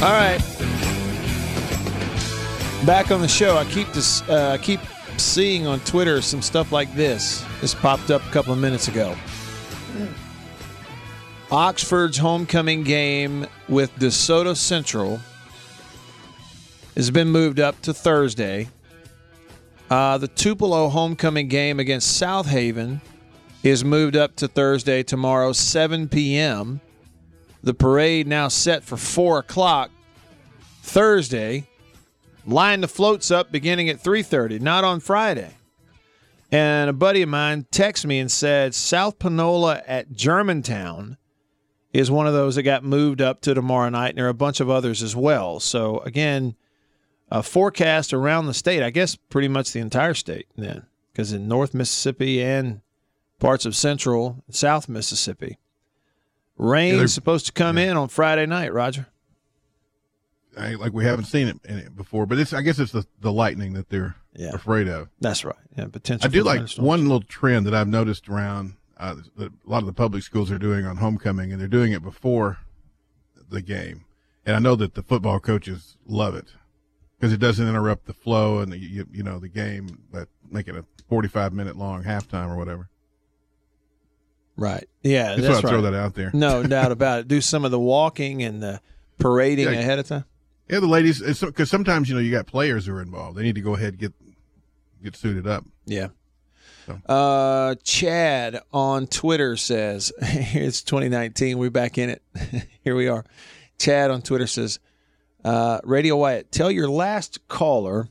All 0.00 0.12
right. 0.12 0.38
Back 2.86 3.10
on 3.10 3.20
the 3.20 3.26
show, 3.28 3.56
I 3.56 3.64
keep 3.64 3.92
this. 3.92 4.22
Uh, 4.28 4.52
I 4.52 4.58
keep 4.62 4.78
seeing 5.16 5.66
on 5.66 5.80
Twitter 5.80 6.22
some 6.22 6.40
stuff 6.40 6.70
like 6.70 6.94
this. 6.94 7.44
This 7.60 7.74
popped 7.74 8.12
up 8.12 8.24
a 8.24 8.30
couple 8.30 8.52
of 8.52 8.60
minutes 8.60 8.86
ago. 8.86 9.16
Oxford's 11.50 12.16
homecoming 12.16 12.84
game 12.84 13.46
with 13.68 13.92
DeSoto 13.98 14.56
Central 14.56 15.18
has 16.98 17.12
been 17.12 17.28
moved 17.28 17.60
up 17.60 17.80
to 17.80 17.94
Thursday. 17.94 18.68
Uh, 19.88 20.18
the 20.18 20.26
Tupelo 20.26 20.88
homecoming 20.88 21.46
game 21.46 21.78
against 21.78 22.20
Southaven 22.20 23.00
is 23.62 23.84
moved 23.84 24.16
up 24.16 24.34
to 24.34 24.48
Thursday 24.48 25.04
tomorrow, 25.04 25.52
7 25.52 26.08
p.m. 26.08 26.80
The 27.62 27.72
parade 27.72 28.26
now 28.26 28.48
set 28.48 28.82
for 28.82 28.96
4 28.96 29.38
o'clock 29.38 29.92
Thursday. 30.82 31.68
Line 32.44 32.80
the 32.80 32.88
floats 32.88 33.30
up 33.30 33.52
beginning 33.52 33.88
at 33.88 34.02
3.30, 34.02 34.60
not 34.60 34.82
on 34.82 34.98
Friday. 34.98 35.54
And 36.50 36.90
a 36.90 36.94
buddy 36.94 37.22
of 37.22 37.28
mine 37.28 37.66
texted 37.70 38.06
me 38.06 38.18
and 38.18 38.30
said 38.30 38.74
South 38.74 39.20
Panola 39.20 39.84
at 39.86 40.14
Germantown 40.14 41.16
is 41.92 42.10
one 42.10 42.26
of 42.26 42.32
those 42.32 42.56
that 42.56 42.64
got 42.64 42.82
moved 42.82 43.22
up 43.22 43.40
to 43.42 43.54
tomorrow 43.54 43.88
night, 43.88 44.08
and 44.08 44.18
there 44.18 44.26
are 44.26 44.30
a 44.30 44.34
bunch 44.34 44.58
of 44.58 44.68
others 44.68 45.00
as 45.00 45.14
well. 45.14 45.60
So, 45.60 46.00
again, 46.00 46.56
a 47.30 47.42
forecast 47.42 48.12
around 48.12 48.46
the 48.46 48.54
state, 48.54 48.82
I 48.82 48.90
guess 48.90 49.16
pretty 49.16 49.48
much 49.48 49.72
the 49.72 49.80
entire 49.80 50.14
state 50.14 50.46
then, 50.56 50.86
because 51.12 51.32
in 51.32 51.48
North 51.48 51.74
Mississippi 51.74 52.42
and 52.42 52.80
parts 53.38 53.64
of 53.66 53.76
Central 53.76 54.42
and 54.46 54.54
South 54.54 54.88
Mississippi, 54.88 55.58
rain 56.56 56.94
is 57.00 57.12
supposed 57.14 57.46
to 57.46 57.52
come 57.52 57.78
in 57.78 57.96
on 57.96 58.08
Friday 58.08 58.46
night, 58.46 58.72
Roger. 58.72 59.06
I, 60.56 60.74
like 60.74 60.92
we 60.92 61.04
haven't 61.04 61.26
seen 61.26 61.48
it, 61.48 61.56
in 61.64 61.78
it 61.78 61.96
before, 61.96 62.26
but 62.26 62.38
it's 62.38 62.52
I 62.52 62.62
guess 62.62 62.78
it's 62.78 62.92
the, 62.92 63.06
the 63.20 63.32
lightning 63.32 63.74
that 63.74 63.90
they're 63.90 64.16
Yeah. 64.34 64.50
afraid 64.54 64.88
of. 64.88 65.08
That's 65.20 65.44
right. 65.44 65.54
Yeah, 65.76 65.86
potential. 65.86 66.26
I 66.26 66.32
do 66.32 66.42
like 66.42 66.68
one 66.72 67.02
little 67.02 67.22
trend 67.22 67.66
that 67.66 67.74
I've 67.74 67.86
noticed 67.88 68.28
around 68.28 68.74
uh, 68.96 69.16
that 69.36 69.52
a 69.52 69.70
lot 69.70 69.78
of 69.78 69.86
the 69.86 69.92
public 69.92 70.24
schools 70.24 70.50
are 70.50 70.58
doing 70.58 70.84
on 70.84 70.96
homecoming, 70.96 71.52
and 71.52 71.60
they're 71.60 71.68
doing 71.68 71.92
it 71.92 72.02
before 72.02 72.58
the 73.48 73.62
game. 73.62 74.04
And 74.44 74.56
I 74.56 74.58
know 74.58 74.74
that 74.76 74.94
the 74.94 75.02
football 75.02 75.38
coaches 75.38 75.96
love 76.06 76.34
it 76.34 76.46
because 77.18 77.32
it 77.32 77.38
doesn't 77.38 77.66
interrupt 77.68 78.06
the 78.06 78.12
flow 78.14 78.58
and 78.60 78.72
the, 78.72 78.78
you, 78.78 79.06
you 79.12 79.22
know 79.22 79.38
the 79.38 79.48
game, 79.48 80.02
but 80.10 80.28
make 80.50 80.68
it 80.68 80.76
a 80.76 80.84
forty-five 81.08 81.52
minute 81.52 81.76
long 81.76 82.04
halftime 82.04 82.48
or 82.50 82.56
whatever. 82.56 82.88
Right. 84.56 84.88
Yeah, 85.02 85.36
Just 85.36 85.42
that's 85.42 85.60
thought 85.60 85.64
I'd 85.66 85.70
throw 85.70 85.82
that 85.82 85.94
out 85.94 86.14
there. 86.14 86.30
No 86.34 86.62
doubt 86.66 86.90
about 86.92 87.20
it. 87.20 87.28
Do 87.28 87.40
some 87.40 87.64
of 87.64 87.70
the 87.70 87.78
walking 87.78 88.42
and 88.42 88.60
the 88.62 88.80
parading 89.18 89.66
Yeah. 89.66 89.78
ahead 89.78 89.98
of 90.00 90.08
time. 90.08 90.24
Yeah, 90.68 90.80
the 90.80 90.86
ladies, 90.86 91.40
because 91.40 91.70
sometimes 91.70 92.08
you 92.08 92.14
know 92.14 92.20
you 92.20 92.30
got 92.30 92.46
players 92.46 92.86
who 92.86 92.94
are 92.94 93.00
involved. 93.02 93.38
They 93.38 93.42
need 93.42 93.54
to 93.54 93.60
go 93.62 93.74
ahead 93.74 93.90
and 93.90 93.98
get 93.98 94.12
get 95.02 95.16
suited 95.16 95.46
up. 95.46 95.64
Yeah. 95.86 96.08
Uh, 97.06 97.74
Chad 97.84 98.60
on 98.72 99.06
Twitter 99.06 99.56
says, 99.56 100.10
it's 100.20 100.82
2019. 100.82 101.58
We're 101.58 101.70
back 101.70 101.98
in 101.98 102.10
it. 102.10 102.22
Here 102.84 102.96
we 102.96 103.08
are. 103.08 103.24
Chad 103.78 104.10
on 104.10 104.22
Twitter 104.22 104.46
says, 104.46 104.78
uh, 105.48 105.80
Radio 105.84 106.16
Wyatt, 106.16 106.52
tell 106.52 106.70
your 106.70 106.90
last 106.90 107.46
caller 107.48 108.08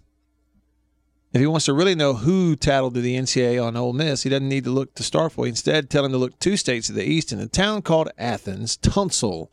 if 1.34 1.42
he 1.42 1.46
wants 1.46 1.66
to 1.66 1.74
really 1.74 1.94
know 1.94 2.16
who 2.16 2.56
tattled 2.56 2.96
to 2.96 3.02
the 3.02 3.16
NCAA 3.16 3.64
on 3.64 3.76
Ole 3.76 3.94
Miss, 3.94 4.24
he 4.24 4.30
doesn't 4.30 4.50
need 4.50 4.64
to 4.64 4.72
look 4.72 4.96
to 4.96 5.04
Starkville. 5.04 5.48
Instead, 5.48 5.88
tell 5.88 6.04
him 6.04 6.12
to 6.12 6.18
look 6.18 6.40
two 6.40 6.58
states 6.58 6.88
to 6.88 6.94
the 6.94 7.04
east 7.04 7.32
in 7.32 7.40
a 7.40 7.48
town 7.48 7.84
called 7.84 8.10
Athens. 8.18 8.76
Tunsil 8.78 9.50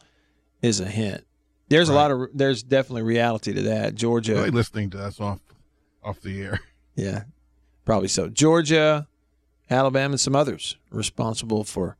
is 0.63 0.81
a 0.81 0.87
hint. 0.87 1.27
There's 1.69 1.91
a 1.91 1.93
lot 1.93 2.11
of, 2.11 2.29
there's 2.33 2.63
definitely 2.63 3.03
reality 3.03 3.53
to 3.53 3.63
that. 3.63 3.97
Georgia. 3.97 4.35
Really 4.35 4.51
listening 4.51 4.89
to 4.91 5.03
us 5.03 5.21
off 5.21 5.41
off 6.03 6.21
the 6.21 6.41
air. 6.43 6.61
Yeah, 6.97 7.25
probably 7.85 8.07
so. 8.07 8.29
Georgia, 8.29 9.09
Alabama, 9.69 10.13
and 10.13 10.21
some 10.21 10.37
others 10.37 10.77
responsible 10.91 11.65
for 11.65 11.97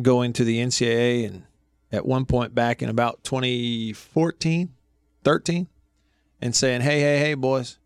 going 0.00 0.32
to 0.34 0.44
the 0.44 0.60
NCAA 0.60 1.26
and 1.26 1.42
at 1.90 2.06
one 2.06 2.24
point 2.24 2.54
back 2.54 2.82
in 2.82 2.88
about 2.88 3.24
2014, 3.24 4.70
13, 5.24 5.68
and 6.40 6.54
saying, 6.54 6.80
hey, 6.82 7.00
hey, 7.00 7.18
hey, 7.18 7.34
boys, 7.34 7.78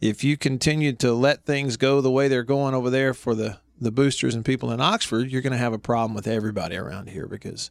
if 0.00 0.24
you 0.24 0.36
continue 0.36 0.92
to 0.94 1.12
let 1.12 1.44
things 1.44 1.76
go 1.76 2.00
the 2.00 2.10
way 2.10 2.28
they're 2.28 2.42
going 2.42 2.74
over 2.74 2.90
there 2.90 3.14
for 3.14 3.34
the, 3.34 3.58
the 3.80 3.92
boosters 3.92 4.34
and 4.34 4.44
people 4.44 4.72
in 4.72 4.80
Oxford, 4.80 5.30
you're 5.30 5.42
going 5.42 5.52
to 5.52 5.58
have 5.58 5.72
a 5.72 5.78
problem 5.78 6.14
with 6.14 6.26
everybody 6.26 6.76
around 6.76 7.08
here 7.08 7.26
because 7.26 7.70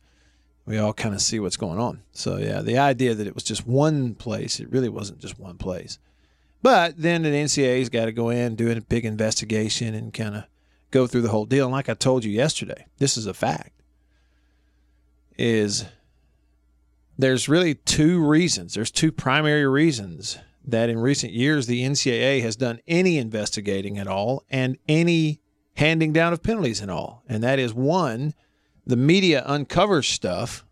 we 0.65 0.77
all 0.77 0.93
kind 0.93 1.13
of 1.13 1.21
see 1.21 1.39
what's 1.39 1.57
going 1.57 1.79
on. 1.79 2.03
So, 2.13 2.37
yeah, 2.37 2.61
the 2.61 2.77
idea 2.77 3.15
that 3.15 3.27
it 3.27 3.35
was 3.35 3.43
just 3.43 3.67
one 3.67 4.15
place, 4.15 4.59
it 4.59 4.71
really 4.71 4.89
wasn't 4.89 5.19
just 5.19 5.39
one 5.39 5.57
place. 5.57 5.99
But 6.61 7.01
then 7.01 7.23
the 7.23 7.29
NCAA's 7.29 7.89
got 7.89 8.05
to 8.05 8.11
go 8.11 8.29
in, 8.29 8.55
do 8.55 8.71
a 8.71 8.79
big 8.81 9.03
investigation, 9.03 9.95
and 9.95 10.13
kind 10.13 10.35
of 10.35 10.43
go 10.91 11.07
through 11.07 11.21
the 11.21 11.29
whole 11.29 11.45
deal. 11.45 11.65
And 11.65 11.73
like 11.73 11.89
I 11.89 11.95
told 11.95 12.23
you 12.23 12.31
yesterday, 12.31 12.85
this 12.99 13.17
is 13.17 13.25
a 13.25 13.33
fact. 13.33 13.81
Is 15.37 15.85
there's 17.17 17.49
really 17.49 17.75
two 17.75 18.25
reasons. 18.25 18.73
There's 18.73 18.91
two 18.91 19.11
primary 19.11 19.67
reasons 19.67 20.37
that 20.63 20.89
in 20.89 20.99
recent 20.99 21.33
years 21.33 21.67
the 21.67 21.83
NCAA 21.83 22.41
has 22.41 22.55
done 22.55 22.79
any 22.87 23.17
investigating 23.17 23.97
at 23.97 24.07
all 24.07 24.43
and 24.49 24.77
any 24.87 25.41
handing 25.75 26.13
down 26.13 26.33
of 26.33 26.43
penalties 26.43 26.81
at 26.81 26.89
all. 26.89 27.23
And 27.27 27.43
that 27.43 27.59
is 27.59 27.73
one, 27.73 28.33
the 28.85 28.95
media 28.95 29.43
uncovers 29.45 30.07
stuff. 30.07 30.65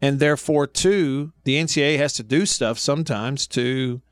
And 0.00 0.18
therefore, 0.18 0.66
two, 0.66 1.32
the 1.44 1.56
NCAA 1.56 1.96
has 1.96 2.12
to 2.14 2.22
do 2.22 2.44
stuff 2.44 2.78
sometimes 2.78 3.46
to 3.48 4.02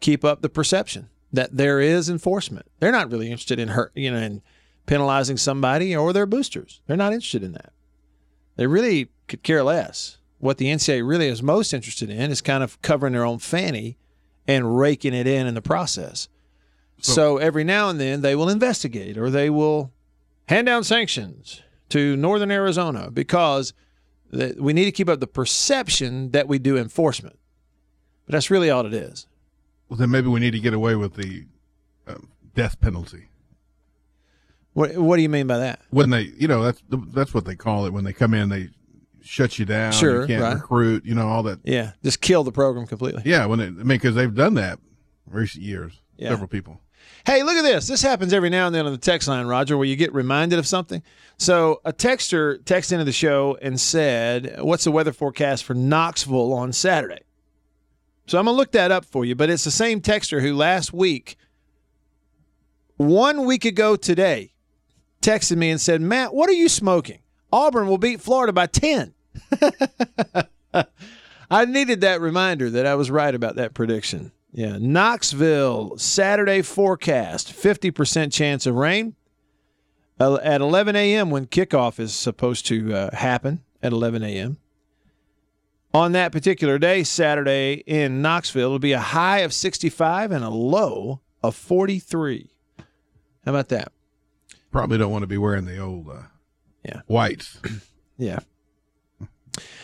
keep 0.00 0.24
up 0.24 0.40
the 0.40 0.48
perception 0.48 1.10
that 1.32 1.56
there 1.56 1.80
is 1.80 2.08
enforcement. 2.08 2.66
They're 2.78 2.92
not 2.92 3.10
really 3.10 3.26
interested 3.26 3.58
in 3.58 3.68
hurt, 3.68 3.92
you 3.94 4.10
know, 4.10 4.18
in 4.18 4.42
penalizing 4.86 5.36
somebody 5.36 5.94
or 5.94 6.12
their 6.12 6.26
boosters. 6.26 6.80
They're 6.86 6.96
not 6.96 7.12
interested 7.12 7.42
in 7.42 7.52
that. 7.52 7.72
They 8.56 8.66
really 8.66 9.10
could 9.32 9.42
care 9.42 9.64
less. 9.64 10.18
What 10.38 10.58
the 10.58 10.66
NCAA 10.66 11.06
really 11.06 11.28
is 11.28 11.42
most 11.42 11.72
interested 11.72 12.10
in 12.10 12.30
is 12.30 12.42
kind 12.42 12.62
of 12.62 12.80
covering 12.82 13.14
their 13.14 13.24
own 13.24 13.38
fanny 13.38 13.96
and 14.46 14.78
raking 14.78 15.14
it 15.14 15.26
in 15.26 15.46
in 15.46 15.54
the 15.54 15.62
process. 15.62 16.28
So, 17.00 17.12
so 17.12 17.36
every 17.38 17.64
now 17.64 17.88
and 17.88 17.98
then 17.98 18.20
they 18.20 18.36
will 18.36 18.48
investigate 18.48 19.16
or 19.16 19.30
they 19.30 19.48
will 19.48 19.90
hand 20.48 20.66
down 20.66 20.84
sanctions 20.84 21.62
to 21.88 22.16
Northern 22.16 22.50
Arizona 22.50 23.10
because 23.10 23.72
we 24.58 24.72
need 24.72 24.84
to 24.84 24.92
keep 24.92 25.08
up 25.08 25.20
the 25.20 25.26
perception 25.26 26.32
that 26.32 26.46
we 26.46 26.58
do 26.58 26.76
enforcement. 26.76 27.38
But 28.26 28.32
that's 28.32 28.50
really 28.50 28.68
all 28.68 28.84
it 28.84 28.94
is. 28.94 29.26
Well, 29.88 29.96
then 29.96 30.10
maybe 30.10 30.28
we 30.28 30.40
need 30.40 30.52
to 30.52 30.60
get 30.60 30.74
away 30.74 30.94
with 30.96 31.14
the 31.14 31.46
uh, 32.06 32.16
death 32.54 32.80
penalty. 32.80 33.28
What 34.74 34.96
What 34.96 35.16
do 35.16 35.22
you 35.22 35.28
mean 35.28 35.46
by 35.46 35.58
that? 35.58 35.80
When 35.90 36.10
they, 36.10 36.32
you 36.36 36.48
know, 36.48 36.62
that's 36.62 36.82
that's 36.90 37.32
what 37.32 37.44
they 37.44 37.56
call 37.56 37.86
it 37.86 37.92
when 37.92 38.04
they 38.04 38.12
come 38.12 38.34
in. 38.34 38.48
They 38.48 38.70
shut 39.24 39.58
you 39.58 39.64
down. 39.64 39.92
Sure, 39.92 40.22
you 40.22 40.26
can't 40.26 40.42
right. 40.42 40.54
recruit. 40.54 41.04
You 41.04 41.14
know 41.14 41.28
all 41.28 41.42
that. 41.44 41.60
Yeah, 41.64 41.92
just 42.02 42.20
kill 42.20 42.44
the 42.44 42.52
program 42.52 42.86
completely. 42.86 43.22
Yeah, 43.24 43.46
when 43.46 43.60
it, 43.60 43.66
I 43.66 43.70
mean, 43.70 43.86
because 43.86 44.14
they've 44.14 44.34
done 44.34 44.54
that 44.54 44.78
recent 45.26 45.64
years. 45.64 46.00
Yeah. 46.16 46.30
Several 46.30 46.48
people. 46.48 46.80
Hey, 47.24 47.42
look 47.42 47.56
at 47.56 47.62
this. 47.62 47.86
This 47.86 48.02
happens 48.02 48.32
every 48.32 48.50
now 48.50 48.66
and 48.66 48.74
then 48.74 48.84
on 48.84 48.92
the 48.92 48.98
text 48.98 49.28
line, 49.28 49.46
Roger, 49.46 49.76
where 49.76 49.86
you 49.86 49.96
get 49.96 50.12
reminded 50.12 50.58
of 50.58 50.66
something. 50.66 51.02
So 51.38 51.80
a 51.84 51.92
texter 51.92 52.58
texted 52.64 52.92
into 52.92 53.04
the 53.04 53.12
show 53.12 53.56
and 53.62 53.80
said, 53.80 54.56
"What's 54.60 54.84
the 54.84 54.90
weather 54.90 55.12
forecast 55.12 55.64
for 55.64 55.74
Knoxville 55.74 56.52
on 56.52 56.72
Saturday?" 56.72 57.20
So 58.26 58.38
I'm 58.38 58.44
gonna 58.44 58.56
look 58.56 58.72
that 58.72 58.90
up 58.90 59.04
for 59.04 59.24
you. 59.24 59.34
But 59.34 59.50
it's 59.50 59.64
the 59.64 59.70
same 59.70 60.00
texter 60.00 60.40
who 60.40 60.54
last 60.54 60.92
week, 60.92 61.36
one 62.96 63.46
week 63.46 63.64
ago 63.64 63.96
today, 63.96 64.52
texted 65.20 65.56
me 65.56 65.70
and 65.70 65.80
said, 65.80 66.00
"Matt, 66.00 66.34
what 66.34 66.48
are 66.48 66.54
you 66.54 66.68
smoking? 66.68 67.21
Auburn 67.52 67.86
will 67.86 67.98
beat 67.98 68.20
Florida 68.20 68.52
by 68.52 68.66
10." 68.66 69.14
I 71.50 71.64
needed 71.66 72.00
that 72.00 72.20
reminder 72.20 72.70
that 72.70 72.86
I 72.86 72.94
was 72.94 73.10
right 73.10 73.34
about 73.34 73.56
that 73.56 73.74
prediction. 73.74 74.32
Yeah, 74.52 74.78
Knoxville 74.80 75.98
Saturday 75.98 76.62
forecast: 76.62 77.52
fifty 77.52 77.90
percent 77.90 78.32
chance 78.32 78.66
of 78.66 78.74
rain 78.74 79.14
at 80.20 80.60
11 80.60 80.94
a.m. 80.96 81.30
when 81.30 81.46
kickoff 81.46 81.98
is 81.98 82.14
supposed 82.14 82.66
to 82.66 82.94
uh, 82.94 83.16
happen 83.16 83.62
at 83.82 83.92
11 83.92 84.22
a.m. 84.22 84.58
On 85.94 86.12
that 86.12 86.32
particular 86.32 86.78
day, 86.78 87.02
Saturday 87.04 87.82
in 87.86 88.22
Knoxville, 88.22 88.66
it'll 88.66 88.78
be 88.78 88.92
a 88.92 89.00
high 89.00 89.40
of 89.40 89.52
65 89.52 90.30
and 90.30 90.44
a 90.44 90.48
low 90.48 91.20
of 91.42 91.54
43. 91.54 92.50
How 92.78 92.84
about 93.46 93.68
that? 93.68 93.92
Probably 94.70 94.96
don't 94.96 95.12
want 95.12 95.22
to 95.22 95.26
be 95.26 95.36
wearing 95.36 95.66
the 95.66 95.78
old 95.78 96.08
uh, 96.08 96.22
yeah 96.84 97.00
whites. 97.06 97.58
yeah. 98.18 98.40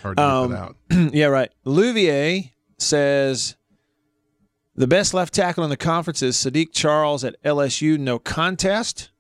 Hard 0.02 0.16
to 0.16 0.22
um, 0.22 0.52
out. 0.52 0.76
yeah, 0.90 1.26
right. 1.26 1.50
Louvier 1.66 2.50
says 2.78 3.56
the 4.78 4.86
best 4.86 5.12
left 5.12 5.34
tackle 5.34 5.64
in 5.64 5.70
the 5.70 5.76
conference 5.76 6.22
is 6.22 6.36
Saahdiq 6.36 6.68
Charles 6.72 7.24
at 7.24 7.42
LSU, 7.42 7.98
no 7.98 8.18
contest. 8.18 9.10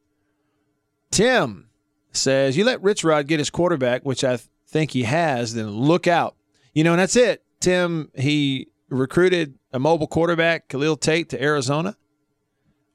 Tim 1.10 1.68
says, 2.12 2.56
You 2.56 2.64
let 2.64 2.80
Rich 2.80 3.02
Rod 3.02 3.26
get 3.26 3.40
his 3.40 3.50
quarterback, 3.50 4.04
which 4.04 4.22
I 4.22 4.36
th- 4.36 4.48
think 4.68 4.92
he 4.92 5.02
has, 5.02 5.54
then 5.54 5.70
look 5.70 6.06
out. 6.06 6.36
You 6.74 6.84
know, 6.84 6.92
and 6.92 7.00
that's 7.00 7.16
it. 7.16 7.42
Tim, 7.60 8.10
he 8.14 8.68
recruited 8.88 9.58
a 9.72 9.78
mobile 9.78 10.06
quarterback, 10.06 10.68
Khalil 10.68 10.96
Tate, 10.96 11.28
to 11.30 11.42
Arizona. 11.42 11.96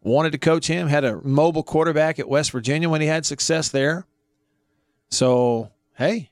Wanted 0.01 0.31
to 0.31 0.37
coach 0.37 0.67
him, 0.67 0.87
had 0.87 1.03
a 1.03 1.21
mobile 1.21 1.63
quarterback 1.63 2.17
at 2.17 2.29
West 2.29 2.51
Virginia 2.51 2.89
when 2.89 3.01
he 3.01 3.07
had 3.07 3.25
success 3.25 3.69
there. 3.69 4.05
So, 5.13 5.69
hey, 5.93 6.31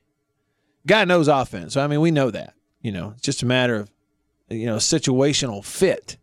guy 0.88 1.04
knows 1.04 1.28
offense. 1.28 1.76
I 1.76 1.86
mean, 1.86 2.00
we 2.00 2.10
know 2.10 2.32
that. 2.32 2.54
You 2.80 2.90
know, 2.90 3.12
it's 3.12 3.22
just 3.22 3.44
a 3.44 3.46
matter 3.46 3.76
of, 3.76 3.90
you 4.48 4.66
know, 4.66 4.76
situational 4.76 5.64
fit. 5.64 6.16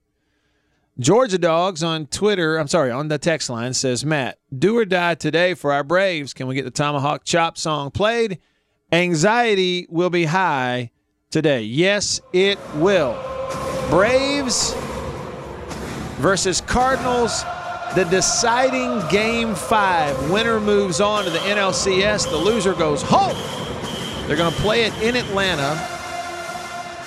Georgia 0.99 1.37
Dogs 1.37 1.81
on 1.81 2.07
Twitter, 2.07 2.57
I'm 2.57 2.67
sorry, 2.67 2.91
on 2.91 3.07
the 3.07 3.17
text 3.17 3.49
line 3.49 3.73
says, 3.73 4.03
Matt, 4.03 4.39
do 4.57 4.77
or 4.77 4.83
die 4.83 5.15
today 5.15 5.53
for 5.53 5.71
our 5.71 5.85
Braves. 5.85 6.33
Can 6.33 6.47
we 6.47 6.55
get 6.55 6.65
the 6.65 6.71
Tomahawk 6.71 7.23
Chop 7.23 7.57
song 7.57 7.91
played? 7.91 8.39
Anxiety 8.91 9.87
will 9.89 10.09
be 10.09 10.25
high 10.25 10.91
today. 11.29 11.61
Yes, 11.61 12.19
it 12.33 12.59
will. 12.75 13.13
Braves 13.89 14.73
versus 16.17 16.59
Cardinals, 16.59 17.45
the 17.95 18.05
deciding 18.05 19.07
game 19.09 19.55
five. 19.55 20.31
Winner 20.31 20.59
moves 20.59 21.01
on 21.01 21.23
to 21.23 21.29
the 21.29 21.39
NLCS. 21.39 22.29
The 22.29 22.37
loser 22.37 22.73
goes 22.73 23.01
home. 23.01 23.35
They're 24.27 24.37
going 24.37 24.53
to 24.53 24.61
play 24.61 24.83
it 24.83 24.93
in 25.01 25.15
Atlanta 25.15 25.71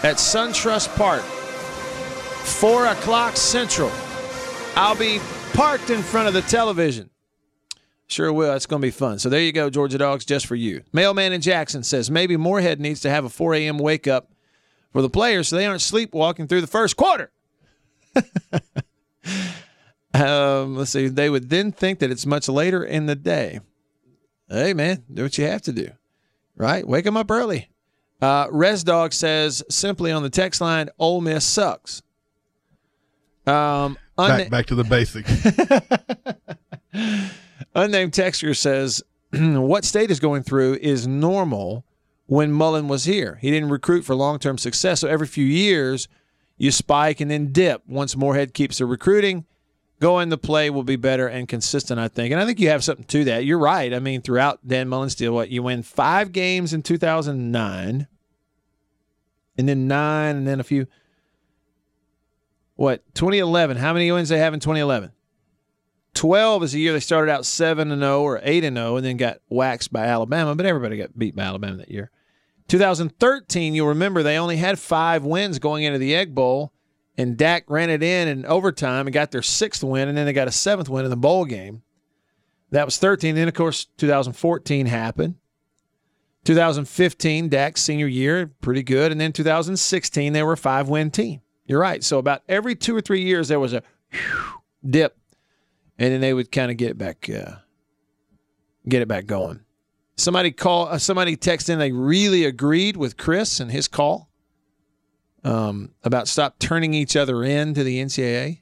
at 0.03 0.16
SunTrust 0.16 0.95
Park. 0.97 1.22
4 1.22 2.87
o'clock 2.87 3.37
Central. 3.37 3.93
I'll 4.74 4.97
be 4.97 5.20
parked 5.53 5.91
in 5.91 6.03
front 6.03 6.26
of 6.26 6.35
the 6.35 6.43
television. 6.43 7.11
Sure 8.09 8.33
will. 8.33 8.53
It's 8.55 8.66
going 8.66 8.83
to 8.83 8.87
be 8.87 8.91
fun. 8.91 9.20
So 9.20 9.28
there 9.28 9.41
you 9.41 9.53
go, 9.53 9.70
Georgia 9.70 9.99
Dogs, 9.99 10.24
just 10.24 10.47
for 10.47 10.57
you. 10.57 10.83
Mailman 10.93 11.33
in 11.33 11.41
Jackson 11.41 11.83
says 11.83 12.11
maybe 12.11 12.37
Moorhead 12.37 12.80
needs 12.80 13.01
to 13.03 13.11
have 13.11 13.24
a 13.24 13.28
4 13.28 13.55
a.m. 13.55 13.78
wake 13.78 14.09
up 14.09 14.33
for 14.93 15.01
the 15.01 15.09
players 15.09 15.49
so 15.49 15.57
they 15.57 15.64
aren't 15.64 15.80
sleepwalking 15.80 16.49
through 16.49 16.61
the 16.61 16.66
first 16.66 16.97
quarter. 16.97 17.30
um, 20.14 20.76
let's 20.76 20.90
see. 20.90 21.08
They 21.08 21.30
would 21.30 21.48
then 21.50 21.72
think 21.72 21.98
that 22.00 22.10
it's 22.10 22.26
much 22.26 22.48
later 22.48 22.84
in 22.84 23.06
the 23.06 23.16
day. 23.16 23.60
Hey, 24.48 24.74
man, 24.74 25.04
do 25.12 25.22
what 25.22 25.38
you 25.38 25.46
have 25.46 25.62
to 25.62 25.72
do, 25.72 25.88
right? 26.56 26.86
Wake 26.86 27.04
them 27.04 27.16
up 27.16 27.30
early. 27.30 27.68
Uh, 28.20 28.46
Res 28.50 28.84
Dog 28.84 29.12
says 29.12 29.62
simply 29.68 30.12
on 30.12 30.22
the 30.22 30.30
text 30.30 30.60
line, 30.60 30.90
Ole 30.98 31.20
Miss 31.20 31.44
sucks. 31.44 32.02
Um, 33.46 33.98
unna- 34.16 34.38
back, 34.38 34.50
back 34.50 34.66
to 34.66 34.74
the 34.74 34.84
basics. 34.84 35.30
unnamed 37.74 38.12
texture 38.12 38.54
says, 38.54 39.02
"What 39.32 39.84
state 39.84 40.10
is 40.10 40.20
going 40.20 40.42
through 40.42 40.74
is 40.80 41.06
normal 41.06 41.84
when 42.26 42.52
Mullen 42.52 42.86
was 42.86 43.04
here. 43.04 43.38
He 43.40 43.50
didn't 43.50 43.70
recruit 43.70 44.02
for 44.04 44.14
long-term 44.14 44.58
success, 44.58 45.00
so 45.00 45.08
every 45.08 45.26
few 45.26 45.44
years 45.44 46.06
you 46.58 46.70
spike 46.70 47.20
and 47.20 47.30
then 47.30 47.52
dip. 47.52 47.82
Once 47.88 48.16
Moorhead 48.16 48.54
keeps 48.54 48.78
the 48.78 48.86
recruiting." 48.86 49.46
Going 50.03 50.30
the 50.30 50.38
play 50.38 50.68
will 50.68 50.82
be 50.82 50.96
better 50.96 51.28
and 51.28 51.46
consistent, 51.46 52.00
I 52.00 52.09
think. 52.09 52.32
And 52.32 52.40
I 52.40 52.44
think 52.44 52.59
you 52.59 52.70
have 52.70 52.82
something 52.82 53.05
to 53.05 53.22
that. 53.26 53.44
You're 53.44 53.57
right. 53.57 53.94
I 53.94 54.00
mean, 54.00 54.20
throughout 54.20 54.66
Dan 54.66 54.88
Mullen's 54.88 55.14
deal, 55.14 55.32
what 55.32 55.50
you 55.50 55.62
win 55.62 55.84
five 55.84 56.32
games 56.32 56.74
in 56.74 56.82
2009, 56.82 58.09
and 59.57 59.68
then 59.68 59.86
nine, 59.86 60.34
and 60.34 60.44
then 60.44 60.59
a 60.59 60.64
few 60.64 60.88
what 62.74 63.05
2011 63.14 63.76
how 63.76 63.92
many 63.92 64.11
wins 64.11 64.28
they 64.28 64.38
have 64.38 64.55
in 64.55 64.59
2011 64.59 65.12
12 66.14 66.64
is 66.64 66.72
the 66.72 66.80
year 66.80 66.92
they 66.92 66.98
started 66.98 67.30
out 67.30 67.46
7 67.46 67.92
and 67.92 68.03
0 68.03 68.22
or 68.22 68.40
8 68.42 68.64
and 68.64 68.76
0 68.76 68.96
and 68.96 69.07
then 69.07 69.16
got 69.16 69.38
waxed 69.48 69.92
by 69.92 70.07
Alabama 70.07 70.57
but 70.57 70.66
everybody 70.66 70.96
got 70.96 71.16
beat 71.16 71.36
by 71.36 71.44
Alabama 71.44 71.76
that 71.76 71.92
year 71.92 72.11
2013 72.66 73.74
you'll 73.74 73.86
remember 73.86 74.24
they 74.24 74.36
only 74.36 74.57
had 74.57 74.80
5 74.80 75.24
wins 75.24 75.61
going 75.61 75.84
into 75.84 75.98
the 75.98 76.12
Egg 76.14 76.34
Bowl 76.34 76.71
and 77.16 77.36
Dak 77.36 77.64
ran 77.68 77.90
it 77.90 78.02
in 78.02 78.28
in 78.28 78.46
overtime 78.46 79.06
and 79.06 79.14
got 79.14 79.30
their 79.30 79.42
sixth 79.42 79.84
win 79.84 80.08
and 80.08 80.16
then 80.16 80.26
they 80.26 80.32
got 80.32 80.48
a 80.48 80.52
seventh 80.52 80.88
win 80.88 81.04
in 81.04 81.10
the 81.10 81.16
bowl 81.16 81.44
game. 81.44 81.82
That 82.70 82.86
was 82.86 82.98
13 82.98 83.34
then 83.34 83.48
of 83.48 83.54
course 83.54 83.86
2014 83.98 84.86
happened. 84.86 85.36
2015 86.44 87.48
Dak's 87.48 87.82
senior 87.82 88.06
year 88.06 88.52
pretty 88.60 88.82
good. 88.82 89.12
And 89.12 89.20
then 89.20 89.32
2016 89.32 90.32
they 90.32 90.42
were 90.42 90.54
a 90.54 90.56
5 90.56 90.88
win 90.88 91.10
team. 91.10 91.42
You're 91.66 91.80
right. 91.80 92.02
So 92.02 92.18
about 92.18 92.42
every 92.48 92.74
two 92.74 92.94
or 92.96 93.00
three 93.00 93.22
years, 93.22 93.48
there 93.48 93.60
was 93.60 93.72
a 93.72 93.82
dip, 94.88 95.16
and 95.98 96.12
then 96.12 96.20
they 96.20 96.34
would 96.34 96.50
kind 96.50 96.70
of 96.70 96.76
get 96.76 96.90
it 96.90 96.98
back, 96.98 97.30
uh, 97.30 97.56
get 98.88 99.02
it 99.02 99.08
back 99.08 99.26
going. 99.26 99.60
Somebody 100.16 100.50
call, 100.50 100.88
uh, 100.88 100.98
somebody 100.98 101.36
texted 101.36 101.70
in. 101.70 101.78
They 101.78 101.92
really 101.92 102.44
agreed 102.44 102.96
with 102.96 103.16
Chris 103.16 103.60
and 103.60 103.70
his 103.70 103.88
call 103.88 104.28
um, 105.45 105.90
about 106.05 106.28
stop 106.28 106.59
turning 106.59 106.95
each 106.95 107.16
other 107.16 107.43
in 107.43 107.74
to 107.74 107.82
the 107.84 108.03
NCAA. 108.03 108.61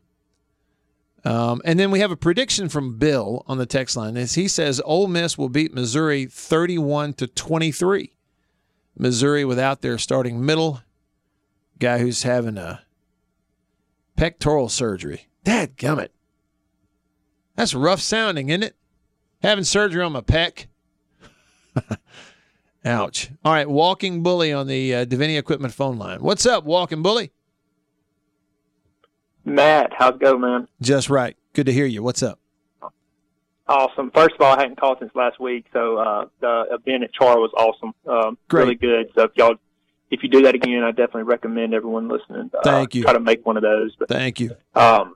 Um, 1.24 1.60
and 1.64 1.78
then 1.78 1.90
we 1.90 2.00
have 2.00 2.10
a 2.10 2.16
prediction 2.16 2.68
from 2.68 2.96
Bill 2.96 3.44
on 3.46 3.58
the 3.58 3.66
text 3.66 3.96
line. 3.96 4.16
As 4.16 4.34
he 4.34 4.48
says, 4.48 4.80
Ole 4.84 5.06
Miss 5.06 5.36
will 5.36 5.50
beat 5.50 5.74
Missouri 5.74 6.26
31 6.26 7.12
to 7.14 7.26
23. 7.26 8.12
Missouri 8.96 9.44
without 9.44 9.82
their 9.82 9.98
starting 9.98 10.44
middle 10.44 10.80
guy 11.78 11.98
who's 11.98 12.22
having 12.22 12.56
a 12.56 12.82
pectoral 14.16 14.68
surgery. 14.68 15.28
Dad 15.44 15.76
gummit. 15.76 16.08
That's 17.56 17.74
rough 17.74 18.00
sounding, 18.00 18.48
isn't 18.48 18.62
it? 18.62 18.76
Having 19.42 19.64
surgery 19.64 20.02
on 20.02 20.12
my 20.12 20.20
pec. 20.20 20.66
Ouch. 22.84 23.30
All 23.44 23.52
right, 23.52 23.68
Walking 23.68 24.22
Bully 24.22 24.52
on 24.52 24.66
the 24.66 24.94
uh, 24.94 25.04
Davini 25.04 25.38
Equipment 25.38 25.74
phone 25.74 25.98
line. 25.98 26.20
What's 26.20 26.46
up, 26.46 26.64
Walking 26.64 27.02
Bully? 27.02 27.30
Matt, 29.44 29.92
how's 29.92 30.14
it 30.14 30.20
going, 30.20 30.40
man? 30.40 30.68
Just 30.80 31.10
right. 31.10 31.36
Good 31.52 31.66
to 31.66 31.72
hear 31.72 31.86
you. 31.86 32.02
What's 32.02 32.22
up? 32.22 32.38
Awesome. 33.68 34.10
First 34.10 34.34
of 34.34 34.40
all, 34.40 34.56
I 34.56 34.60
hadn't 34.60 34.80
called 34.80 34.98
since 35.00 35.12
last 35.14 35.38
week, 35.38 35.66
so 35.72 35.96
uh, 35.98 36.26
the 36.40 36.64
event 36.72 37.04
at 37.04 37.12
Char 37.12 37.38
was 37.38 37.52
awesome. 37.56 37.92
Um, 38.06 38.36
Great. 38.48 38.62
Really 38.62 38.74
good. 38.74 39.10
So 39.14 39.24
if 39.24 39.30
y'all, 39.36 39.54
if 40.10 40.22
you 40.22 40.28
do 40.28 40.42
that 40.42 40.54
again, 40.54 40.82
I 40.82 40.90
definitely 40.90 41.22
recommend 41.24 41.72
everyone 41.72 42.08
listening. 42.08 42.50
Uh, 42.52 42.62
Thank 42.64 42.94
you. 42.94 43.02
Try 43.02 43.12
to 43.12 43.20
make 43.20 43.46
one 43.46 43.56
of 43.56 43.62
those. 43.62 43.94
But, 43.96 44.08
Thank 44.08 44.40
you. 44.40 44.56
um, 44.74 45.14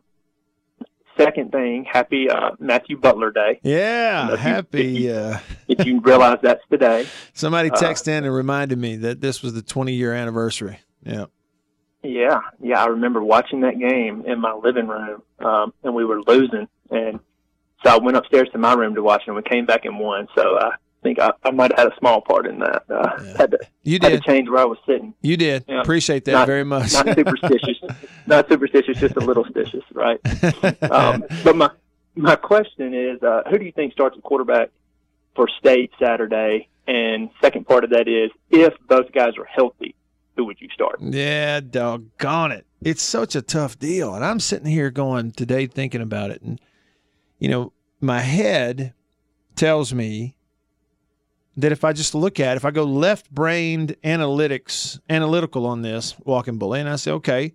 second 1.17 1.53
thing, 1.53 1.85
happy 1.91 2.29
uh, 2.31 2.51
Matthew 2.59 2.97
Butler 2.99 3.31
Day. 3.31 3.61
Yeah, 3.63 4.27
If 4.27 4.31
you- 4.33 4.37
happy. 4.37 5.11
Uh, 5.13 5.39
If 5.69 5.87
you 5.87 6.01
realize 6.01 6.39
that's 6.43 6.63
today. 6.71 7.07
somebody 7.33 7.71
Uh, 7.71 7.75
texted 7.77 8.09
in 8.09 8.25
and 8.25 8.35
reminded 8.35 8.79
me 8.79 8.97
that 8.97 9.21
this 9.21 9.43
was 9.43 9.55
the 9.55 9.63
20 9.63 9.93
year 9.93 10.13
anniversary. 10.13 10.79
Yeah. 11.03 11.27
Yeah, 12.03 12.41
yeah, 12.61 12.83
I 12.83 12.87
remember 12.89 13.23
watching 13.23 13.61
that 13.63 13.79
game 13.79 14.25
in 14.27 14.39
my 14.39 14.53
living 14.53 14.87
room, 14.89 15.23
um, 15.39 15.73
and 15.83 15.95
we 15.95 16.05
were 16.05 16.21
losing, 16.27 16.69
and 16.91 17.19
so 17.83 17.91
I 17.91 17.97
went 17.97 18.19
upstairs 18.19 18.49
to 18.53 18.59
my 18.59 18.75
room 18.75 18.95
to 18.97 19.03
watch 19.03 19.23
it, 19.23 19.29
and 19.29 19.37
we 19.37 19.43
came 19.43 19.65
back 19.65 19.87
and 19.87 19.99
won. 19.99 20.29
So 20.35 20.59
I 20.59 20.73
think 21.05 21.21
I, 21.21 21.31
I 21.45 21.53
might 21.53 21.71
have 21.71 21.79
had 21.79 21.93
a 21.93 21.97
small 22.01 22.21
part 22.21 22.47
in 22.49 22.59
that. 22.59 22.83
Uh, 22.91 23.23
had 23.37 23.53
to 23.53 23.59
You 23.85 23.99
had 24.03 24.09
to 24.11 24.21
change 24.21 24.49
where 24.49 24.59
I 24.61 24.65
was 24.65 24.79
sitting. 24.87 25.15
You 25.23 25.37
did. 25.37 25.65
Yeah. 25.69 25.81
Appreciate 25.83 26.25
that 26.25 26.33
Not- 26.33 26.47
very 26.49 26.65
much. 26.65 26.93
Not 26.95 27.07
superstitious, 27.15 27.79
not 28.27 28.49
superstitious, 28.49 28.99
just 28.99 29.17
a 29.17 29.21
little 29.21 29.45
stitious, 29.45 29.83
right? 29.93 30.19
Um, 30.91 31.25
but 31.45 31.55
my 31.55 31.71
my 32.17 32.35
question 32.37 32.95
is, 32.95 33.23
uh, 33.23 33.43
who 33.49 33.59
do 33.59 33.65
you 33.65 33.73
think 33.73 33.93
starts 33.93 34.17
at 34.17 34.23
quarterback 34.25 34.71
for 35.37 35.47
State 35.61 35.93
Saturday? 36.01 36.69
And 36.87 37.31
second 37.41 37.67
part 37.67 37.85
of 37.85 37.91
that 37.91 38.09
is, 38.09 38.31
if 38.51 38.75
both 38.89 39.11
guys 39.13 39.33
are 39.39 39.45
healthy, 39.47 39.95
who 40.37 40.45
would 40.47 40.61
you 40.61 40.69
start? 40.75 40.97
Yeah, 41.01 41.61
doggone 41.61 42.53
it. 42.53 42.67
It's 42.83 43.03
such 43.03 43.35
a 43.35 43.43
tough 43.43 43.79
deal. 43.79 44.15
And 44.15 44.25
I'm 44.25 44.39
sitting 44.41 44.67
here 44.67 44.91
going 44.91 45.33
today 45.33 45.67
thinking 45.67 46.03
about 46.03 46.31
it. 46.31 46.43
And, 46.43 46.61
you 47.39 47.49
know, 47.49 47.73
my 48.01 48.21
head 48.21 48.93
tells 49.57 49.95
me 49.95 50.37
that 51.57 51.73
if 51.73 51.85
I 51.85 51.93
just 51.93 52.15
look 52.15 52.41
at 52.41 52.57
if 52.57 52.65
I 52.65 52.71
go 52.71 52.85
left 52.85 53.31
brained 53.31 53.97
analytics, 54.03 55.01
analytical 55.09 55.67
on 55.67 55.83
this 55.83 56.17
walking 56.25 56.59
bully, 56.59 56.81
and 56.81 56.89
I 56.89 56.97
say, 56.97 57.13
okay, 57.13 57.55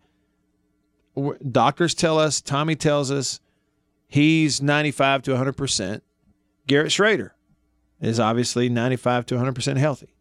doctors 1.52 1.94
tell 1.94 2.18
us, 2.18 2.42
Tommy 2.42 2.76
tells 2.76 3.12
us 3.12 3.40
he's 4.08 4.62
95 4.62 5.24
to 5.24 5.32
100%. 5.32 6.02
Garrett 6.68 6.92
Shrader 6.92 7.32
is 8.00 8.20
obviously 8.20 8.70
95 8.70 9.26
to 9.28 9.36
100% 9.36 9.78
healthy 9.78 10.14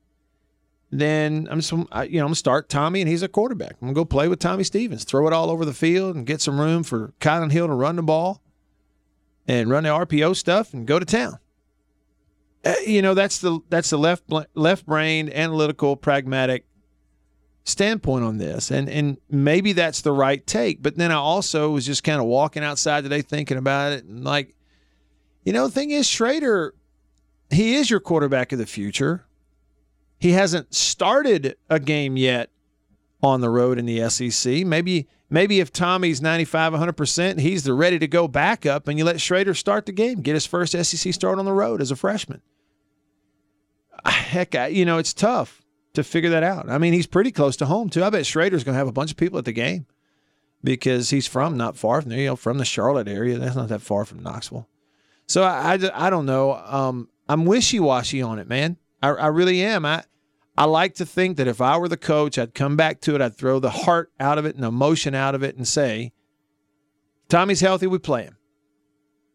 then 0.91 1.49
I'm 1.51 1.61
just, 1.61 1.71
you 1.73 1.79
know, 1.83 1.93
I'm 1.93 2.09
gonna 2.11 2.35
start 2.35 2.69
Tommy, 2.69 3.01
and 3.01 3.09
he's 3.09 3.23
a 3.23 3.29
quarterback. 3.29 3.73
I'm 3.73 3.89
gonna 3.89 3.93
go 3.93 4.05
play 4.05 4.29
with 4.29 4.39
Tommy 4.39 4.65
Stevens, 4.65 5.05
throw 5.05 5.27
it 5.27 5.33
all 5.33 5.51
over 5.51 5.65
the 5.65 5.75
field, 5.75 6.17
and 6.17 6.27
get 6.27 6.41
some 6.41 6.59
room 6.59 6.83
for 6.83 7.13
Kylin 7.21 7.53
Hill 7.53 7.67
to 7.67 7.75
run 7.75 7.97
the 7.97 8.03
ball, 8.03 8.41
and 9.47 9.69
run 9.71 9.85
the 9.85 9.91
RPO 9.91 10.35
stuff, 10.37 10.73
and 10.73 10.87
go 10.87 10.99
to 10.99 11.05
town. 11.05 11.39
Uh, 12.69 12.75
you 12.87 13.01
know, 13.01 13.15
that's 13.15 13.39
the 13.39 13.61
that's 13.71 13.89
the 13.89 13.97
left 13.97 14.25
left 14.55 14.85
brained, 14.85 15.33
analytical, 15.33 15.97
pragmatic 15.97 16.67
standpoint 17.65 18.25
on 18.25 18.37
this, 18.37 18.71
and 18.71 18.91
and 18.91 19.17
maybe 19.31 19.73
that's 19.73 20.03
the 20.03 20.13
right 20.13 20.47
take. 20.47 20.83
But 20.83 20.97
then 20.97 21.11
I 21.11 21.15
also 21.15 21.71
was 21.71 21.87
just 21.87 22.05
kind 22.05 22.21
of 22.21 22.27
walking 22.27 22.63
outside 22.63 23.05
today, 23.05 23.23
thinking 23.23 23.57
about 23.57 23.93
it, 23.93 24.05
and 24.05 24.23
like, 24.23 24.55
you 25.45 25.53
know, 25.55 25.67
the 25.67 25.73
thing 25.73 25.93
is, 25.93 26.07
Shrader, 26.07 26.73
he 27.49 27.77
is 27.77 27.89
your 27.89 28.01
quarterback 28.01 28.53
of 28.53 28.59
the 28.59 28.67
future. 28.67 29.25
He 30.19 30.33
hasn't 30.33 30.75
started 30.75 31.57
a 31.71 31.81
game 31.81 32.19
yet 32.19 32.51
on 33.23 33.41
the 33.41 33.49
road 33.49 33.79
in 33.79 33.87
the 33.87 34.11
SEC. 34.11 34.67
Maybe 34.67 35.09
maybe 35.31 35.61
if 35.61 35.73
Tommy's 35.73 36.21
95 36.21 36.75
100%, 36.75 37.39
he's 37.41 37.65
the 37.65 37.73
ready 37.73 37.99
to 37.99 38.07
go 38.07 38.29
backup 38.29 38.89
and 38.89 38.99
you 38.99 39.07
let 39.07 39.17
Shrader 39.17 39.57
start 39.57 39.87
the 39.87 39.93
game, 39.93 40.21
get 40.21 40.35
his 40.35 40.45
first 40.45 40.73
SEC 40.73 41.15
start 41.15 41.39
on 41.39 41.47
the 41.47 41.53
road 41.53 41.81
as 41.81 41.91
a 41.91 41.97
freshman. 41.97 42.43
Ah, 44.09 44.11
Heck, 44.11 44.55
I, 44.55 44.69
you 44.69 44.87
know, 44.87 44.97
it's 44.97 45.13
tough 45.13 45.63
to 45.93 46.03
figure 46.03 46.31
that 46.31 46.43
out. 46.43 46.71
I 46.71 46.79
mean, 46.79 46.95
he's 46.95 47.07
pretty 47.07 47.31
close 47.31 47.57
to 47.57 47.67
home 47.67 47.91
too. 47.91 48.03
I 48.03 48.09
bet 48.09 48.23
Shrader's 48.25 48.65
going 48.65 48.75
to 48.75 48.79
have 48.79 48.89
a 48.89 48.93
bunch 48.93 49.11
of 49.11 49.19
people 49.19 49.39
at 49.39 49.45
the 49.45 49.53
game 49.53 49.85
because 50.65 51.11
he's 51.11 51.27
from 51.27 51.59
not 51.59 51.77
far 51.77 52.01
from 52.01 52.11
there, 52.11 52.19
you 52.19 52.27
know, 52.27 52.37
from 52.37 52.57
the 52.57 52.65
Charlotte 52.65 53.07
area. 53.07 53.39
That's 53.39 53.55
not 53.57 53.69
that 53.69 53.83
far 53.83 54.07
from 54.07 54.23
Knoxville. 54.23 54.67
So 55.27 55.43
I, 55.43 55.75
I, 55.75 56.07
I 56.07 56.11
don't 56.11 56.25
know. 56.25 56.55
Um, 56.55 57.11
I'm 57.29 57.45
wishy 57.45 57.81
washy 57.81 58.23
on 58.23 58.39
it, 58.39 58.49
man. 58.49 58.79
I, 59.03 59.09
I 59.11 59.27
really 59.27 59.63
am. 59.63 59.85
I 59.85 60.05
I 60.57 60.65
like 60.65 60.95
to 60.95 61.07
think 61.07 61.37
that 61.37 61.47
if 61.47 61.61
I 61.61 61.77
were 61.77 61.89
the 61.89 61.99
coach, 61.99 62.39
I'd 62.39 62.55
come 62.55 62.77
back 62.77 63.01
to 63.03 63.15
it. 63.15 63.21
I'd 63.21 63.37
throw 63.37 63.61
the 63.61 63.71
heart 63.71 64.11
out 64.19 64.39
of 64.39 64.47
it 64.47 64.57
and 64.57 64.65
emotion 64.65 65.15
out 65.15 65.35
of 65.35 65.45
it 65.45 65.57
and 65.57 65.69
say, 65.69 66.13
Tommy's 67.29 67.61
healthy, 67.61 67.87
we 67.87 67.99
play 67.99 68.25
him. 68.25 68.37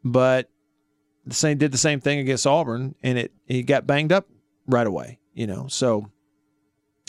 But 0.04 0.50
the 1.26 1.36
same 1.36 1.60
did 1.60 1.72
the 1.72 1.78
same 1.78 2.02
thing 2.02 2.20
against 2.20 2.46
Auburn, 2.48 2.96
and 3.04 3.18
it 3.18 3.32
he 3.46 3.62
got 3.64 3.88
banged 3.88 4.12
up 4.12 4.28
right 4.68 4.88
away. 4.88 5.20
You 5.34 5.48
know, 5.48 5.68
so 5.68 6.12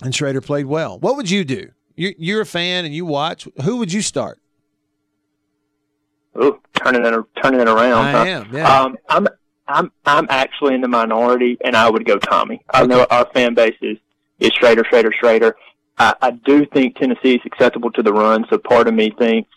and 0.02 0.12
Shrader 0.12 0.44
played 0.44 0.66
well. 0.66 0.98
What 0.98 1.16
would 1.16 1.30
you 1.30 1.44
do? 1.44 1.70
You're, 1.96 2.14
you're 2.18 2.40
a 2.40 2.46
fan 2.46 2.84
and 2.84 2.94
you 2.94 3.04
watch. 3.04 3.46
Who 3.62 3.76
would 3.76 3.92
you 3.92 4.02
start? 4.02 4.40
Oh, 6.34 6.58
turning 6.74 7.04
it 7.04 7.24
turning 7.42 7.60
it 7.60 7.68
around. 7.68 8.06
I 8.06 8.12
huh? 8.12 8.24
am, 8.24 8.54
yeah. 8.54 8.80
Um, 8.80 8.96
I'm 9.08 9.28
I'm 9.68 9.92
I'm 10.04 10.26
actually 10.30 10.74
in 10.74 10.80
the 10.80 10.88
minority, 10.88 11.56
and 11.64 11.76
I 11.76 11.88
would 11.88 12.04
go 12.04 12.18
Tommy. 12.18 12.60
I 12.70 12.84
know 12.86 13.06
our 13.10 13.26
fan 13.32 13.54
base 13.54 13.76
is 13.80 13.98
is 14.40 14.50
Shrader, 14.50 14.84
Shrader, 14.84 15.12
Shrader. 15.22 15.52
I, 15.96 16.14
I 16.20 16.30
do 16.32 16.66
think 16.66 16.96
Tennessee 16.96 17.36
is 17.36 17.40
acceptable 17.44 17.92
to 17.92 18.02
the 18.02 18.12
run, 18.12 18.46
so 18.50 18.58
part 18.58 18.88
of 18.88 18.94
me 18.94 19.14
thinks 19.16 19.48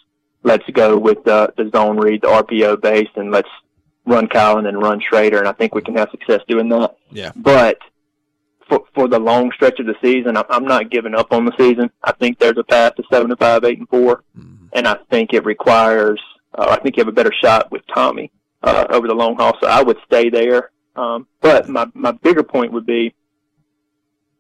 let's 0.44 0.70
go 0.72 0.98
with 0.98 1.24
the 1.24 1.52
the 1.58 1.72
zone 1.76 1.98
read, 1.98 2.22
the 2.22 2.28
RPO 2.28 2.82
base, 2.82 3.10
and 3.16 3.32
let's 3.32 3.50
run 4.08 4.28
Kyle 4.28 4.58
and 4.58 4.66
then 4.66 4.78
run 4.78 5.00
Shrader, 5.02 5.38
and 5.40 5.48
I 5.48 5.52
think 5.52 5.76
we 5.76 5.82
can 5.82 5.96
have 5.96 6.10
success 6.10 6.42
doing 6.48 6.70
that. 6.70 6.98
Yeah. 7.12 7.32
But 7.36 7.78
for 8.68 8.84
for 8.96 9.08
the 9.08 9.20
long 9.20 9.52
stretch 9.52 9.80
of 9.80 9.86
the 9.86 9.96
season, 10.02 10.38
I'm, 10.38 10.46
I'm 10.50 10.66
not 10.66 10.90
giving 10.90 11.14
up 11.14 11.32
on 11.32 11.46
the 11.46 11.54
season. 11.58 11.92
I 12.04 12.14
think 12.14 12.40
there's 12.40 12.58
a 12.58 12.64
path 12.64 12.96
to 12.96 13.04
seven 13.12 13.30
and 13.30 13.40
five, 13.40 13.64
eight 13.64 13.78
and 13.78 13.90
4 13.90 14.24
and 14.74 14.88
I 14.88 14.98
think 15.10 15.34
it 15.34 15.46
requires. 15.46 16.22
Uh, 16.54 16.68
I 16.70 16.82
think 16.82 16.98
you 16.98 17.02
have 17.02 17.08
a 17.08 17.16
better 17.16 17.34
shot 17.44 17.72
with 17.72 17.82
Tommy 17.94 18.32
uh, 18.64 18.86
over 18.90 19.08
the 19.08 19.14
long 19.14 19.36
haul. 19.36 19.54
So 19.60 19.68
I 19.68 19.82
would 19.82 19.98
stay 20.06 20.30
there. 20.30 20.72
Um, 20.96 21.28
but 21.42 21.70
my 21.70 21.88
my 21.94 22.12
bigger 22.12 22.44
point 22.44 22.72
would 22.74 22.86
be, 22.86 23.14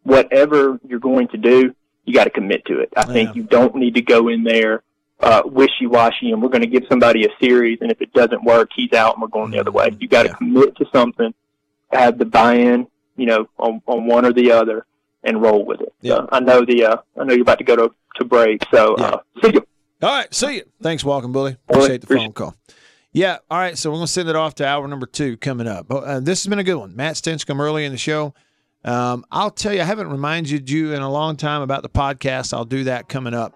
whatever 0.03 0.79
you're 0.87 0.99
going 0.99 1.27
to 1.29 1.37
do, 1.37 1.75
you 2.05 2.13
got 2.13 2.25
to 2.25 2.29
commit 2.29 2.65
to 2.65 2.79
it. 2.79 2.89
I 2.95 3.05
think 3.05 3.35
you 3.35 3.43
don't 3.43 3.75
need 3.75 3.95
to 3.95 4.01
go 4.01 4.27
in 4.27 4.43
there 4.43 4.83
uh, 5.19 5.41
wishy 5.45 5.87
washy 5.87 6.31
and 6.31 6.41
we're 6.41 6.49
going 6.49 6.61
to 6.61 6.67
give 6.67 6.83
somebody 6.89 7.25
a 7.25 7.29
series, 7.39 7.79
and 7.81 7.91
if 7.91 8.01
it 8.01 8.13
doesn't 8.13 8.43
work, 8.43 8.69
he's 8.75 8.93
out 8.93 9.15
and 9.15 9.21
we're 9.21 9.27
going 9.27 9.51
the 9.51 9.59
other 9.59 9.71
way. 9.71 9.89
You 9.99 10.07
got 10.07 10.23
to 10.23 10.33
commit 10.35 10.75
to 10.77 10.85
something, 10.93 11.33
have 11.91 12.17
the 12.17 12.25
buy-in, 12.25 12.87
you 13.15 13.25
know, 13.25 13.49
on, 13.57 13.81
on 13.87 14.05
one 14.05 14.25
or 14.25 14.33
the 14.33 14.51
other, 14.51 14.85
and 15.23 15.41
roll 15.41 15.65
with 15.65 15.81
it. 15.81 15.93
Yeah. 16.01 16.15
So 16.15 16.29
I 16.31 16.39
know 16.39 16.63
the 16.63 16.85
uh, 16.85 16.97
I 17.19 17.23
know 17.23 17.33
you're 17.33 17.41
about 17.41 17.57
to 17.57 17.63
go 17.63 17.75
to 17.75 17.93
to 18.15 18.25
break, 18.25 18.63
so 18.71 18.95
uh, 18.95 19.19
see 19.43 19.53
you. 19.53 19.67
All 20.01 20.09
right, 20.09 20.31
see 20.33 20.57
you. 20.57 20.63
Thanks, 20.81 21.03
Walking 21.03 21.31
Bully. 21.31 21.57
Appreciate 21.67 22.01
the 22.01 22.07
phone 22.07 22.31
call. 22.31 22.55
Yeah, 23.11 23.37
all 23.49 23.57
right, 23.57 23.75
so 23.75 23.89
we're 23.89 23.95
going 23.95 24.05
to 24.05 24.11
send 24.11 24.29
it 24.29 24.35
off 24.35 24.53
to 24.55 24.67
hour 24.67 24.87
number 24.87 25.07
two 25.07 25.37
coming 25.37 25.67
up. 25.67 25.89
Uh, 25.89 26.19
this 26.19 26.43
has 26.43 26.49
been 26.49 26.59
a 26.59 26.63
good 26.63 26.75
one. 26.75 26.95
Matt 26.95 27.15
Stinchcomb 27.15 27.59
early 27.59 27.83
in 27.83 27.91
the 27.91 27.97
show. 27.97 28.35
Um, 28.85 29.25
I'll 29.31 29.49
tell 29.49 29.73
you, 29.73 29.81
I 29.81 29.85
haven't 29.85 30.09
reminded 30.09 30.69
you 30.69 30.93
in 30.93 31.01
a 31.01 31.11
long 31.11 31.35
time 31.35 31.63
about 31.63 31.81
the 31.81 31.89
podcast. 31.89 32.53
I'll 32.53 32.63
do 32.63 32.83
that 32.83 33.09
coming 33.09 33.33
up 33.33 33.55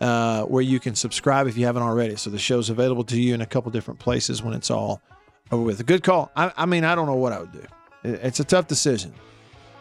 uh, 0.00 0.42
where 0.44 0.62
you 0.62 0.80
can 0.80 0.94
subscribe 0.94 1.46
if 1.46 1.56
you 1.56 1.66
haven't 1.66 1.82
already. 1.82 2.16
So 2.16 2.30
the 2.30 2.38
show's 2.38 2.70
available 2.70 3.04
to 3.04 3.20
you 3.20 3.34
in 3.34 3.40
a 3.40 3.46
couple 3.46 3.70
different 3.70 4.00
places 4.00 4.42
when 4.42 4.54
it's 4.54 4.70
all 4.70 5.00
over 5.52 5.62
with. 5.62 5.80
A 5.80 5.84
good 5.84 6.02
call. 6.02 6.30
I, 6.36 6.52
I 6.56 6.66
mean, 6.66 6.84
I 6.84 6.94
don't 6.94 7.06
know 7.06 7.14
what 7.14 7.32
I 7.32 7.40
would 7.40 7.52
do. 7.52 7.64
It- 8.02 8.20
It's 8.22 8.40
a 8.40 8.44
tough 8.44 8.66
decision. 8.66 9.12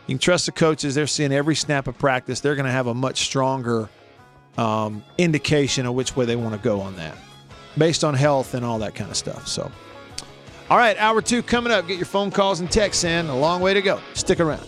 You 0.07 0.15
can 0.15 0.19
trust 0.19 0.45
the 0.47 0.51
coaches. 0.51 0.95
They're 0.95 1.07
seeing 1.07 1.31
every 1.31 1.55
snap 1.55 1.87
of 1.87 1.97
practice. 1.97 2.41
They're 2.41 2.55
going 2.55 2.65
to 2.65 2.71
have 2.71 2.87
a 2.87 2.93
much 2.93 3.21
stronger 3.25 3.87
um, 4.57 5.03
indication 5.17 5.85
of 5.85 5.93
which 5.95 6.15
way 6.15 6.25
they 6.25 6.35
want 6.35 6.53
to 6.53 6.59
go 6.59 6.81
on 6.81 6.95
that 6.97 7.15
based 7.77 8.03
on 8.03 8.13
health 8.13 8.53
and 8.53 8.63
all 8.65 8.79
that 8.79 8.93
kind 8.95 9.09
of 9.09 9.17
stuff. 9.17 9.47
So, 9.47 9.71
all 10.69 10.77
right, 10.77 10.95
hour 10.97 11.21
two 11.21 11.41
coming 11.41 11.71
up. 11.71 11.87
Get 11.87 11.97
your 11.97 12.05
phone 12.05 12.31
calls 12.31 12.59
and 12.59 12.69
texts 12.69 13.03
in. 13.03 13.27
A 13.27 13.37
long 13.37 13.61
way 13.61 13.73
to 13.73 13.81
go. 13.81 13.99
Stick 14.13 14.39
around. 14.39 14.67